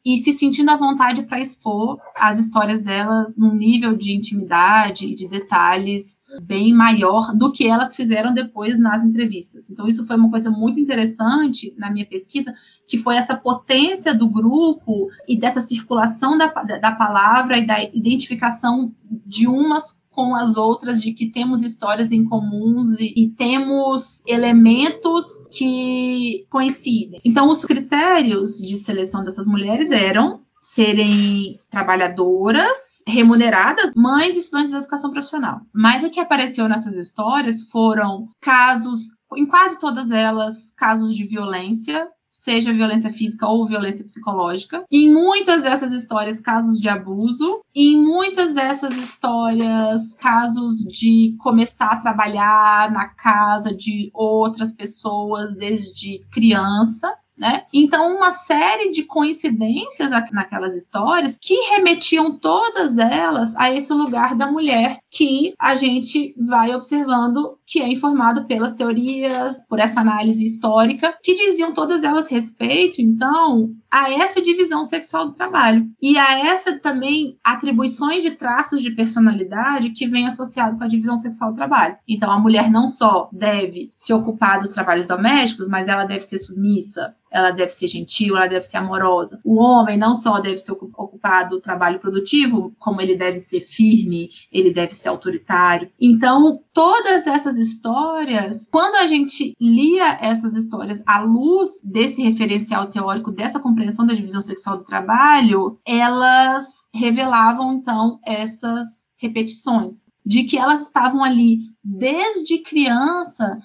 e 0.03 0.17
se 0.17 0.31
sentindo 0.31 0.71
à 0.71 0.75
vontade 0.75 1.23
para 1.23 1.39
expor 1.39 1.99
as 2.15 2.39
histórias 2.39 2.81
delas 2.81 3.37
num 3.37 3.53
nível 3.53 3.95
de 3.95 4.13
intimidade 4.15 5.05
e 5.05 5.15
de 5.15 5.27
detalhes 5.27 6.21
bem 6.41 6.73
maior 6.73 7.35
do 7.35 7.51
que 7.51 7.67
elas 7.67 7.95
fizeram 7.95 8.33
depois 8.33 8.79
nas 8.79 9.05
entrevistas. 9.05 9.69
Então, 9.69 9.87
isso 9.87 10.05
foi 10.07 10.15
uma 10.15 10.29
coisa 10.29 10.49
muito 10.49 10.79
interessante 10.79 11.73
na 11.77 11.91
minha 11.91 12.05
pesquisa, 12.05 12.51
que 12.87 12.97
foi 12.97 13.15
essa 13.15 13.35
potência 13.35 14.13
do 14.13 14.27
grupo 14.27 15.07
e 15.27 15.39
dessa 15.39 15.61
circulação 15.61 16.35
da, 16.35 16.47
da 16.47 16.91
palavra 16.93 17.59
e 17.59 17.65
da 17.65 17.83
identificação 17.83 18.91
de 19.25 19.47
umas 19.47 20.00
com 20.11 20.35
as 20.35 20.57
outras 20.57 21.01
de 21.01 21.13
que 21.13 21.27
temos 21.27 21.63
histórias 21.63 22.11
em 22.11 22.25
comuns 22.25 22.99
e, 22.99 23.13
e, 23.15 23.29
temos 23.29 24.23
elementos 24.27 25.25
que 25.49 26.45
coincidem. 26.49 27.21
Então, 27.23 27.49
os 27.49 27.65
critérios 27.65 28.57
de 28.57 28.77
seleção 28.77 29.23
dessas 29.23 29.47
mulheres 29.47 29.89
eram 29.91 30.41
serem 30.61 31.59
trabalhadoras, 31.69 33.01
remuneradas, 33.07 33.91
mães 33.95 34.35
e 34.35 34.39
estudantes 34.39 34.71
de 34.71 34.77
educação 34.77 35.11
profissional. 35.11 35.61
Mas 35.73 36.03
o 36.03 36.09
que 36.09 36.19
apareceu 36.19 36.69
nessas 36.69 36.95
histórias 36.95 37.63
foram 37.69 38.27
casos, 38.39 39.09
em 39.35 39.47
quase 39.47 39.79
todas 39.79 40.11
elas, 40.11 40.71
casos 40.77 41.15
de 41.15 41.23
violência 41.23 42.07
seja 42.41 42.73
violência 42.73 43.11
física 43.11 43.47
ou 43.47 43.67
violência 43.67 44.03
psicológica. 44.03 44.83
Em 44.91 45.13
muitas 45.13 45.61
dessas 45.61 45.91
histórias, 45.91 46.41
casos 46.41 46.79
de 46.79 46.89
abuso. 46.89 47.61
Em 47.75 47.95
muitas 47.95 48.55
dessas 48.55 48.95
histórias, 48.95 50.15
casos 50.15 50.79
de 50.79 51.35
começar 51.39 51.91
a 51.91 51.97
trabalhar 51.97 52.91
na 52.91 53.09
casa 53.09 53.71
de 53.71 54.09
outras 54.11 54.71
pessoas 54.71 55.55
desde 55.55 56.25
criança 56.31 57.13
né? 57.41 57.63
Então, 57.73 58.15
uma 58.15 58.29
série 58.29 58.91
de 58.91 59.03
coincidências 59.03 60.11
naquelas 60.31 60.75
histórias 60.75 61.39
que 61.41 61.55
remetiam 61.71 62.37
todas 62.37 62.99
elas 62.99 63.55
a 63.55 63.71
esse 63.71 63.91
lugar 63.91 64.35
da 64.35 64.51
mulher 64.51 64.99
que 65.09 65.55
a 65.57 65.73
gente 65.73 66.35
vai 66.37 66.75
observando 66.75 67.57
que 67.65 67.81
é 67.81 67.87
informado 67.87 68.45
pelas 68.45 68.75
teorias, 68.75 69.59
por 69.67 69.79
essa 69.79 70.01
análise 70.01 70.43
histórica, 70.43 71.15
que 71.23 71.33
diziam 71.33 71.73
todas 71.73 72.03
elas 72.03 72.29
respeito, 72.29 73.01
então, 73.01 73.71
a 73.89 74.11
essa 74.11 74.41
divisão 74.41 74.83
sexual 74.83 75.27
do 75.27 75.33
trabalho 75.33 75.89
e 76.01 76.17
a 76.17 76.47
essa 76.47 76.77
também 76.77 77.37
atribuições 77.43 78.21
de 78.21 78.31
traços 78.31 78.83
de 78.83 78.91
personalidade 78.91 79.91
que 79.91 80.05
vem 80.05 80.27
associado 80.27 80.77
com 80.77 80.83
a 80.83 80.87
divisão 80.87 81.17
sexual 81.17 81.51
do 81.51 81.55
trabalho. 81.55 81.95
Então, 82.07 82.29
a 82.29 82.39
mulher 82.39 82.69
não 82.69 82.87
só 82.87 83.29
deve 83.31 83.89
se 83.95 84.13
ocupar 84.13 84.59
dos 84.59 84.71
trabalhos 84.71 85.07
domésticos, 85.07 85.67
mas 85.67 85.87
ela 85.87 86.05
deve 86.05 86.21
ser 86.21 86.37
submissa, 86.39 87.15
ela 87.31 87.51
deve 87.51 87.71
ser 87.71 87.87
gentil, 87.87 88.35
ela 88.35 88.47
deve 88.47 88.65
ser 88.65 88.77
amorosa. 88.77 89.39
O 89.43 89.55
homem 89.55 89.97
não 89.97 90.13
só 90.13 90.39
deve 90.39 90.57
se 90.57 90.71
ocupar 90.71 91.47
do 91.47 91.61
trabalho 91.61 91.99
produtivo, 91.99 92.75
como 92.77 93.01
ele 93.01 93.15
deve 93.15 93.39
ser 93.39 93.61
firme, 93.61 94.29
ele 94.51 94.71
deve 94.71 94.93
ser 94.93 95.09
autoritário. 95.09 95.89
Então, 95.99 96.59
todas 96.73 97.27
essas 97.27 97.57
histórias, 97.57 98.67
quando 98.71 98.95
a 98.95 99.07
gente 99.07 99.55
lia 99.59 100.17
essas 100.21 100.53
histórias 100.53 101.01
à 101.05 101.21
luz 101.21 101.81
desse 101.83 102.21
referencial 102.21 102.87
teórico, 102.87 103.31
dessa 103.31 103.59
compreensão 103.59 104.05
da 104.05 104.13
divisão 104.13 104.41
sexual 104.41 104.77
do 104.77 104.83
trabalho, 104.83 105.79
elas 105.85 106.65
revelavam 106.93 107.73
então 107.73 108.19
essas 108.25 109.09
repetições 109.17 110.09
de 110.25 110.43
que 110.43 110.57
elas 110.57 110.81
estavam 110.81 111.23
ali 111.23 111.59
desde 111.83 112.59
criança 112.59 113.59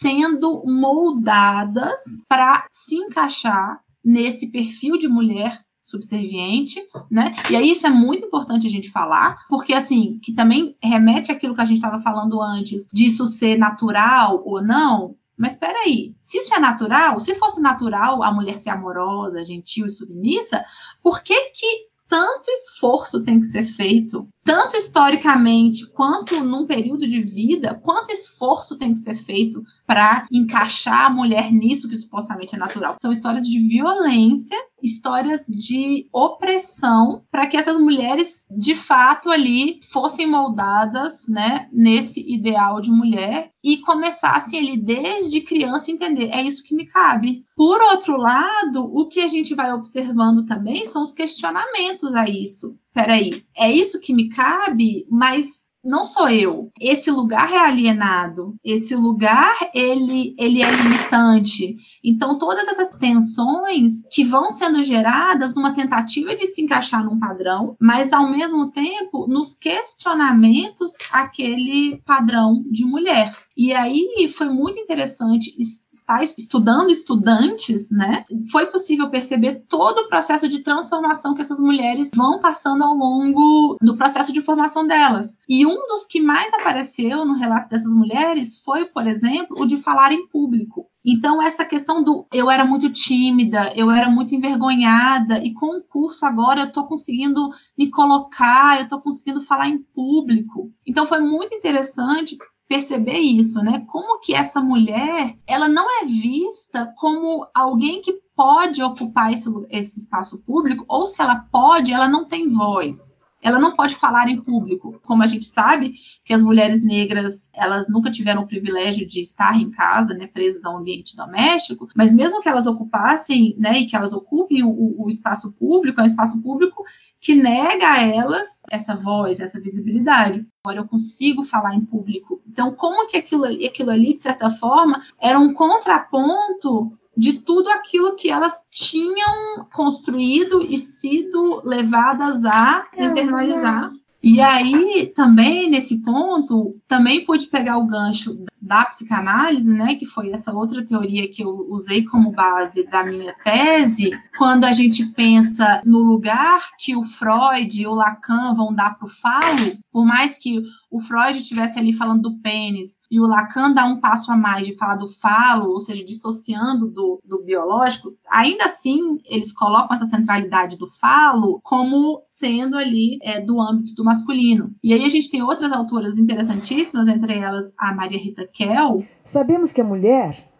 sendo 0.00 0.62
moldadas 0.64 2.00
para 2.28 2.66
se 2.70 2.94
encaixar 2.94 3.80
nesse 4.04 4.52
perfil 4.52 4.96
de 4.96 5.08
mulher 5.08 5.60
subserviente, 5.80 6.80
né? 7.10 7.34
E 7.50 7.56
aí 7.56 7.72
isso 7.72 7.84
é 7.84 7.90
muito 7.90 8.24
importante 8.24 8.64
a 8.64 8.70
gente 8.70 8.90
falar, 8.90 9.36
porque 9.48 9.74
assim, 9.74 10.20
que 10.22 10.32
também 10.32 10.76
remete 10.80 11.32
àquilo 11.32 11.54
que 11.54 11.60
a 11.60 11.64
gente 11.64 11.78
estava 11.78 11.98
falando 11.98 12.40
antes, 12.40 12.86
disso 12.92 13.26
ser 13.26 13.58
natural 13.58 14.40
ou 14.46 14.62
não. 14.62 15.16
Mas 15.36 15.54
espera 15.54 15.80
aí, 15.80 16.14
se 16.20 16.38
isso 16.38 16.54
é 16.54 16.60
natural, 16.60 17.18
se 17.18 17.34
fosse 17.34 17.60
natural 17.60 18.22
a 18.22 18.32
mulher 18.32 18.58
ser 18.58 18.70
amorosa, 18.70 19.44
gentil 19.44 19.86
e 19.86 19.90
submissa, 19.90 20.64
por 21.02 21.24
que 21.24 21.34
que 21.50 21.90
tanto 22.08 22.50
esforço 22.50 23.24
tem 23.24 23.40
que 23.40 23.46
ser 23.46 23.64
feito 23.64 24.28
tanto 24.44 24.76
historicamente 24.76 25.86
quanto 25.92 26.42
num 26.42 26.66
período 26.66 27.06
de 27.06 27.20
vida, 27.20 27.80
quanto 27.82 28.10
esforço 28.10 28.76
tem 28.76 28.92
que 28.92 28.98
ser 28.98 29.14
feito 29.14 29.62
para 29.86 30.26
encaixar 30.32 31.06
a 31.06 31.10
mulher 31.10 31.52
nisso 31.52 31.88
que 31.88 31.96
supostamente 31.96 32.54
é 32.54 32.58
natural. 32.58 32.96
São 33.00 33.12
histórias 33.12 33.46
de 33.46 33.58
violência, 33.60 34.56
histórias 34.82 35.46
de 35.46 36.08
opressão, 36.12 37.22
para 37.30 37.46
que 37.46 37.56
essas 37.56 37.78
mulheres 37.78 38.46
de 38.50 38.74
fato 38.74 39.30
ali 39.30 39.78
fossem 39.90 40.26
moldadas, 40.26 41.28
né, 41.28 41.68
nesse 41.72 42.20
ideal 42.26 42.80
de 42.80 42.90
mulher 42.90 43.50
e 43.62 43.78
começassem 43.78 44.58
ali 44.58 44.76
desde 44.76 45.40
criança 45.40 45.90
a 45.90 45.94
entender, 45.94 46.30
é 46.32 46.42
isso 46.42 46.64
que 46.64 46.74
me 46.74 46.86
cabe. 46.86 47.44
Por 47.54 47.80
outro 47.80 48.16
lado, 48.16 48.90
o 48.92 49.06
que 49.06 49.20
a 49.20 49.28
gente 49.28 49.54
vai 49.54 49.72
observando 49.72 50.44
também 50.44 50.84
são 50.84 51.02
os 51.02 51.12
questionamentos 51.12 52.12
a 52.14 52.28
isso. 52.28 52.76
Peraí, 52.94 53.44
é 53.56 53.70
isso 53.70 54.00
que 54.00 54.12
me 54.12 54.28
cabe, 54.28 55.06
mas 55.10 55.66
não 55.84 56.04
sou 56.04 56.28
eu. 56.28 56.70
Esse 56.80 57.10
lugar 57.10 57.52
é 57.52 57.58
alienado. 57.58 58.54
Esse 58.64 58.94
lugar 58.94 59.52
ele 59.74 60.34
ele 60.38 60.62
é 60.62 60.70
limitante. 60.70 61.74
Então 62.04 62.38
todas 62.38 62.68
essas 62.68 62.96
tensões 62.98 64.02
que 64.12 64.24
vão 64.24 64.48
sendo 64.48 64.82
geradas 64.82 65.54
numa 65.54 65.74
tentativa 65.74 66.36
de 66.36 66.46
se 66.46 66.62
encaixar 66.62 67.04
num 67.04 67.18
padrão, 67.18 67.76
mas 67.80 68.12
ao 68.12 68.30
mesmo 68.30 68.70
tempo 68.70 69.26
nos 69.26 69.54
questionamentos 69.54 70.92
aquele 71.10 72.00
padrão 72.06 72.62
de 72.70 72.84
mulher. 72.84 73.32
E 73.56 73.72
aí 73.72 74.28
foi 74.34 74.48
muito 74.48 74.78
interessante 74.78 75.54
estar 75.58 76.22
estudando 76.22 76.90
estudantes, 76.90 77.90
né? 77.90 78.24
Foi 78.50 78.66
possível 78.66 79.10
perceber 79.10 79.64
todo 79.68 80.00
o 80.00 80.08
processo 80.08 80.48
de 80.48 80.60
transformação 80.60 81.34
que 81.34 81.42
essas 81.42 81.60
mulheres 81.60 82.10
vão 82.14 82.40
passando 82.40 82.82
ao 82.82 82.94
longo 82.94 83.76
do 83.80 83.96
processo 83.96 84.32
de 84.32 84.40
formação 84.40 84.86
delas. 84.86 85.36
E 85.48 85.66
um 85.66 85.86
dos 85.86 86.06
que 86.06 86.20
mais 86.20 86.52
apareceu 86.54 87.24
no 87.24 87.34
relato 87.34 87.68
dessas 87.68 87.92
mulheres 87.92 88.60
foi, 88.64 88.86
por 88.86 89.06
exemplo, 89.06 89.56
o 89.60 89.66
de 89.66 89.76
falar 89.76 90.12
em 90.12 90.26
público. 90.28 90.86
Então, 91.04 91.42
essa 91.42 91.64
questão 91.64 92.02
do 92.02 92.26
eu 92.32 92.48
era 92.48 92.64
muito 92.64 92.88
tímida, 92.90 93.72
eu 93.74 93.90
era 93.90 94.08
muito 94.08 94.34
envergonhada, 94.36 95.44
e 95.44 95.52
com 95.52 95.76
o 95.76 95.82
curso 95.82 96.24
agora 96.24 96.60
eu 96.60 96.68
estou 96.68 96.86
conseguindo 96.86 97.50
me 97.76 97.90
colocar, 97.90 98.78
eu 98.78 98.84
estou 98.84 99.00
conseguindo 99.00 99.42
falar 99.42 99.68
em 99.68 99.78
público. 99.78 100.70
Então, 100.86 101.04
foi 101.04 101.20
muito 101.20 101.54
interessante 101.54 102.36
perceber 102.72 103.18
isso, 103.18 103.62
né? 103.62 103.84
Como 103.86 104.18
que 104.18 104.34
essa 104.34 104.58
mulher, 104.58 105.36
ela 105.46 105.68
não 105.68 105.86
é 106.00 106.06
vista 106.06 106.90
como 106.96 107.46
alguém 107.54 108.00
que 108.00 108.14
pode 108.34 108.82
ocupar 108.82 109.30
esse, 109.30 109.50
esse 109.70 110.00
espaço 110.00 110.38
público, 110.38 110.82
ou 110.88 111.06
se 111.06 111.20
ela 111.20 111.46
pode, 111.52 111.92
ela 111.92 112.08
não 112.08 112.24
tem 112.26 112.48
voz 112.48 113.20
ela 113.42 113.58
não 113.58 113.74
pode 113.74 113.96
falar 113.96 114.28
em 114.28 114.40
público. 114.40 115.00
Como 115.04 115.22
a 115.22 115.26
gente 115.26 115.44
sabe 115.44 115.94
que 116.24 116.32
as 116.32 116.42
mulheres 116.42 116.82
negras, 116.82 117.50
elas 117.52 117.88
nunca 117.88 118.10
tiveram 118.10 118.42
o 118.42 118.46
privilégio 118.46 119.06
de 119.06 119.20
estar 119.20 119.60
em 119.60 119.70
casa, 119.70 120.14
né, 120.14 120.26
presas 120.26 120.64
ao 120.64 120.78
ambiente 120.78 121.16
doméstico, 121.16 121.88
mas 121.96 122.14
mesmo 122.14 122.40
que 122.40 122.48
elas 122.48 122.66
ocupassem, 122.66 123.56
né, 123.58 123.80
e 123.80 123.86
que 123.86 123.96
elas 123.96 124.12
ocupem 124.12 124.62
o, 124.62 125.02
o 125.04 125.08
espaço 125.08 125.52
público, 125.52 126.00
é 126.00 126.04
um 126.04 126.06
espaço 126.06 126.40
público 126.40 126.84
que 127.20 127.34
nega 127.34 127.88
a 127.88 128.00
elas 128.00 128.62
essa 128.70 128.96
voz, 128.96 129.40
essa 129.40 129.60
visibilidade. 129.60 130.44
Agora 130.64 130.80
eu 130.80 130.88
consigo 130.88 131.44
falar 131.44 131.74
em 131.74 131.84
público. 131.84 132.42
Então, 132.46 132.74
como 132.74 133.06
que 133.06 133.16
aquilo 133.16 133.44
aquilo 133.44 133.90
ali 133.90 134.14
de 134.14 134.20
certa 134.20 134.50
forma, 134.50 135.02
era 135.20 135.38
um 135.38 135.54
contraponto 135.54 136.92
de 137.16 137.34
tudo 137.34 137.68
aquilo 137.68 138.16
que 138.16 138.30
elas 138.30 138.66
tinham 138.70 139.66
construído 139.72 140.62
e 140.62 140.78
sido 140.78 141.62
levadas 141.64 142.44
a 142.44 142.86
internalizar. 142.96 143.92
E 144.22 144.40
aí, 144.40 145.12
também, 145.16 145.68
nesse 145.68 146.00
ponto, 146.00 146.76
também 146.86 147.24
pude 147.24 147.48
pegar 147.48 147.76
o 147.78 147.86
gancho 147.86 148.44
da 148.60 148.84
psicanálise, 148.84 149.70
né, 149.72 149.96
que 149.96 150.06
foi 150.06 150.30
essa 150.30 150.52
outra 150.52 150.84
teoria 150.84 151.28
que 151.28 151.42
eu 151.42 151.66
usei 151.68 152.04
como 152.04 152.30
base 152.30 152.84
da 152.84 153.02
minha 153.02 153.34
tese, 153.42 154.12
quando 154.38 154.62
a 154.62 154.70
gente 154.70 155.04
pensa 155.06 155.82
no 155.84 155.98
lugar 155.98 156.70
que 156.78 156.94
o 156.94 157.02
Freud 157.02 157.82
e 157.82 157.84
o 157.84 157.94
Lacan 157.94 158.54
vão 158.54 158.72
dar 158.72 158.96
para 158.96 159.06
o 159.06 159.10
falo, 159.10 159.76
por 159.90 160.06
mais 160.06 160.38
que 160.38 160.62
o 160.92 161.00
Freud 161.00 161.38
estivesse 161.38 161.78
ali 161.78 161.94
falando 161.94 162.20
do 162.20 162.38
pênis 162.40 162.98
e 163.10 163.18
o 163.18 163.26
Lacan 163.26 163.72
dá 163.72 163.86
um 163.86 163.98
passo 163.98 164.30
a 164.30 164.36
mais 164.36 164.66
de 164.66 164.76
falar 164.76 164.96
do 164.96 165.08
falo, 165.08 165.70
ou 165.70 165.80
seja, 165.80 166.04
dissociando 166.04 166.86
do, 166.86 167.18
do 167.24 167.42
biológico, 167.42 168.14
ainda 168.30 168.66
assim 168.66 169.00
eles 169.24 169.52
colocam 169.54 169.94
essa 169.94 170.04
centralidade 170.04 170.76
do 170.76 170.86
falo 170.86 171.60
como 171.62 172.20
sendo 172.22 172.76
ali 172.76 173.18
é, 173.22 173.40
do 173.40 173.58
âmbito 173.58 173.94
do 173.94 174.04
masculino. 174.04 174.74
E 174.84 174.92
aí 174.92 175.02
a 175.02 175.08
gente 175.08 175.30
tem 175.30 175.42
outras 175.42 175.72
autoras 175.72 176.18
interessantíssimas, 176.18 177.08
entre 177.08 177.38
elas 177.38 177.72
a 177.78 177.94
Maria 177.94 178.18
Rita 178.18 178.46
Kell. 178.52 179.02
Sabemos 179.24 179.72
que 179.72 179.80
a 179.80 179.84
mulher 179.84 180.52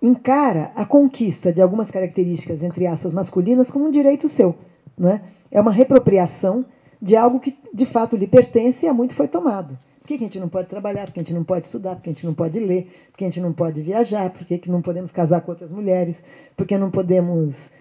encara 0.00 0.70
a 0.76 0.84
conquista 0.84 1.52
de 1.52 1.60
algumas 1.60 1.90
características, 1.90 2.62
entre 2.62 2.86
aspas, 2.86 3.12
masculinas, 3.12 3.70
como 3.70 3.86
um 3.86 3.90
direito 3.90 4.28
seu. 4.28 4.56
Né? 4.96 5.20
É 5.50 5.60
uma 5.60 5.72
repropriação 5.72 6.64
de 7.00 7.16
algo 7.16 7.40
que 7.40 7.56
de 7.72 7.86
fato 7.86 8.16
lhe 8.16 8.26
pertence 8.26 8.84
e 8.84 8.88
há 8.88 8.94
muito 8.94 9.14
foi 9.14 9.28
tomado. 9.28 9.78
Por 10.00 10.08
que 10.08 10.14
a 10.14 10.18
gente 10.18 10.38
não 10.38 10.48
pode 10.48 10.68
trabalhar? 10.68 11.06
Por 11.06 11.14
que 11.14 11.20
a 11.20 11.22
gente 11.24 11.34
não 11.34 11.42
pode 11.42 11.66
estudar? 11.66 11.96
Por 11.96 12.02
que 12.02 12.10
a 12.10 12.12
gente 12.12 12.24
não 12.24 12.32
pode 12.32 12.60
ler? 12.60 13.08
Por 13.10 13.18
que 13.18 13.24
a 13.24 13.28
gente 13.28 13.40
não 13.40 13.52
pode 13.52 13.82
viajar? 13.82 14.30
Por 14.30 14.46
que, 14.46 14.70
não 14.70 14.80
podemos 14.80 15.10
casar 15.10 15.40
com 15.40 15.50
outras 15.50 15.70
mulheres? 15.70 16.22
Por 16.56 16.64
que 16.64 16.78
não 16.78 16.92
podemos 16.92 17.72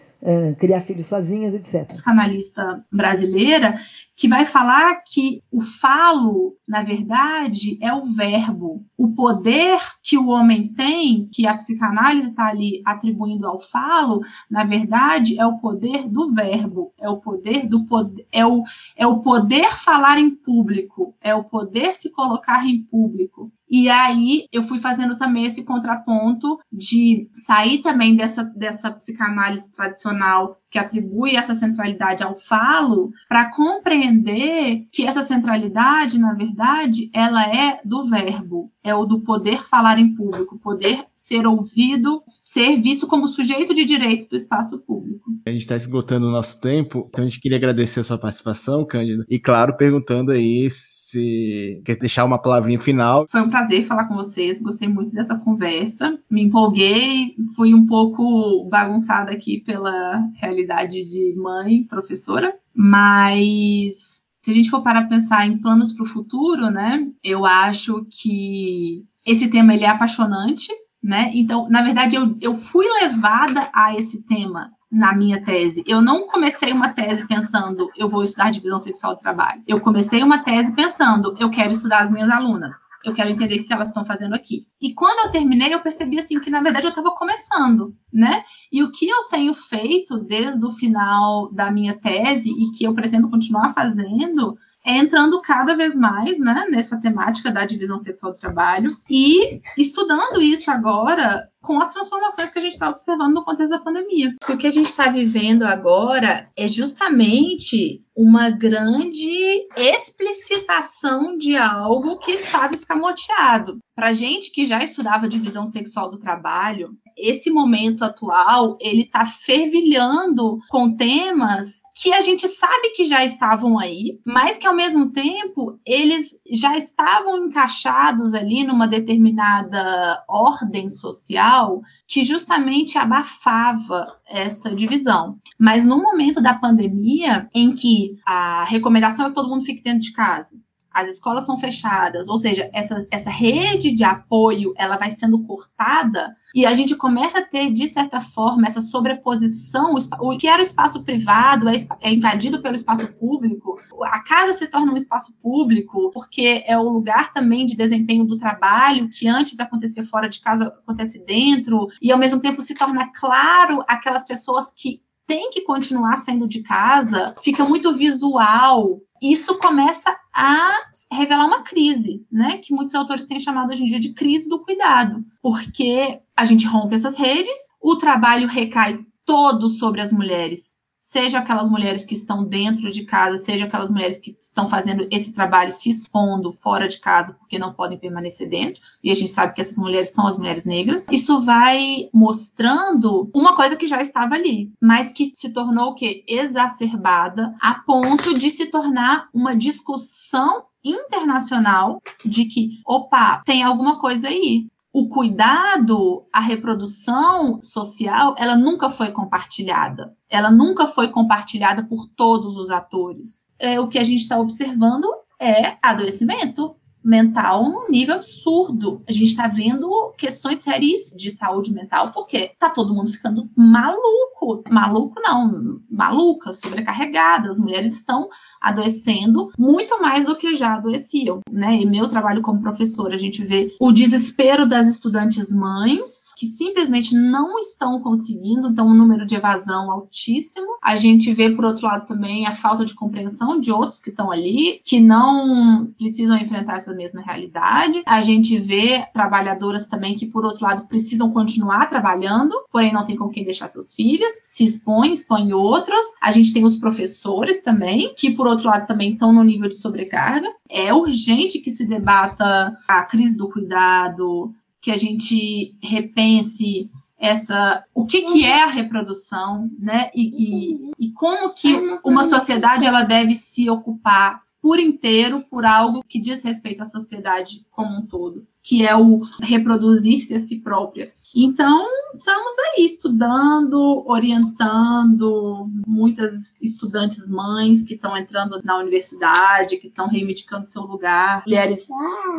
criar 0.57 0.81
filhos 0.81 1.05
sozinhas, 1.05 1.53
etc. 1.53 1.87
Psicanalista 1.87 2.83
brasileira 2.91 3.75
que 4.15 4.29
vai 4.29 4.45
falar 4.45 5.01
que 5.05 5.43
o 5.51 5.59
falo, 5.59 6.55
na 6.67 6.81
verdade, 6.81 7.77
é 7.81 7.93
o 7.93 8.01
verbo. 8.01 8.85
O 8.97 9.13
poder 9.13 9.77
que 10.01 10.17
o 10.17 10.27
homem 10.29 10.71
tem, 10.73 11.27
que 11.31 11.45
a 11.45 11.55
psicanálise 11.55 12.29
está 12.29 12.47
ali 12.47 12.81
atribuindo 12.85 13.45
ao 13.45 13.59
falo, 13.59 14.21
na 14.49 14.63
verdade, 14.63 15.37
é 15.37 15.45
o 15.45 15.57
poder 15.57 16.07
do 16.07 16.33
verbo, 16.33 16.93
é 16.97 17.09
o 17.09 17.17
poder 17.17 17.67
do 17.67 17.85
é 18.31 18.45
o, 18.45 18.63
é 18.95 19.05
o 19.05 19.19
poder 19.19 19.69
falar 19.71 20.17
em 20.17 20.33
público, 20.33 21.13
é 21.21 21.35
o 21.35 21.43
poder 21.43 21.95
se 21.95 22.11
colocar 22.11 22.65
em 22.65 22.81
público. 22.83 23.51
E 23.69 23.89
aí 23.89 24.47
eu 24.51 24.63
fui 24.63 24.77
fazendo 24.77 25.17
também 25.17 25.45
esse 25.45 25.65
contraponto 25.65 26.57
de 26.71 27.29
sair 27.33 27.81
também 27.81 28.15
dessa, 28.15 28.43
dessa 28.43 28.91
psicanálise 28.91 29.71
tradicional 29.71 30.57
que 30.75 30.79
atribui 30.79 31.37
essa 31.37 31.55
centralidade 31.55 32.21
ao 32.21 32.35
falo, 32.35 33.09
para 33.29 33.49
compreender 33.49 34.85
que 34.91 35.05
essa 35.05 35.21
centralidade, 35.21 36.19
na 36.19 36.33
verdade, 36.33 37.09
ela 37.13 37.47
é 37.47 37.79
do 37.85 38.03
verbo, 38.03 38.69
é 38.83 38.93
o 38.93 39.05
do 39.05 39.21
poder 39.21 39.63
falar 39.63 39.97
em 39.97 40.13
público, 40.13 40.59
poder 40.59 41.05
ser 41.13 41.47
ouvido, 41.47 42.21
ser 42.33 42.75
visto 42.81 43.07
como 43.07 43.25
sujeito 43.25 43.73
de 43.73 43.85
direito 43.85 44.27
do 44.27 44.35
espaço 44.35 44.77
público. 44.79 45.31
A 45.47 45.49
gente 45.49 45.61
está 45.61 45.77
esgotando 45.77 46.27
o 46.27 46.31
nosso 46.31 46.59
tempo, 46.59 47.07
então 47.09 47.23
a 47.23 47.27
gente 47.27 47.39
queria 47.39 47.57
agradecer 47.57 48.01
a 48.01 48.03
sua 48.03 48.17
participação, 48.17 48.85
Cândida, 48.85 49.25
e 49.29 49.39
claro, 49.39 49.77
perguntando 49.77 50.31
aí 50.31 50.69
se 50.69 51.81
quer 51.85 51.97
deixar 51.97 52.25
uma 52.25 52.41
palavrinha 52.41 52.79
final. 52.79 53.25
Foi 53.29 53.41
um 53.41 53.49
prazer 53.49 53.83
falar 53.85 54.05
com 54.05 54.15
vocês, 54.15 54.61
gostei 54.61 54.87
muito 54.87 55.11
dessa 55.11 55.37
conversa, 55.37 56.17
me 56.29 56.43
empolguei, 56.43 57.35
fui 57.55 57.73
um 57.73 57.85
pouco 57.85 58.67
bagunçada 58.69 59.31
aqui 59.31 59.61
pela 59.61 60.19
realidade 60.41 60.64
de 61.09 61.33
mãe, 61.35 61.83
professora, 61.83 62.53
mas 62.73 64.23
se 64.41 64.51
a 64.51 64.53
gente 64.53 64.69
for 64.69 64.83
parar 64.83 65.07
pensar 65.07 65.47
em 65.47 65.57
planos 65.57 65.91
para 65.91 66.03
o 66.03 66.07
futuro, 66.07 66.69
né, 66.69 67.07
eu 67.23 67.45
acho 67.45 68.05
que 68.09 69.03
esse 69.25 69.49
tema 69.49 69.73
ele 69.73 69.85
é 69.85 69.89
apaixonante, 69.89 70.71
né? 71.01 71.31
Então, 71.33 71.69
na 71.69 71.83
verdade, 71.83 72.15
eu, 72.15 72.35
eu 72.41 72.53
fui 72.53 72.85
levada 73.01 73.69
a 73.73 73.95
esse 73.95 74.23
tema 74.25 74.71
na 74.95 75.13
minha 75.13 75.43
tese. 75.43 75.83
Eu 75.85 76.01
não 76.01 76.25
comecei 76.25 76.71
uma 76.71 76.87
tese 76.87 77.27
pensando, 77.27 77.91
eu 77.97 78.07
vou 78.07 78.23
estudar 78.23 78.49
divisão 78.49 78.79
sexual 78.79 79.13
do 79.13 79.19
trabalho. 79.19 79.61
Eu 79.67 79.81
comecei 79.81 80.23
uma 80.23 80.41
tese 80.41 80.73
pensando, 80.73 81.35
eu 81.37 81.51
quero 81.51 81.73
estudar 81.73 81.99
as 81.99 82.09
minhas 82.09 82.29
alunas. 82.29 82.73
Eu 83.03 83.13
quero 83.13 83.29
entender 83.29 83.59
o 83.59 83.65
que 83.65 83.73
elas 83.73 83.89
estão 83.89 84.05
fazendo 84.05 84.33
aqui. 84.33 84.65
E 84.81 84.93
quando 84.93 85.25
eu 85.25 85.31
terminei, 85.33 85.73
eu 85.73 85.81
percebi 85.81 86.17
assim 86.17 86.39
que 86.39 86.49
na 86.49 86.61
verdade 86.61 86.85
eu 86.85 86.91
estava 86.91 87.11
começando, 87.11 87.93
né? 88.11 88.41
E 88.71 88.81
o 88.83 88.89
que 88.89 89.05
eu 89.05 89.23
tenho 89.29 89.53
feito 89.53 90.17
desde 90.17 90.65
o 90.65 90.71
final 90.71 91.51
da 91.51 91.69
minha 91.69 91.93
tese 91.99 92.49
e 92.49 92.71
que 92.71 92.85
eu 92.85 92.93
pretendo 92.93 93.29
continuar 93.29 93.73
fazendo 93.73 94.57
é 94.85 94.97
entrando 94.97 95.41
cada 95.41 95.75
vez 95.75 95.95
mais 95.95 96.37
né, 96.37 96.65
nessa 96.69 96.99
temática 97.01 97.51
da 97.51 97.65
divisão 97.65 97.97
sexual 97.97 98.33
do 98.33 98.39
trabalho 98.39 98.91
e 99.09 99.59
estudando 99.77 100.41
isso 100.41 100.69
agora 100.69 101.49
com 101.65 101.81
as 101.81 101.91
transformações 101.91 102.51
que 102.51 102.59
a 102.59 102.61
gente 102.61 102.73
está 102.73 102.89
observando 102.89 103.33
no 103.33 103.43
contexto 103.43 103.71
da 103.71 103.79
pandemia. 103.79 104.35
O 104.47 104.55
que 104.55 104.67
a 104.67 104.69
gente 104.69 104.85
está 104.85 105.09
vivendo 105.09 105.63
agora 105.63 106.47
é 106.55 106.67
justamente 106.67 108.03
uma 108.15 108.51
grande 108.51 109.67
explicitação 109.75 111.35
de 111.35 111.57
algo 111.57 112.19
que 112.19 112.31
estava 112.31 112.73
escamoteado. 112.73 113.79
Para 113.95 114.13
gente 114.13 114.51
que 114.51 114.65
já 114.65 114.83
estudava 114.83 115.27
divisão 115.27 115.65
sexual 115.65 116.11
do 116.11 116.19
trabalho, 116.19 116.91
esse 117.17 117.49
momento 117.49 118.03
atual 118.03 118.77
ele 118.79 119.03
está 119.03 119.25
fervilhando 119.25 120.59
com 120.69 120.95
temas 120.95 121.81
que 121.95 122.13
a 122.13 122.19
gente 122.19 122.47
sabe 122.47 122.89
que 122.89 123.05
já 123.05 123.23
estavam 123.23 123.79
aí, 123.79 124.19
mas 124.25 124.57
que 124.57 124.67
ao 124.67 124.75
mesmo 124.75 125.11
tempo 125.11 125.79
eles 125.85 126.37
já 126.51 126.77
estavam 126.77 127.37
encaixados 127.45 128.33
ali 128.33 128.63
numa 128.63 128.87
determinada 128.87 130.23
ordem 130.27 130.89
social 130.89 131.81
que 132.05 132.23
justamente 132.23 132.97
abafava 132.97 134.19
essa 134.27 134.75
divisão. 134.75 135.37
Mas 135.57 135.85
no 135.85 136.01
momento 136.01 136.41
da 136.41 136.53
pandemia, 136.53 137.49
em 137.53 137.73
que 137.73 138.17
a 138.25 138.65
recomendação 138.65 139.25
é 139.25 139.29
que 139.29 139.35
todo 139.35 139.49
mundo 139.49 139.63
fique 139.63 139.81
dentro 139.81 140.01
de 140.01 140.11
casa, 140.11 140.57
as 140.95 141.09
escolas 141.09 141.45
são 141.45 141.57
fechadas, 141.57 142.29
ou 142.29 142.37
seja, 142.37 142.69
essa, 142.73 143.05
essa 143.11 143.29
rede 143.29 143.91
de 143.91 144.05
apoio 144.05 144.73
ela 144.77 144.95
vai 144.95 145.11
sendo 145.11 145.43
cortada 145.43 146.33
e 146.55 146.65
a 146.65 146.73
gente 146.73 146.95
começa 146.95 147.39
a 147.39 147.41
ter, 147.41 147.69
de 147.69 147.85
certa 147.85 148.21
forma, 148.21 148.65
essa 148.65 148.79
sobreposição, 148.79 149.93
o 150.21 150.37
que 150.37 150.47
era 150.47 150.59
o 150.59 150.61
espaço 150.61 151.03
privado 151.03 151.67
é, 151.67 151.75
é 151.99 152.13
invadido 152.13 152.61
pelo 152.61 152.75
espaço 152.75 153.13
público, 153.15 153.75
a 154.03 154.23
casa 154.23 154.53
se 154.53 154.67
torna 154.67 154.93
um 154.93 154.95
espaço 154.95 155.33
público, 155.41 156.11
porque 156.13 156.63
é 156.65 156.77
o 156.77 156.89
lugar 156.89 157.33
também 157.33 157.65
de 157.65 157.75
desempenho 157.75 158.23
do 158.23 158.37
trabalho, 158.37 159.09
que 159.09 159.27
antes 159.27 159.59
acontecia 159.59 160.05
fora 160.05 160.29
de 160.29 160.39
casa, 160.39 160.67
acontece 160.67 161.25
dentro, 161.25 161.89
e 162.01 162.09
ao 162.09 162.17
mesmo 162.17 162.39
tempo 162.39 162.61
se 162.61 162.73
torna 162.73 163.11
claro 163.13 163.83
aquelas 163.85 164.25
pessoas 164.25 164.71
que 164.71 165.01
têm 165.27 165.51
que 165.51 165.61
continuar 165.61 166.17
saindo 166.17 166.47
de 166.47 166.61
casa, 166.61 167.35
fica 167.41 167.63
muito 167.65 167.93
visual 167.93 169.01
isso 169.21 169.57
começa 169.57 170.15
a 170.33 170.77
revelar 171.11 171.45
uma 171.45 171.63
crise, 171.63 172.25
né? 172.31 172.57
Que 172.57 172.73
muitos 172.73 172.93
autores 172.95 173.25
têm 173.25 173.39
chamado 173.39 173.71
hoje 173.71 173.83
em 173.83 173.87
dia 173.87 173.99
de 173.99 174.13
crise 174.13 174.49
do 174.49 174.61
cuidado, 174.61 175.23
porque 175.41 176.19
a 176.35 176.45
gente 176.45 176.67
rompe 176.67 176.95
essas 176.95 177.15
redes, 177.15 177.57
o 177.81 177.95
trabalho 177.95 178.47
recai 178.47 178.99
todo 179.25 179.69
sobre 179.69 180.01
as 180.01 180.11
mulheres 180.11 180.75
seja 181.15 181.39
aquelas 181.39 181.69
mulheres 181.69 182.03
que 182.03 182.13
estão 182.13 182.43
dentro 182.43 182.91
de 182.91 183.05
casa, 183.05 183.37
seja 183.37 183.63
aquelas 183.63 183.89
mulheres 183.89 184.19
que 184.19 184.35
estão 184.37 184.67
fazendo 184.67 185.07
esse 185.09 185.31
trabalho 185.31 185.71
se 185.71 185.89
expondo 185.89 186.51
fora 186.51 186.89
de 186.89 186.99
casa 186.99 187.33
porque 187.35 187.57
não 187.57 187.71
podem 187.71 187.97
permanecer 187.97 188.49
dentro, 188.49 188.81
e 189.01 189.09
a 189.09 189.13
gente 189.13 189.31
sabe 189.31 189.53
que 189.53 189.61
essas 189.61 189.77
mulheres 189.77 190.09
são 190.09 190.27
as 190.27 190.37
mulheres 190.37 190.65
negras. 190.65 191.05
Isso 191.09 191.39
vai 191.39 192.09
mostrando 192.13 193.29
uma 193.33 193.55
coisa 193.55 193.77
que 193.77 193.87
já 193.87 194.01
estava 194.01 194.35
ali, 194.35 194.73
mas 194.81 195.13
que 195.13 195.31
se 195.33 195.53
tornou 195.53 195.91
o 195.91 195.95
quê? 195.95 196.25
Exacerbada 196.27 197.55
a 197.61 197.75
ponto 197.75 198.33
de 198.33 198.49
se 198.49 198.65
tornar 198.65 199.29
uma 199.33 199.55
discussão 199.55 200.65
internacional 200.83 202.01
de 202.25 202.43
que, 202.43 202.81
opa, 202.85 203.41
tem 203.45 203.63
alguma 203.63 203.99
coisa 203.99 204.27
aí 204.27 204.67
o 204.97 205.09
cuidado, 205.09 206.25
a 206.31 206.39
reprodução 206.39 207.61
social, 207.61 208.33
ela 208.37 208.55
nunca 208.55 208.89
foi 208.89 209.11
compartilhada. 209.11 210.15
Ela 210.29 210.49
nunca 210.49 210.87
foi 210.87 211.09
compartilhada 211.09 211.83
por 211.83 212.07
todos 212.15 212.55
os 212.55 212.69
atores. 212.69 213.45
É, 213.59 213.77
o 213.77 213.89
que 213.89 213.99
a 213.99 214.05
gente 214.05 214.21
está 214.21 214.39
observando 214.39 215.05
é 215.37 215.75
adoecimento 215.81 216.77
mental 217.05 217.63
num 217.63 217.89
nível 217.89 218.15
absurdo. 218.15 219.03
A 219.07 219.11
gente 219.11 219.29
está 219.29 219.47
vendo 219.47 219.87
questões 220.17 220.63
seríssimas 220.63 221.21
de 221.21 221.29
saúde 221.29 221.71
mental, 221.71 222.11
porque 222.11 222.51
tá 222.59 222.69
todo 222.69 222.93
mundo 222.93 223.11
ficando 223.11 223.47
maluco. 223.55 224.63
Maluco 224.69 225.19
não, 225.21 225.79
maluca, 225.89 226.53
sobrecarregada. 226.53 227.49
As 227.49 227.59
mulheres 227.59 227.95
estão 227.95 228.27
adoecendo 228.59 229.51
muito 229.57 230.01
mais 230.01 230.25
do 230.25 230.35
que 230.35 230.55
já 230.55 230.75
adoeciam, 230.75 231.41
né? 231.51 231.79
E 231.81 231.85
meu 231.85 232.07
trabalho 232.07 232.41
como 232.41 232.61
professora, 232.61 233.15
a 233.15 233.19
gente 233.19 233.43
vê 233.43 233.75
o 233.79 233.91
desespero 233.91 234.67
das 234.67 234.87
estudantes 234.87 235.53
mães, 235.53 236.33
que 236.35 236.47
simplesmente 236.47 237.15
não 237.15 237.59
estão 237.59 238.01
conseguindo, 238.01 238.69
então 238.69 238.87
um 238.87 238.93
número 238.93 239.25
de 239.25 239.35
evasão 239.35 239.91
altíssimo. 239.91 240.77
A 240.81 240.95
gente 240.97 241.31
vê, 241.33 241.49
por 241.49 241.65
outro 241.65 241.85
lado, 241.85 242.07
também 242.07 242.47
a 242.47 242.55
falta 242.55 242.83
de 242.83 242.95
compreensão 242.95 243.59
de 243.59 243.71
outros 243.71 243.99
que 243.99 244.09
estão 244.09 244.31
ali, 244.31 244.81
que 244.83 244.99
não 244.99 245.87
precisam 245.97 246.37
enfrentar 246.37 246.77
essa 246.77 246.94
mesma 246.95 247.21
realidade. 247.21 248.01
A 248.05 248.21
gente 248.21 248.57
vê 248.57 249.05
trabalhadoras 249.13 249.87
também 249.87 250.15
que, 250.15 250.25
por 250.25 250.45
outro 250.45 250.63
lado, 250.63 250.87
precisam 250.87 251.31
continuar 251.31 251.89
trabalhando, 251.89 252.55
porém 252.71 252.93
não 252.93 253.05
tem 253.05 253.15
com 253.15 253.29
quem 253.29 253.43
deixar 253.43 253.67
seus 253.67 253.93
filhos, 253.93 254.33
se 254.45 254.63
expõem, 254.63 255.11
expõem 255.11 255.53
outros. 255.53 256.05
A 256.21 256.31
gente 256.31 256.53
tem 256.53 256.65
os 256.65 256.75
professores 256.75 257.61
também, 257.61 258.13
que, 258.15 258.31
por 258.31 258.47
outro 258.47 258.67
lado, 258.67 258.87
também 258.87 259.13
estão 259.13 259.31
no 259.33 259.43
nível 259.43 259.69
de 259.69 259.75
sobrecarga. 259.75 260.47
É 260.69 260.93
urgente 260.93 261.59
que 261.59 261.71
se 261.71 261.85
debata 261.85 262.75
a 262.87 263.03
crise 263.03 263.37
do 263.37 263.49
cuidado, 263.49 264.53
que 264.81 264.91
a 264.91 264.97
gente 264.97 265.75
repense 265.81 266.89
essa 267.17 267.83
o 267.93 268.05
que, 268.05 268.21
que 268.23 268.45
é 268.45 268.63
a 268.63 268.67
reprodução, 268.67 269.69
né? 269.79 270.11
E, 270.13 270.91
e, 270.99 271.07
e 271.07 271.11
como 271.11 271.53
que 271.53 271.73
uma 272.03 272.23
sociedade 272.23 272.85
ela 272.85 273.03
deve 273.03 273.33
se 273.33 273.69
ocupar 273.69 274.44
por 274.65 274.79
inteiro 274.79 275.43
por 275.47 275.63
algo 275.63 276.03
que 276.09 276.19
diz 276.19 276.41
respeito 276.41 276.81
à 276.81 276.85
sociedade 276.85 277.63
como 277.69 277.99
um 277.99 278.07
todo, 278.07 278.47
que 278.63 278.83
é 278.83 278.95
o 278.95 279.21
reproduzir-se 279.43 280.33
a 280.33 280.39
si 280.39 280.59
própria. 280.59 281.07
Então, 281.35 281.85
estamos 282.17 282.51
aí 282.73 282.83
estudando, 282.83 284.03
orientando 284.07 285.69
muitas 285.85 286.59
estudantes 286.59 287.29
mães 287.29 287.83
que 287.83 287.93
estão 287.93 288.17
entrando 288.17 288.59
na 288.65 288.79
universidade, 288.79 289.77
que 289.77 289.85
estão 289.85 290.07
reivindicando 290.07 290.65
seu 290.65 290.81
lugar, 290.81 291.43
mulheres 291.45 291.85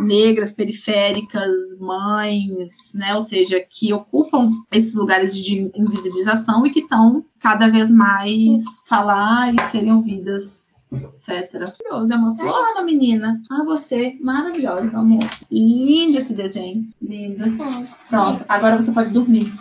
negras, 0.00 0.50
periféricas, 0.50 1.78
mães, 1.78 2.92
né, 2.96 3.14
ou 3.14 3.20
seja, 3.20 3.60
que 3.60 3.92
ocupam 3.92 4.50
esses 4.72 4.96
lugares 4.96 5.36
de 5.36 5.70
invisibilização 5.76 6.66
e 6.66 6.72
que 6.72 6.80
estão 6.80 7.24
cada 7.38 7.68
vez 7.68 7.92
mais 7.92 8.64
falar 8.84 9.54
e 9.54 9.62
serem 9.70 9.92
ouvidas 9.92 10.75
etc. 10.92 11.52
Maravilhoso, 11.54 12.12
é 12.12 12.16
uma 12.16 12.34
flor, 12.34 12.72
uma 12.72 12.82
menina. 12.82 13.40
Ah, 13.50 13.64
você, 13.64 14.16
maravilhosa, 14.20 14.96
amor. 14.96 15.28
Lindo 15.50 16.18
esse 16.18 16.34
desenho. 16.34 16.88
Lindo. 17.00 17.44
Pronto, 18.08 18.44
agora 18.48 18.76
você 18.76 18.92
pode 18.92 19.10
dormir. 19.10 19.52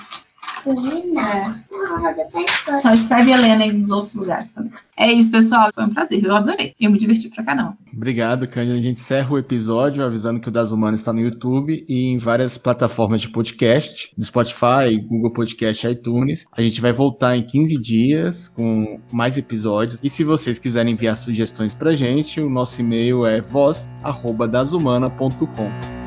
Só 2.82 2.94
escreve 2.94 3.32
Helena 3.32 3.64
aí 3.64 3.72
nos 3.72 3.92
outros 3.92 4.16
lugares 4.16 4.50
também. 4.50 4.74
É 4.98 5.12
isso, 5.12 5.30
pessoal. 5.30 5.70
Foi 5.74 5.84
um 5.84 5.90
prazer. 5.90 6.24
Eu 6.24 6.34
adorei. 6.36 6.74
Eu 6.80 6.90
me 6.90 6.98
diverti 6.98 7.30
pra 7.30 7.44
caramba. 7.44 7.78
Obrigado, 7.94 8.48
Cândida. 8.48 8.78
A 8.78 8.82
gente 8.82 9.00
encerra 9.00 9.30
o 9.32 9.38
episódio 9.38 10.02
avisando 10.04 10.40
que 10.40 10.48
o 10.48 10.52
Das 10.52 10.72
Humanas 10.72 11.02
está 11.02 11.12
no 11.12 11.20
YouTube 11.20 11.84
e 11.88 12.14
em 12.14 12.18
várias 12.18 12.58
plataformas 12.58 13.20
de 13.22 13.30
podcast, 13.30 14.12
no 14.18 14.24
Spotify, 14.24 14.98
Google 15.08 15.34
Podcast, 15.34 15.86
iTunes. 15.88 16.46
A 16.56 16.62
gente 16.62 16.80
vai 16.80 16.94
voltar 16.94 17.36
em 17.36 17.46
15 17.46 17.82
dias 17.82 18.48
com 18.48 18.98
mais 19.12 19.38
episódios. 19.38 20.00
E 20.02 20.10
se 20.10 20.24
vocês 20.24 20.58
quiserem 20.58 20.94
enviar 20.94 21.18
sugestões 21.18 21.76
pra 21.76 21.94
gente, 21.94 22.40
o 22.40 22.50
nosso 22.50 22.80
e-mail 22.80 23.26
é 23.26 23.42
voz@dasumana.com. 23.42 26.05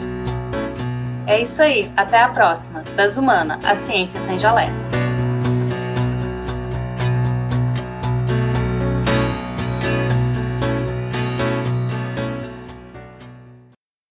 É 1.29 1.43
isso 1.43 1.61
aí. 1.61 1.93
Até 1.95 2.23
a 2.23 2.31
próxima. 2.31 2.83
Das 2.97 3.19
Humana, 3.19 3.61
a 3.63 3.75
ciência 3.75 4.19
sem 4.19 4.39
jalé. 4.39 4.71